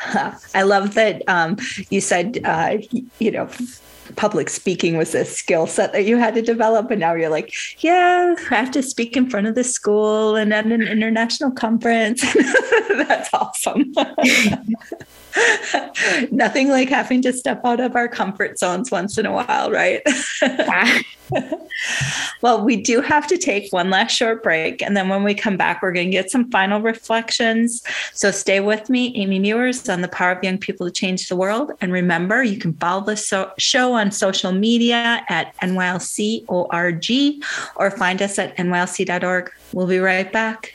I 0.54 0.62
love 0.62 0.94
that 0.94 1.22
um, 1.28 1.56
you 1.90 2.00
said, 2.00 2.40
uh, 2.44 2.78
you 3.18 3.30
know, 3.30 3.48
public 4.16 4.50
speaking 4.50 4.96
was 4.96 5.14
a 5.14 5.24
skill 5.24 5.66
set 5.66 5.92
that 5.92 6.04
you 6.04 6.16
had 6.16 6.34
to 6.34 6.42
develop. 6.42 6.90
And 6.90 7.00
now 7.00 7.14
you're 7.14 7.28
like, 7.28 7.52
yeah, 7.78 8.34
I 8.50 8.54
have 8.54 8.70
to 8.72 8.82
speak 8.82 9.16
in 9.16 9.28
front 9.30 9.46
of 9.46 9.54
the 9.54 9.64
school 9.64 10.36
and 10.36 10.52
at 10.52 10.66
an 10.66 10.82
international 10.82 11.50
conference. 11.50 12.22
That's 12.88 13.32
awesome. 13.32 13.94
Nothing 16.30 16.68
like 16.68 16.88
having 16.88 17.22
to 17.22 17.32
step 17.32 17.60
out 17.64 17.80
of 17.80 17.96
our 17.96 18.08
comfort 18.08 18.58
zones 18.58 18.90
once 18.90 19.18
in 19.18 19.26
a 19.26 19.32
while, 19.32 19.70
right? 19.70 20.02
well, 22.42 22.64
we 22.64 22.76
do 22.76 23.00
have 23.00 23.26
to 23.26 23.36
take 23.36 23.72
one 23.72 23.90
last 23.90 24.12
short 24.16 24.42
break. 24.42 24.82
And 24.82 24.96
then 24.96 25.08
when 25.08 25.24
we 25.24 25.34
come 25.34 25.56
back, 25.56 25.82
we're 25.82 25.92
going 25.92 26.06
to 26.06 26.12
get 26.12 26.30
some 26.30 26.50
final 26.50 26.80
reflections. 26.80 27.82
So 28.12 28.30
stay 28.30 28.60
with 28.60 28.88
me, 28.88 29.14
Amy 29.16 29.40
Meuers, 29.40 29.92
on 29.92 30.02
the 30.02 30.08
power 30.08 30.32
of 30.32 30.42
young 30.42 30.58
people 30.58 30.86
to 30.86 30.92
change 30.92 31.28
the 31.28 31.36
world. 31.36 31.72
And 31.80 31.92
remember, 31.92 32.42
you 32.42 32.58
can 32.58 32.74
follow 32.74 33.04
the 33.04 33.16
so- 33.16 33.52
show 33.58 33.92
on 33.92 34.10
social 34.10 34.52
media 34.52 35.24
at 35.28 35.56
NYLC.org 35.58 37.44
or 37.76 37.90
find 37.90 38.22
us 38.22 38.38
at 38.38 38.56
NYLC.org. 38.56 39.52
We'll 39.72 39.86
be 39.86 39.98
right 39.98 40.32
back. 40.32 40.74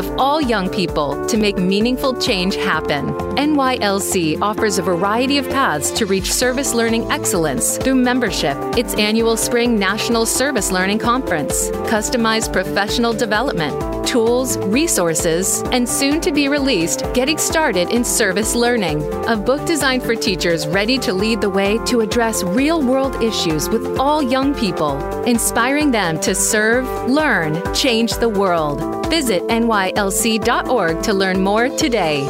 of 0.00 0.18
all 0.18 0.40
young 0.40 0.68
people 0.68 1.24
to 1.26 1.36
make 1.36 1.58
meaningful 1.58 2.18
change 2.20 2.56
happen. 2.56 3.10
NYLC 3.36 4.40
offers 4.40 4.78
a 4.78 4.82
variety 4.82 5.38
of 5.38 5.48
paths 5.50 5.90
to 5.92 6.06
reach 6.06 6.32
service 6.32 6.74
learning 6.74 7.08
excellence 7.12 7.76
through 7.76 7.96
membership, 7.96 8.56
its 8.76 8.94
annual 8.94 9.36
Spring 9.36 9.78
National 9.78 10.24
Service 10.24 10.72
Learning 10.72 10.98
Conference, 10.98 11.68
customized 11.92 12.52
professional 12.52 13.12
development, 13.12 13.99
tools, 14.10 14.58
resources, 14.58 15.62
and 15.70 15.88
soon 15.88 16.20
to 16.20 16.32
be 16.32 16.48
released 16.48 17.04
Getting 17.14 17.38
Started 17.38 17.90
in 17.90 18.04
Service 18.04 18.56
Learning, 18.56 19.00
a 19.28 19.36
book 19.36 19.64
designed 19.64 20.02
for 20.02 20.16
teachers 20.16 20.66
ready 20.66 20.98
to 20.98 21.12
lead 21.12 21.40
the 21.40 21.48
way 21.48 21.78
to 21.84 22.00
address 22.00 22.42
real 22.42 22.82
world 22.82 23.22
issues 23.22 23.68
with 23.68 24.00
all 24.00 24.20
young 24.20 24.52
people, 24.52 24.96
inspiring 25.24 25.92
them 25.92 26.18
to 26.22 26.34
serve, 26.34 26.88
learn, 27.08 27.62
change 27.72 28.14
the 28.14 28.28
world. 28.28 29.06
Visit 29.08 29.44
nylc.org 29.44 31.02
to 31.04 31.14
learn 31.14 31.40
more 31.40 31.68
today. 31.68 32.26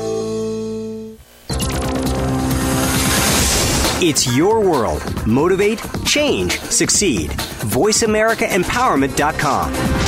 It's 4.02 4.36
your 4.36 4.60
world. 4.60 5.02
Motivate, 5.26 5.82
change, 6.04 6.58
succeed. 6.58 7.30
VoiceAmericaEmpowerment.com. 7.30 9.99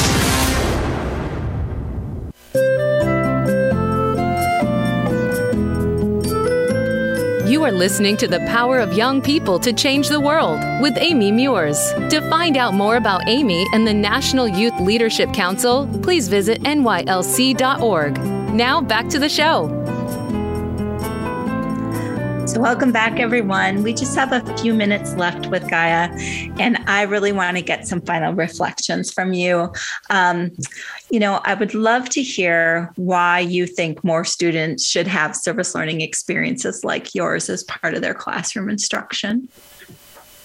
You 7.63 7.69
are 7.69 7.71
listening 7.71 8.17
to 8.17 8.27
The 8.27 8.41
Power 8.41 8.81
of 8.81 8.93
Young 8.93 9.23
People 9.23 9.57
to 9.61 9.73
Change 9.73 10.09
the 10.09 10.19
World 10.19 10.59
with 10.83 10.99
Amy 10.99 11.31
Meuers. 11.31 11.79
To 12.11 12.21
find 12.29 12.57
out 12.57 12.75
more 12.75 12.97
about 12.97 13.29
Amy 13.29 13.65
and 13.73 13.87
the 13.87 13.95
National 13.95 14.49
Youth 14.49 14.81
Leadership 14.81 15.33
Council, 15.33 15.87
please 16.03 16.27
visit 16.27 16.63
nylc.org. 16.63 18.19
Now 18.53 18.81
back 18.81 19.09
to 19.11 19.21
the 19.21 19.29
show. 19.29 19.82
So, 22.53 22.61
welcome 22.61 22.93
back, 22.93 23.19
everyone. 23.19 23.83
We 23.83 23.95
just 23.95 24.15
have 24.15 24.31
a 24.31 24.59
few 24.59 24.75
minutes 24.75 25.15
left 25.15 25.47
with 25.47 25.71
Gaia, 25.71 26.11
and 26.61 26.77
I 26.87 27.01
really 27.05 27.33
want 27.33 27.57
to 27.57 27.63
get 27.63 27.89
some 27.89 28.03
final 28.03 28.35
reflections 28.35 29.11
from 29.11 29.33
you. 29.33 29.73
Um, 30.11 30.51
you 31.09 31.19
know, 31.19 31.41
I 31.45 31.55
would 31.55 31.73
love 31.73 32.11
to 32.11 32.23
hear 32.23 32.93
why 32.97 33.39
you 33.39 33.67
think 33.67 34.05
more 34.05 34.27
students 34.27 34.85
should 34.85 35.07
have 35.07 35.35
service 35.35 35.75
learning 35.75 36.03
experiences 36.03 36.85
like 36.85 37.15
yours 37.15 37.49
as 37.49 37.65
part 37.65 37.95
of 37.95 38.03
their 38.03 38.13
classroom 38.13 38.69
instruction. 38.69 39.49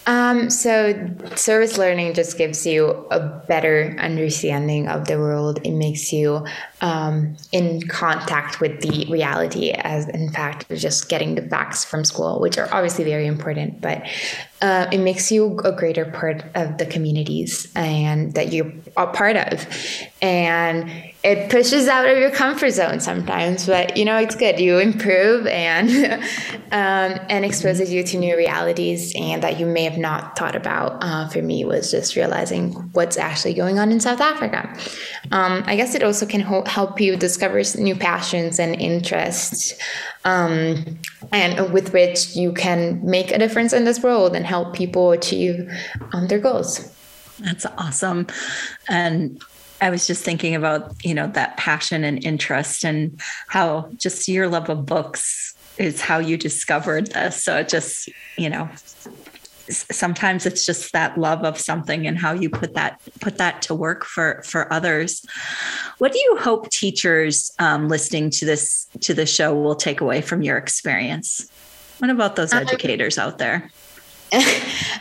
Um, 0.08 0.48
so 0.48 0.94
service 1.34 1.76
learning 1.76 2.14
just 2.14 2.38
gives 2.38 2.66
you 2.66 3.06
a 3.10 3.20
better 3.20 3.94
understanding 3.98 4.88
of 4.88 5.06
the 5.06 5.18
world. 5.18 5.60
It 5.64 5.72
makes 5.72 6.14
you 6.14 6.46
um, 6.80 7.36
in 7.52 7.86
contact 7.88 8.58
with 8.58 8.80
the 8.80 9.04
reality, 9.12 9.70
as 9.70 10.08
in 10.08 10.32
fact, 10.32 10.66
just 10.74 11.10
getting 11.10 11.34
the 11.34 11.42
facts 11.42 11.84
from 11.84 12.06
school, 12.06 12.40
which 12.40 12.56
are 12.56 12.72
obviously 12.72 13.04
very 13.04 13.26
important. 13.26 13.82
But 13.82 14.08
uh, 14.60 14.88
it 14.92 14.98
makes 14.98 15.30
you 15.30 15.58
a 15.60 15.72
greater 15.72 16.04
part 16.04 16.44
of 16.54 16.78
the 16.78 16.86
communities 16.86 17.70
and 17.76 18.34
that 18.34 18.52
you're 18.52 18.72
a 18.96 19.06
part 19.06 19.36
of, 19.36 19.66
and 20.20 20.90
it 21.24 21.50
pushes 21.50 21.88
out 21.88 22.08
of 22.08 22.16
your 22.16 22.30
comfort 22.30 22.70
zone 22.70 23.00
sometimes, 23.00 23.66
but 23.66 23.96
you 23.96 24.04
know 24.04 24.16
it's 24.16 24.36
good. 24.36 24.60
You 24.60 24.78
improve 24.78 25.46
and 25.46 25.90
um, 26.72 27.20
and 27.28 27.44
exposes 27.44 27.92
you 27.92 28.02
to 28.04 28.18
new 28.18 28.36
realities 28.36 29.12
and 29.16 29.42
that 29.42 29.58
you 29.58 29.66
may 29.66 29.84
have 29.84 29.98
not 29.98 30.38
thought 30.38 30.54
about. 30.54 31.02
Uh, 31.02 31.28
for 31.28 31.42
me, 31.42 31.64
was 31.64 31.90
just 31.90 32.16
realizing 32.16 32.72
what's 32.92 33.16
actually 33.16 33.54
going 33.54 33.78
on 33.78 33.92
in 33.92 34.00
South 34.00 34.20
Africa. 34.20 34.72
Um, 35.32 35.62
I 35.66 35.76
guess 35.76 35.94
it 35.94 36.02
also 36.02 36.24
can 36.26 36.40
ho- 36.40 36.64
help 36.64 37.00
you 37.00 37.16
discover 37.16 37.62
new 37.76 37.94
passions 37.94 38.58
and 38.58 38.74
interests, 38.80 39.74
um, 40.24 40.98
and 41.32 41.72
with 41.72 41.92
which 41.92 42.36
you 42.36 42.52
can 42.52 43.04
make 43.04 43.30
a 43.30 43.38
difference 43.38 43.72
in 43.72 43.84
this 43.84 44.02
world 44.02 44.34
and 44.34 44.44
help 44.46 44.74
people 44.74 45.12
achieve 45.12 45.68
um, 46.12 46.28
their 46.28 46.38
goals. 46.38 46.92
That's 47.40 47.66
awesome, 47.76 48.26
and 48.88 49.42
I 49.80 49.90
was 49.90 50.06
just 50.06 50.24
thinking 50.24 50.54
about, 50.54 50.92
you 51.04 51.14
know, 51.14 51.28
that 51.28 51.56
passion 51.56 52.02
and 52.04 52.24
interest 52.24 52.84
and 52.84 53.20
how 53.46 53.88
just 53.96 54.26
your 54.26 54.48
love 54.48 54.68
of 54.68 54.86
books 54.86 55.54
is 55.78 56.00
how 56.00 56.18
you 56.18 56.36
discovered 56.36 57.12
this. 57.12 57.44
So 57.44 57.58
it 57.58 57.68
just, 57.68 58.08
you 58.36 58.50
know, 58.50 58.68
sometimes 59.70 60.46
it's 60.46 60.64
just 60.64 60.92
that 60.92 61.18
love 61.18 61.44
of 61.44 61.58
something 61.58 62.06
and 62.06 62.18
how 62.18 62.32
you 62.32 62.50
put 62.50 62.74
that 62.74 63.00
put 63.20 63.38
that 63.38 63.62
to 63.62 63.74
work 63.74 64.04
for 64.04 64.42
for 64.44 64.72
others. 64.72 65.24
What 65.98 66.12
do 66.12 66.18
you 66.18 66.36
hope 66.36 66.70
teachers 66.70 67.50
um, 67.58 67.88
listening 67.88 68.30
to 68.30 68.44
this 68.44 68.86
to 69.00 69.14
the 69.14 69.26
show 69.26 69.54
will 69.54 69.76
take 69.76 70.00
away 70.00 70.20
from 70.20 70.42
your 70.42 70.56
experience? 70.56 71.50
What 71.98 72.10
about 72.10 72.36
those 72.36 72.52
um, 72.52 72.62
educators 72.62 73.18
out 73.18 73.38
there 73.38 73.70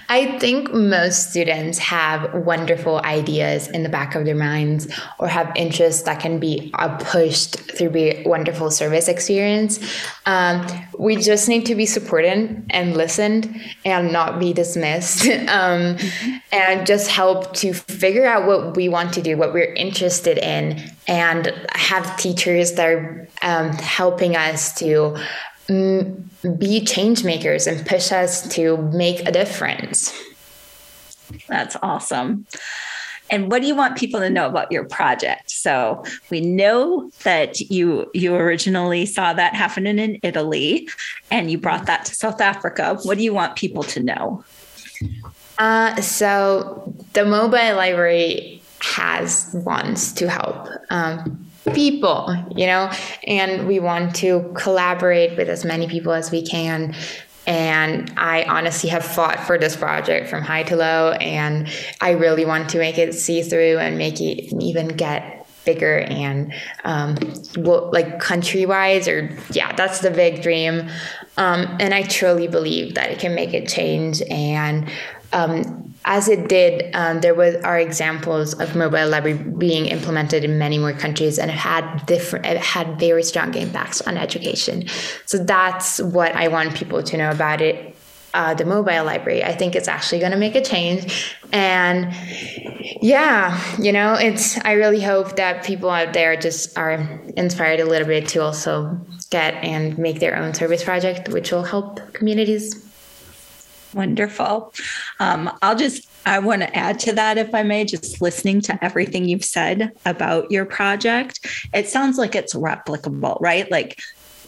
I 0.10 0.38
think 0.40 0.74
most 0.74 1.32
students 1.32 1.78
have 1.80 2.34
wonderful 2.34 3.00
ideas 3.04 3.68
in 3.68 3.84
the 3.84 3.90
back 3.90 4.16
of 4.16 4.24
their 4.24 4.36
minds 4.36 4.88
or 5.20 5.28
have 5.28 5.52
interests 5.56 6.04
that 6.04 6.22
can 6.22 6.40
be 6.40 6.72
uh, 6.76 6.98
pushed 6.98 7.60
through 7.60 7.96
a 7.96 8.24
wonderful 8.26 8.72
service 8.72 9.10
experience. 9.10 9.80
Um, 10.26 10.66
we 10.98 11.18
just 11.18 11.50
need 11.50 11.66
to 11.66 11.76
be 11.76 11.86
supported 11.86 12.66
and 12.70 12.96
listened 12.96 13.54
and 13.84 14.14
not 14.14 14.40
be 14.40 14.54
dismissed 14.54 15.28
um, 15.50 15.98
and 16.54 16.88
just 16.88 17.12
help 17.12 17.54
to 17.56 17.74
figure 17.74 18.26
out 18.26 18.48
what 18.48 18.78
we 18.78 18.88
want 18.88 19.14
to 19.16 19.22
do, 19.22 19.36
what 19.36 19.54
we're 19.54 19.74
interested 19.74 20.38
in, 20.38 20.82
and 21.08 21.48
have 21.74 22.16
teachers 22.18 22.74
that 22.74 22.88
are 22.88 23.28
um, 23.42 23.72
helping 23.74 24.38
us 24.38 24.74
to 24.76 25.18
be 25.68 26.84
change 26.86 27.24
makers 27.24 27.68
and 27.68 27.86
push 27.86 28.12
us 28.12 28.48
to 28.56 28.78
make 28.78 29.28
a 29.28 29.32
difference. 29.32 30.14
That's 31.48 31.76
awesome. 31.82 32.46
And 33.30 33.52
what 33.52 33.62
do 33.62 33.68
you 33.68 33.76
want 33.76 33.98
people 33.98 34.22
to 34.22 34.30
know 34.30 34.48
about 34.48 34.72
your 34.72 34.86
project? 34.86 35.52
So 35.52 36.04
we 36.30 36.40
know 36.40 37.12
that 37.24 37.60
you 37.60 38.10
you 38.14 38.36
originally 38.36 39.06
saw 39.06 39.34
that 39.34 39.54
happening 39.54 40.00
in 40.00 40.20
Italy, 40.24 40.88
and 41.30 41.52
you 41.52 41.58
brought 41.58 41.88
that 41.88 42.06
to 42.06 42.16
South 42.16 42.40
Africa. 42.40 42.98
What 43.04 43.18
do 43.18 43.24
you 43.26 43.34
want 43.34 43.58
people 43.58 43.84
to 43.84 44.02
know? 44.02 44.46
Uh, 45.58 46.00
so 46.02 46.94
the 47.14 47.26
mobile 47.26 47.76
library 47.76 48.62
has 48.80 49.50
wants 49.54 50.14
to 50.14 50.30
help. 50.30 50.70
Um, 50.90 51.47
people, 51.74 52.36
you 52.56 52.66
know, 52.66 52.92
and 53.26 53.68
we 53.68 53.80
want 53.80 54.16
to 54.18 54.52
collaborate 54.56 55.38
with 55.38 55.50
as 55.50 55.66
many 55.66 55.88
people 55.88 56.14
as 56.14 56.32
we 56.32 56.46
can. 56.46 56.96
And 57.46 58.12
I 58.18 58.44
honestly 58.44 58.90
have 58.90 59.06
fought 59.06 59.40
for 59.40 59.58
this 59.58 59.76
project 59.76 60.30
from 60.30 60.44
high 60.44 60.64
to 60.64 60.76
low, 60.76 61.12
and 61.12 61.70
I 62.02 62.12
really 62.12 62.44
want 62.44 62.70
to 62.72 62.78
make 62.78 62.98
it 62.98 63.14
see 63.14 63.42
through 63.42 63.78
and 63.78 63.98
make 63.98 64.20
it 64.20 64.54
even 64.62 64.90
get 64.90 65.48
bigger 65.68 66.00
and 66.00 66.54
um, 66.84 67.18
like 67.92 68.20
country 68.20 68.66
wise, 68.66 69.08
or 69.08 69.30
yeah, 69.52 69.74
that's 69.76 70.00
the 70.00 70.12
big 70.12 70.42
dream. 70.42 70.90
Um, 71.38 71.78
and 71.80 71.94
I 71.94 72.04
truly 72.04 72.48
believe 72.48 72.96
that 72.96 73.12
it 73.12 73.20
can 73.20 73.36
make 73.36 73.54
a 73.54 73.66
change. 73.66 74.22
And 74.30 74.90
um, 75.34 75.94
as 76.06 76.30
it 76.30 76.48
did, 76.48 76.96
um, 76.96 77.20
there 77.20 77.36
was 77.36 77.56
are 77.56 77.78
examples 77.78 78.54
of 78.54 78.76
mobile 78.76 79.10
library 79.10 79.38
being 79.38 79.88
implemented 79.88 80.44
in 80.44 80.58
many 80.58 80.78
more 80.78 80.94
countries, 80.94 81.38
and 81.38 81.52
it 81.52 81.58
had 81.58 82.06
different, 82.06 82.46
it 82.46 82.58
had 82.58 82.98
very 82.98 83.24
strong 83.24 83.54
impacts 83.56 84.02
on 84.02 84.18
education. 84.18 84.88
So 85.26 85.38
that's 85.38 86.00
what 86.00 86.34
I 86.34 86.48
want 86.48 86.76
people 86.76 87.04
to 87.04 87.18
know 87.18 87.30
about 87.30 87.62
it. 87.62 87.96
Uh, 88.34 88.54
the 88.54 88.66
mobile 88.66 89.04
library, 89.04 89.44
I 89.44 89.54
think 89.54 89.76
it's 89.76 89.88
actually 89.88 90.20
going 90.20 90.32
to 90.32 90.38
make 90.38 90.56
a 90.56 90.62
change, 90.62 91.36
and 91.52 92.14
yeah, 93.02 93.60
you 93.78 93.92
know, 93.92 94.14
it's. 94.14 94.58
I 94.60 94.74
really 94.74 95.02
hope 95.02 95.36
that 95.38 95.66
people 95.66 95.90
out 95.90 96.14
there 96.14 96.38
just 96.38 96.78
are 96.78 96.94
inspired 97.36 97.80
a 97.80 97.86
little 97.86 98.08
bit 98.08 98.28
to 98.30 98.44
also 98.44 99.00
get 99.30 99.56
and 99.56 99.98
make 99.98 100.20
their 100.20 100.38
own 100.38 100.54
service 100.54 100.84
project, 100.84 101.30
which 101.30 101.52
will 101.52 101.64
help 101.64 102.14
communities 102.14 102.87
Wonderful. 103.98 104.74
Um, 105.20 105.50
I'll 105.64 105.76
just, 105.76 106.08
I 106.24 106.38
want 106.38 106.62
to 106.62 106.78
add 106.78 107.00
to 107.00 107.14
that, 107.14 107.40
if 107.40 107.56
I 107.56 107.64
may, 107.64 107.84
just 107.84 108.22
listening 108.22 108.62
to 108.62 108.86
everything 108.86 109.26
you've 109.26 109.44
said 109.44 109.92
about 110.06 110.52
your 110.52 110.66
project. 110.66 111.40
It 111.74 111.88
sounds 111.88 112.20
like 112.20 112.36
it's 112.36 112.54
replicable, 112.54 113.42
right? 113.42 113.70
Like, 113.72 114.00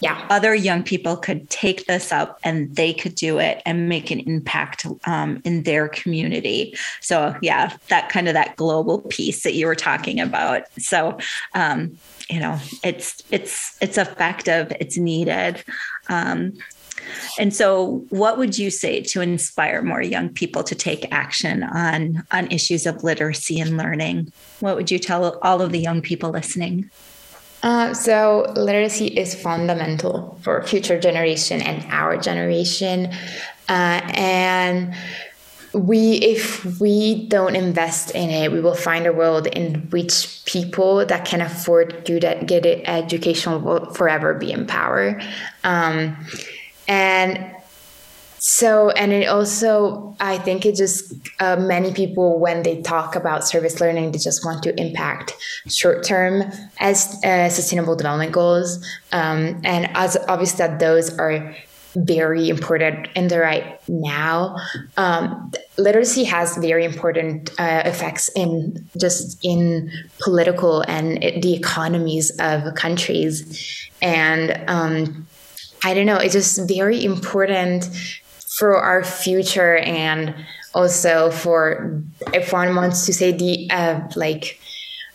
yeah, 0.02 0.24
other 0.30 0.54
young 0.54 0.84
people 0.84 1.18
could 1.18 1.50
take 1.50 1.88
this 1.88 2.12
up 2.12 2.40
and 2.44 2.76
they 2.76 2.94
could 2.94 3.16
do 3.16 3.40
it 3.40 3.64
and 3.66 3.90
make 3.90 4.12
an 4.12 4.20
impact 4.20 4.86
um, 5.06 5.42
in 5.44 5.64
their 5.64 5.90
community. 5.90 6.78
So, 7.02 7.36
yeah, 7.42 7.76
that 7.88 8.10
kind 8.10 8.28
of 8.28 8.36
that 8.36 8.56
global 8.56 9.02
piece 9.10 9.42
that 9.42 9.56
you 9.56 9.66
were 9.66 9.76
talking 9.76 10.20
about. 10.20 10.62
So, 10.78 11.18
um, 11.56 11.98
you 12.30 12.40
know, 12.40 12.60
it's 12.84 13.24
it's 13.32 13.76
it's 13.82 13.98
effective. 13.98 14.72
It's 14.80 14.96
needed. 14.96 15.64
Um, 16.08 16.54
and 17.38 17.54
so, 17.54 18.06
what 18.10 18.38
would 18.38 18.58
you 18.58 18.70
say 18.70 19.02
to 19.02 19.22
inspire 19.22 19.82
more 19.82 20.02
young 20.02 20.30
people 20.30 20.64
to 20.64 20.76
take 20.76 21.12
action 21.12 21.64
on, 21.64 22.24
on 22.32 22.52
issues 22.52 22.86
of 22.86 23.04
literacy 23.04 23.60
and 23.60 23.78
learning? 23.78 24.32
What 24.60 24.76
would 24.76 24.92
you 24.92 25.00
tell 25.00 25.40
all 25.40 25.62
of 25.62 25.72
the 25.72 25.80
young 25.80 26.02
people 26.02 26.30
listening? 26.32 26.90
Uh, 27.64 27.94
so, 27.94 28.52
literacy 28.56 29.08
is 29.08 29.36
fundamental 29.36 30.38
for 30.42 30.64
future 30.64 31.00
generation 31.00 31.62
and 31.62 31.86
our 31.92 32.18
generation. 32.18 33.12
Uh, 33.68 34.02
and 34.16 34.96
we 35.74 36.14
if 36.16 36.80
we 36.80 37.28
don't 37.28 37.56
invest 37.56 38.12
in 38.16 38.30
it 38.30 38.52
we 38.52 38.60
will 38.60 38.76
find 38.76 39.06
a 39.06 39.14
world 39.14 39.46
in 39.48 39.76
which 39.92 40.42
people 40.46 41.06
that 41.06 41.26
can 41.26 41.42
afford 41.42 42.04
good 42.06 42.22
get 42.48 42.66
education 42.66 43.64
will 43.64 43.86
forever 43.94 44.34
be 44.34 44.52
in 44.52 44.66
power 44.66 45.22
um, 45.64 46.18
and 46.90 47.56
so 48.42 48.90
and 48.92 49.12
it 49.12 49.28
also 49.28 50.16
i 50.20 50.38
think 50.38 50.66
it 50.66 50.76
just 50.76 51.14
uh, 51.40 51.56
many 51.58 51.94
people 51.94 52.40
when 52.40 52.64
they 52.64 52.82
talk 52.82 53.16
about 53.16 53.48
service 53.48 53.80
learning 53.80 54.12
they 54.12 54.18
just 54.18 54.44
want 54.46 54.64
to 54.64 54.78
impact 54.80 55.34
short 55.68 56.04
term 56.04 56.44
as 56.80 57.22
uh, 57.24 57.50
sustainable 57.50 57.96
development 57.96 58.32
goals. 58.32 58.84
Um, 59.12 59.62
and 59.64 59.90
as 59.96 60.18
obvious 60.28 60.54
that 60.54 60.80
those 60.80 61.18
are 61.18 61.56
very 61.96 62.50
important 62.50 63.08
in 63.16 63.28
the 63.30 63.40
right 63.40 63.80
now. 63.88 64.56
Um, 64.98 65.52
literacy 65.78 66.24
has 66.24 66.56
very 66.58 66.86
important 66.86 67.50
uh, 67.60 67.82
effects 67.86 68.30
in 68.36 68.88
just 69.00 69.44
in 69.44 69.92
political 70.20 70.82
and 70.82 71.18
the 71.42 71.56
economies 71.56 72.32
of 72.40 72.76
countries. 72.76 73.90
And 74.02 74.64
um, 74.68 75.28
I 75.84 75.94
don't 75.94 76.06
know, 76.06 76.18
it's 76.18 76.34
just 76.34 76.68
very 76.68 77.04
important 77.04 77.90
for 78.58 78.78
our 78.78 79.04
future 79.04 79.78
and 79.78 80.36
also 80.74 81.32
for 81.32 82.02
if 82.34 82.52
one 82.52 82.76
wants 82.76 83.06
to 83.06 83.14
say 83.14 83.32
the 83.32 83.70
uh, 83.72 84.02
like 84.16 84.60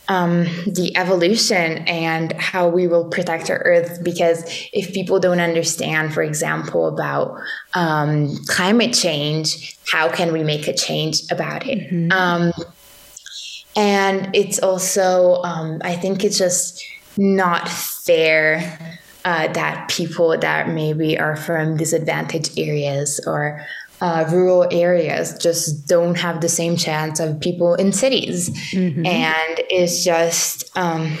um, 0.07 0.43
the 0.67 0.91
evolution 0.95 1.79
and 1.87 2.33
how 2.33 2.67
we 2.67 2.87
will 2.87 3.09
protect 3.09 3.49
our 3.49 3.57
earth 3.59 4.03
because 4.03 4.43
if 4.73 4.93
people 4.93 5.19
don't 5.19 5.39
understand 5.39 6.13
for 6.13 6.21
example 6.21 6.87
about 6.87 7.39
um, 7.73 8.35
climate 8.47 8.93
change 8.93 9.77
how 9.91 10.09
can 10.09 10.31
we 10.31 10.43
make 10.43 10.67
a 10.67 10.73
change 10.73 11.21
about 11.31 11.67
it 11.67 11.79
mm-hmm. 11.91 12.11
um, 12.11 12.51
and 13.75 14.35
it's 14.35 14.59
also 14.59 15.41
um, 15.43 15.79
i 15.83 15.95
think 15.95 16.23
it's 16.23 16.37
just 16.37 16.83
not 17.17 17.67
fair 17.67 18.99
uh, 19.25 19.51
that 19.53 19.89
people 19.89 20.37
that 20.37 20.69
maybe 20.69 21.17
are 21.19 21.35
from 21.35 21.75
disadvantaged 21.75 22.57
areas 22.57 23.19
or 23.25 23.65
uh, 23.99 24.29
rural 24.31 24.67
areas 24.71 25.37
just 25.39 25.87
don't 25.87 26.15
have 26.15 26.41
the 26.41 26.49
same 26.49 26.77
chance 26.77 27.19
of 27.19 27.39
people 27.39 27.73
in 27.75 27.91
cities 27.91 28.49
mm-hmm. 28.71 29.05
and 29.05 29.61
it's 29.69 30.03
just 30.03 30.69
um, 30.77 31.17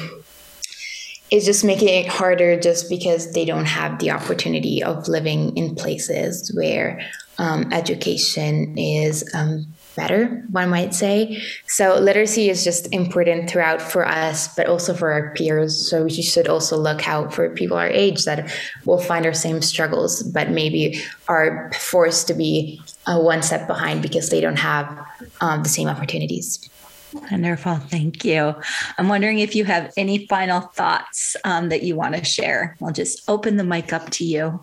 it's 1.31 1.45
just 1.45 1.63
making 1.63 1.89
it 1.89 2.07
harder 2.07 2.59
just 2.59 2.89
because 2.89 3.33
they 3.33 3.43
don't 3.43 3.65
have 3.65 3.97
the 3.99 4.11
opportunity 4.11 4.83
of 4.83 5.07
living 5.07 5.55
in 5.57 5.73
places 5.73 6.53
where 6.55 7.01
um, 7.39 7.73
education 7.73 8.77
is 8.77 9.27
um, 9.33 9.65
better, 9.95 10.43
one 10.51 10.69
might 10.69 10.93
say. 10.93 11.41
So 11.67 11.99
literacy 11.99 12.49
is 12.49 12.63
just 12.63 12.91
important 12.93 13.49
throughout 13.49 13.81
for 13.81 14.07
us, 14.07 14.53
but 14.55 14.67
also 14.67 14.93
for 14.93 15.11
our 15.11 15.33
peers. 15.33 15.89
So 15.89 16.03
we 16.03 16.09
should 16.11 16.47
also 16.47 16.77
look 16.77 17.07
out 17.07 17.33
for 17.33 17.49
people 17.49 17.77
our 17.77 17.89
age 17.89 18.25
that 18.25 18.51
will 18.85 18.99
find 18.99 19.25
our 19.25 19.33
same 19.33 19.61
struggles, 19.61 20.23
but 20.23 20.49
maybe 20.49 21.01
are 21.27 21.71
forced 21.73 22.27
to 22.27 22.33
be 22.33 22.81
uh, 23.07 23.19
one 23.19 23.41
step 23.41 23.67
behind 23.67 24.01
because 24.01 24.29
they 24.29 24.41
don't 24.41 24.59
have 24.59 24.87
um, 25.41 25.63
the 25.63 25.69
same 25.69 25.87
opportunities. 25.87 26.69
Wonderful. 27.31 27.77
Thank 27.77 28.25
you. 28.25 28.55
I'm 28.97 29.07
wondering 29.07 29.39
if 29.39 29.55
you 29.55 29.65
have 29.65 29.93
any 29.95 30.27
final 30.27 30.61
thoughts 30.61 31.35
um, 31.45 31.69
that 31.69 31.83
you 31.83 31.95
want 31.95 32.15
to 32.15 32.25
share. 32.25 32.75
I'll 32.81 32.91
just 32.91 33.27
open 33.29 33.55
the 33.55 33.63
mic 33.63 33.93
up 33.93 34.09
to 34.11 34.25
you. 34.25 34.59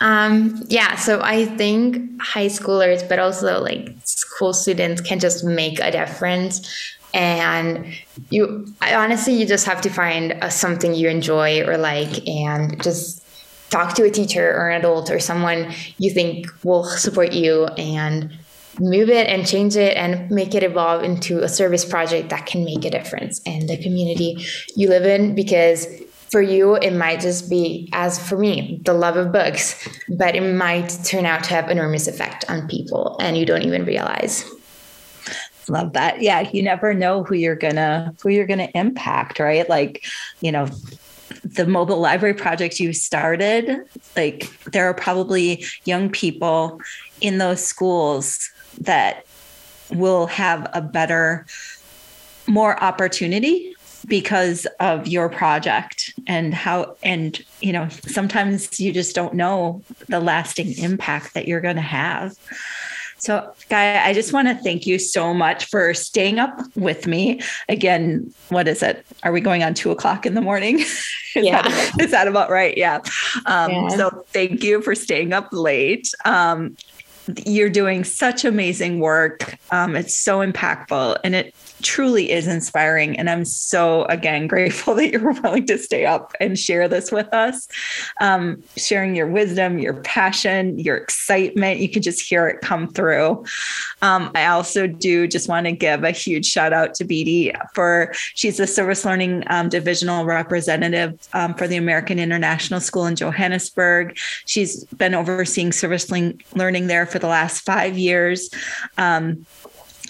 Um, 0.00 0.62
yeah, 0.68 0.96
so 0.96 1.20
I 1.22 1.46
think 1.46 2.20
high 2.20 2.46
schoolers, 2.46 3.08
but 3.08 3.18
also 3.18 3.62
like 3.62 3.94
school 4.04 4.52
students 4.52 5.00
can 5.00 5.18
just 5.18 5.44
make 5.44 5.78
a 5.80 5.90
difference. 5.90 6.94
And 7.14 7.94
you, 8.30 8.66
honestly, 8.82 9.34
you 9.34 9.46
just 9.46 9.64
have 9.66 9.80
to 9.82 9.90
find 9.90 10.32
a, 10.42 10.50
something 10.50 10.94
you 10.94 11.08
enjoy 11.08 11.62
or 11.62 11.78
like, 11.78 12.26
and 12.28 12.82
just 12.82 13.22
talk 13.70 13.94
to 13.94 14.04
a 14.04 14.10
teacher 14.10 14.54
or 14.54 14.68
an 14.68 14.80
adult 14.80 15.10
or 15.10 15.18
someone 15.18 15.72
you 15.98 16.10
think 16.10 16.46
will 16.62 16.84
support 16.84 17.32
you 17.32 17.66
and 17.78 18.38
move 18.78 19.08
it 19.08 19.26
and 19.28 19.46
change 19.46 19.76
it 19.76 19.96
and 19.96 20.30
make 20.30 20.54
it 20.54 20.62
evolve 20.62 21.02
into 21.02 21.42
a 21.42 21.48
service 21.48 21.84
project 21.84 22.28
that 22.28 22.46
can 22.46 22.64
make 22.64 22.84
a 22.84 22.90
difference 22.90 23.40
in 23.46 23.66
the 23.66 23.76
community 23.78 24.36
you 24.76 24.88
live 24.88 25.06
in 25.06 25.34
because 25.34 25.86
for 26.30 26.42
you, 26.42 26.74
it 26.76 26.92
might 26.92 27.20
just 27.20 27.48
be, 27.48 27.88
as 27.92 28.18
for 28.18 28.36
me, 28.36 28.80
the 28.84 28.92
love 28.92 29.16
of 29.16 29.32
books, 29.32 29.88
but 30.08 30.34
it 30.34 30.54
might 30.54 30.88
turn 31.04 31.24
out 31.24 31.44
to 31.44 31.50
have 31.50 31.70
enormous 31.70 32.08
effect 32.08 32.44
on 32.48 32.66
people 32.68 33.16
and 33.20 33.36
you 33.36 33.46
don't 33.46 33.62
even 33.62 33.84
realize. 33.84 34.44
Love 35.68 35.92
that. 35.94 36.22
Yeah, 36.22 36.48
you 36.52 36.62
never 36.62 36.94
know 36.94 37.24
who 37.24 37.34
you're 37.34 37.56
gonna 37.56 38.14
who 38.22 38.28
you're 38.28 38.46
gonna 38.46 38.68
impact, 38.74 39.40
right? 39.40 39.68
Like, 39.68 40.04
you 40.40 40.52
know, 40.52 40.68
the 41.42 41.66
mobile 41.66 41.98
library 41.98 42.34
project 42.34 42.78
you 42.78 42.92
started, 42.92 43.84
like 44.16 44.48
there 44.70 44.88
are 44.88 44.94
probably 44.94 45.64
young 45.84 46.10
people 46.10 46.80
in 47.20 47.38
those 47.38 47.64
schools 47.64 48.48
that 48.80 49.26
will 49.90 50.26
have 50.26 50.68
a 50.72 50.80
better 50.80 51.46
more 52.46 52.82
opportunity 52.82 53.75
because 54.06 54.66
of 54.80 55.06
your 55.06 55.28
project 55.28 56.14
and 56.26 56.54
how 56.54 56.96
and 57.02 57.44
you 57.60 57.72
know 57.72 57.88
sometimes 58.06 58.78
you 58.78 58.92
just 58.92 59.14
don't 59.14 59.34
know 59.34 59.82
the 60.08 60.20
lasting 60.20 60.76
impact 60.78 61.34
that 61.34 61.48
you're 61.48 61.60
going 61.60 61.76
to 61.76 61.82
have. 61.82 62.36
So 63.18 63.52
Gaia 63.70 64.02
i 64.04 64.12
just 64.12 64.32
want 64.32 64.46
to 64.46 64.54
thank 64.54 64.86
you 64.86 64.98
so 64.98 65.32
much 65.32 65.64
for 65.64 65.94
staying 65.94 66.38
up 66.38 66.60
with 66.76 67.06
me. 67.06 67.40
Again 67.68 68.32
what 68.48 68.68
is 68.68 68.82
it? 68.82 69.04
Are 69.22 69.32
we 69.32 69.40
going 69.40 69.62
on 69.62 69.74
two 69.74 69.90
o'clock 69.90 70.26
in 70.26 70.34
the 70.34 70.42
morning? 70.42 70.80
Is, 71.36 71.44
yeah. 71.44 71.60
that, 71.60 72.00
is 72.00 72.10
that 72.12 72.28
about 72.28 72.48
right? 72.48 72.74
Yeah. 72.78 73.00
Um, 73.44 73.70
yeah. 73.70 73.88
so 73.88 74.24
thank 74.28 74.62
you 74.62 74.80
for 74.80 74.94
staying 74.94 75.34
up 75.34 75.50
late. 75.52 76.10
Um, 76.24 76.78
you're 77.44 77.68
doing 77.68 78.04
such 78.04 78.44
amazing 78.44 79.00
work. 79.00 79.58
Um, 79.70 79.96
it's 79.96 80.16
so 80.16 80.38
impactful 80.38 81.18
and 81.24 81.34
it 81.34 81.54
truly 81.86 82.32
is 82.32 82.48
inspiring. 82.48 83.16
And 83.16 83.30
I'm 83.30 83.44
so, 83.44 84.04
again, 84.06 84.46
grateful 84.56 84.96
that 84.96 85.10
you're 85.10 85.32
willing 85.32 85.66
to 85.66 85.78
stay 85.78 86.04
up 86.04 86.32
and 86.40 86.58
share 86.58 86.88
this 86.88 87.12
with 87.12 87.32
us, 87.32 87.68
um, 88.20 88.62
sharing 88.76 89.14
your 89.14 89.28
wisdom, 89.28 89.78
your 89.78 89.94
passion, 90.02 90.78
your 90.80 90.96
excitement. 90.96 91.78
You 91.78 91.88
can 91.88 92.02
just 92.02 92.20
hear 92.20 92.48
it 92.48 92.60
come 92.60 92.88
through. 92.88 93.44
Um, 94.02 94.32
I 94.34 94.46
also 94.46 94.88
do 94.88 95.28
just 95.28 95.48
want 95.48 95.66
to 95.66 95.72
give 95.72 96.02
a 96.02 96.10
huge 96.10 96.46
shout 96.46 96.72
out 96.72 96.94
to 96.94 97.04
Beatty 97.04 97.52
for 97.72 98.12
she's 98.34 98.56
the 98.56 98.66
service 98.66 99.04
learning 99.04 99.44
um, 99.46 99.68
divisional 99.68 100.24
representative 100.24 101.16
um, 101.34 101.54
for 101.54 101.68
the 101.68 101.76
American 101.76 102.18
International 102.18 102.80
School 102.80 103.06
in 103.06 103.14
Johannesburg. 103.14 104.18
She's 104.46 104.84
been 104.86 105.14
overseeing 105.14 105.70
service 105.70 106.10
learning 106.10 106.88
there 106.88 107.06
for 107.06 107.20
the 107.20 107.28
last 107.28 107.64
five 107.64 107.96
years. 107.96 108.50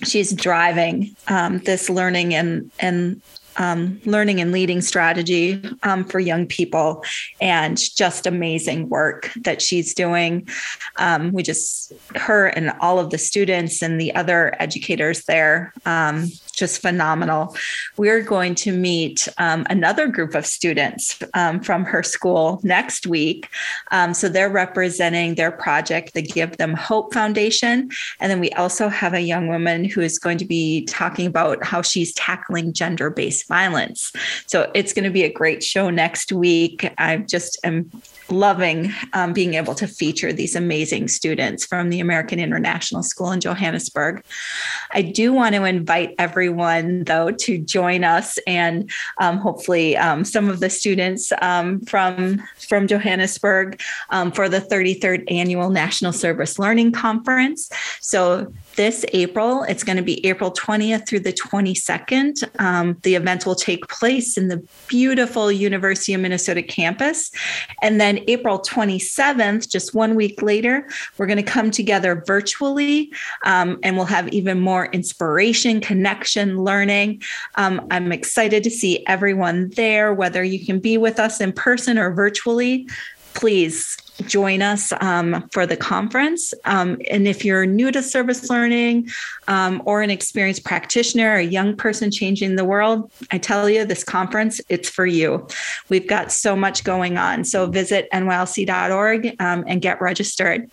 She's 0.05 0.33
driving 0.33 1.17
um, 1.29 1.59
this 1.59 1.89
learning 1.89 2.35
and 2.35 2.71
and 2.79 3.21
um, 3.59 4.01
learning 4.05 4.41
and 4.41 4.53
leading 4.53 4.81
strategy 4.81 5.63
um, 5.83 6.05
for 6.05 6.21
young 6.21 6.47
people 6.47 7.05
and 7.41 7.79
just 7.79 8.27
amazing 8.27 8.89
work 8.89 9.31
that 9.37 9.63
she's 9.63 9.95
doing. 9.95 10.47
Um, 10.97 11.33
we 11.33 11.43
just, 11.43 11.93
her 12.15 12.49
and 12.49 12.73
all 12.81 12.99
of 12.99 13.11
the 13.11 13.19
students 13.19 13.83
and 13.83 14.01
the 14.01 14.15
other 14.15 14.55
educators 14.59 15.25
there, 15.25 15.73
um, 15.87 16.29
just 16.57 16.81
phenomenal. 16.81 17.55
We're 17.97 18.23
going 18.23 18.55
to 18.57 18.73
meet 18.73 19.29
um, 19.39 19.67
another 19.71 20.09
group 20.09 20.35
of 20.35 20.47
students 20.47 21.23
um, 21.35 21.61
from 21.61 21.85
her 21.85 22.03
school 22.03 22.61
next 22.63 23.07
week. 23.07 23.49
so 24.13 24.29
they're 24.29 24.51
representing 24.51 25.35
their 25.35 25.53
project, 25.53 26.15
the 26.15 26.23
Give 26.23 26.57
Them 26.57 26.75
Hope 26.75 27.13
Foundation. 27.13 27.91
And 28.21 28.31
then 28.31 28.41
we 28.41 28.51
also 28.53 28.89
have 28.89 29.15
a 29.15 29.21
young 29.21 29.49
woman 29.49 29.85
who 29.85 30.01
is 30.01 30.19
going 30.19 30.39
to 30.39 30.45
be 30.45 30.85
talking 30.87 31.27
about 31.27 31.65
how 31.65 31.83
she's 31.83 32.13
tackling 32.15 32.73
gender 32.73 33.11
based 33.11 33.47
violence. 33.49 34.13
So 34.47 34.71
it's 34.75 34.93
going 34.93 35.05
to 35.05 35.11
be 35.11 35.25
a 35.25 35.33
great 35.33 35.63
show 35.63 35.91
next 35.91 36.33
week. 36.33 36.93
I 36.99 37.19
just 37.19 37.59
am 37.65 37.91
loving 38.31 38.93
um, 39.13 39.33
being 39.33 39.55
able 39.55 39.75
to 39.75 39.87
feature 39.87 40.33
these 40.33 40.57
amazing 40.57 41.09
students 41.09 41.65
from 41.65 41.91
the 41.91 42.01
American 42.01 42.39
International 42.39 43.03
School 43.03 43.31
in 43.33 43.41
Johannesburg. 43.41 44.25
I 44.93 45.03
do 45.03 45.33
want 45.33 45.55
to 45.55 45.65
invite 45.65 46.15
everyone, 46.19 47.05
though, 47.05 47.31
to 47.31 47.59
join 47.59 48.05
us 48.05 48.39
and 48.47 48.91
um, 49.21 49.39
hopefully 49.39 49.97
um, 49.97 50.25
some 50.25 50.49
of 50.49 50.61
the 50.61 50.71
students 50.71 51.33
um, 51.43 51.81
from, 51.83 52.43
from 52.57 52.87
Johannesburg 52.87 53.81
um, 54.11 54.33
for 54.33 54.49
the 54.49 54.61
33rd 54.61 55.31
Annual 55.31 55.71
National 55.71 56.13
Service 56.13 56.59
Learning 56.59 56.93
Conference. 56.93 57.71
So 58.01 58.53
this 58.77 59.05
April. 59.13 59.65
It's 59.65 59.83
going 59.83 59.97
to 59.97 60.03
be 60.03 60.25
April 60.27 60.53
20th 60.53 61.09
through 61.09 61.21
the 61.21 61.33
22nd. 61.33 62.45
Um, 62.61 62.97
the 63.03 63.15
event 63.15 63.45
will 63.45 63.55
take 63.55 63.89
place 63.89 64.37
in 64.37 64.49
the 64.49 64.63
beautiful 64.87 65.51
University 65.51 66.15
of 66.15 66.21
Minnesota 66.21 66.63
campus. 66.63 67.31
And 67.83 68.01
then 68.01 68.16
April 68.29 68.59
27th, 68.59 69.69
just 69.71 69.95
one 69.95 70.15
week 70.15 70.43
later, 70.43 70.89
we're 71.19 71.27
going 71.27 71.37
to 71.37 71.43
come 71.43 71.71
together 71.71 72.23
virtually 72.27 73.13
um, 73.45 73.79
and 73.83 73.97
we'll 73.97 74.07
have 74.07 74.29
even 74.29 74.61
more 74.61 74.87
inspiration, 74.87 75.81
connection, 75.81 76.63
learning. 76.63 77.23
Um, 77.57 77.87
I'm 77.91 78.13
excited 78.13 78.65
to 78.65 78.71
see 78.71 79.05
everyone 79.07 79.71
there, 79.71 80.13
whether 80.15 80.43
you 80.43 80.65
can 80.65 80.81
be 80.81 80.99
with 80.99 81.19
us 81.19 81.41
in 81.41 81.53
person 81.53 81.99
or 81.99 82.13
virtually. 82.13 82.89
Please 83.35 83.97
join 84.23 84.63
us 84.63 84.93
um, 85.01 85.49
for 85.53 85.67
the 85.67 85.77
conference. 85.77 86.55
Um, 86.65 86.99
and 87.11 87.29
if 87.29 87.45
you're 87.45 87.67
new 87.67 87.91
to 87.93 88.03
service 88.03 88.49
learning 88.49 89.09
um, 89.49 89.83
or 89.85 90.03
an 90.03 90.11
experienced 90.11 90.65
practitioner, 90.65 91.35
a 91.35 91.43
young 91.43 91.77
person 91.77 92.11
changing 92.11 92.57
the 92.57 92.65
world, 92.65 93.11
I 93.31 93.39
tell 93.39 93.69
you, 93.69 93.85
this 93.85 94.05
conference, 94.05 94.61
it's 94.69 94.89
for 94.89 95.07
you. 95.07 95.47
We've 95.89 96.07
got 96.07 96.33
so 96.33 96.57
much 96.57 96.85
going 96.85 97.19
on. 97.19 97.45
So 97.45 97.67
visit 97.67 98.09
nylc.org 98.13 99.37
um, 99.41 99.65
and 99.67 99.83
get 99.83 100.01
registered. 100.01 100.71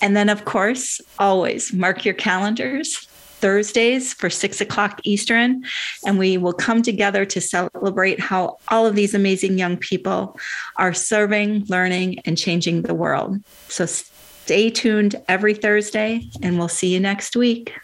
And 0.00 0.16
then, 0.16 0.28
of 0.28 0.44
course, 0.44 1.00
always 1.18 1.72
mark 1.72 2.04
your 2.04 2.14
calendars 2.14 3.07
Thursdays 3.40 4.12
for 4.12 4.30
six 4.30 4.60
o'clock 4.60 5.00
Eastern. 5.04 5.64
And 6.04 6.18
we 6.18 6.36
will 6.36 6.52
come 6.52 6.82
together 6.82 7.24
to 7.24 7.40
celebrate 7.40 8.20
how 8.20 8.58
all 8.68 8.86
of 8.86 8.94
these 8.94 9.14
amazing 9.14 9.58
young 9.58 9.76
people 9.76 10.38
are 10.76 10.94
serving, 10.94 11.64
learning, 11.68 12.18
and 12.24 12.36
changing 12.36 12.82
the 12.82 12.94
world. 12.94 13.38
So 13.68 13.86
stay 13.86 14.70
tuned 14.70 15.16
every 15.28 15.54
Thursday, 15.54 16.28
and 16.42 16.58
we'll 16.58 16.68
see 16.68 16.92
you 16.92 17.00
next 17.00 17.36
week. 17.36 17.74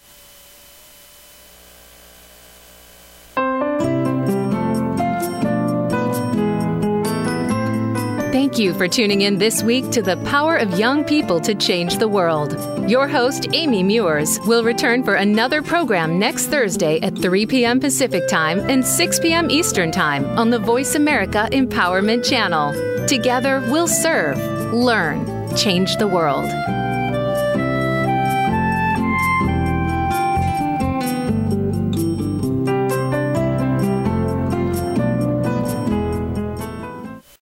Thank 8.55 8.66
you 8.66 8.74
for 8.74 8.86
tuning 8.86 9.22
in 9.22 9.38
this 9.38 9.64
week 9.64 9.90
to 9.90 10.00
the 10.00 10.16
Power 10.18 10.55
of 10.55 10.78
Young 10.78 11.02
People 11.02 11.40
to 11.40 11.57
Change 11.57 11.98
the 11.98 12.07
World. 12.07 12.52
Your 12.88 13.09
host, 13.09 13.48
Amy 13.52 13.82
Meuers, 13.82 14.38
will 14.46 14.62
return 14.62 15.02
for 15.02 15.14
another 15.14 15.61
program 15.61 16.20
next 16.20 16.46
Thursday 16.46 17.00
at 17.00 17.18
3 17.18 17.46
p.m. 17.46 17.80
Pacific 17.80 18.28
Time 18.28 18.61
and 18.70 18.86
6 18.86 19.18
p.m. 19.18 19.50
Eastern 19.50 19.90
Time 19.90 20.24
on 20.38 20.50
the 20.50 20.61
Voice 20.61 20.94
America 20.94 21.48
Empowerment 21.50 22.24
Channel. 22.24 23.09
Together, 23.09 23.59
we'll 23.72 23.88
serve, 23.88 24.38
learn, 24.72 25.26
change 25.57 25.96
the 25.96 26.07
world. 26.07 26.48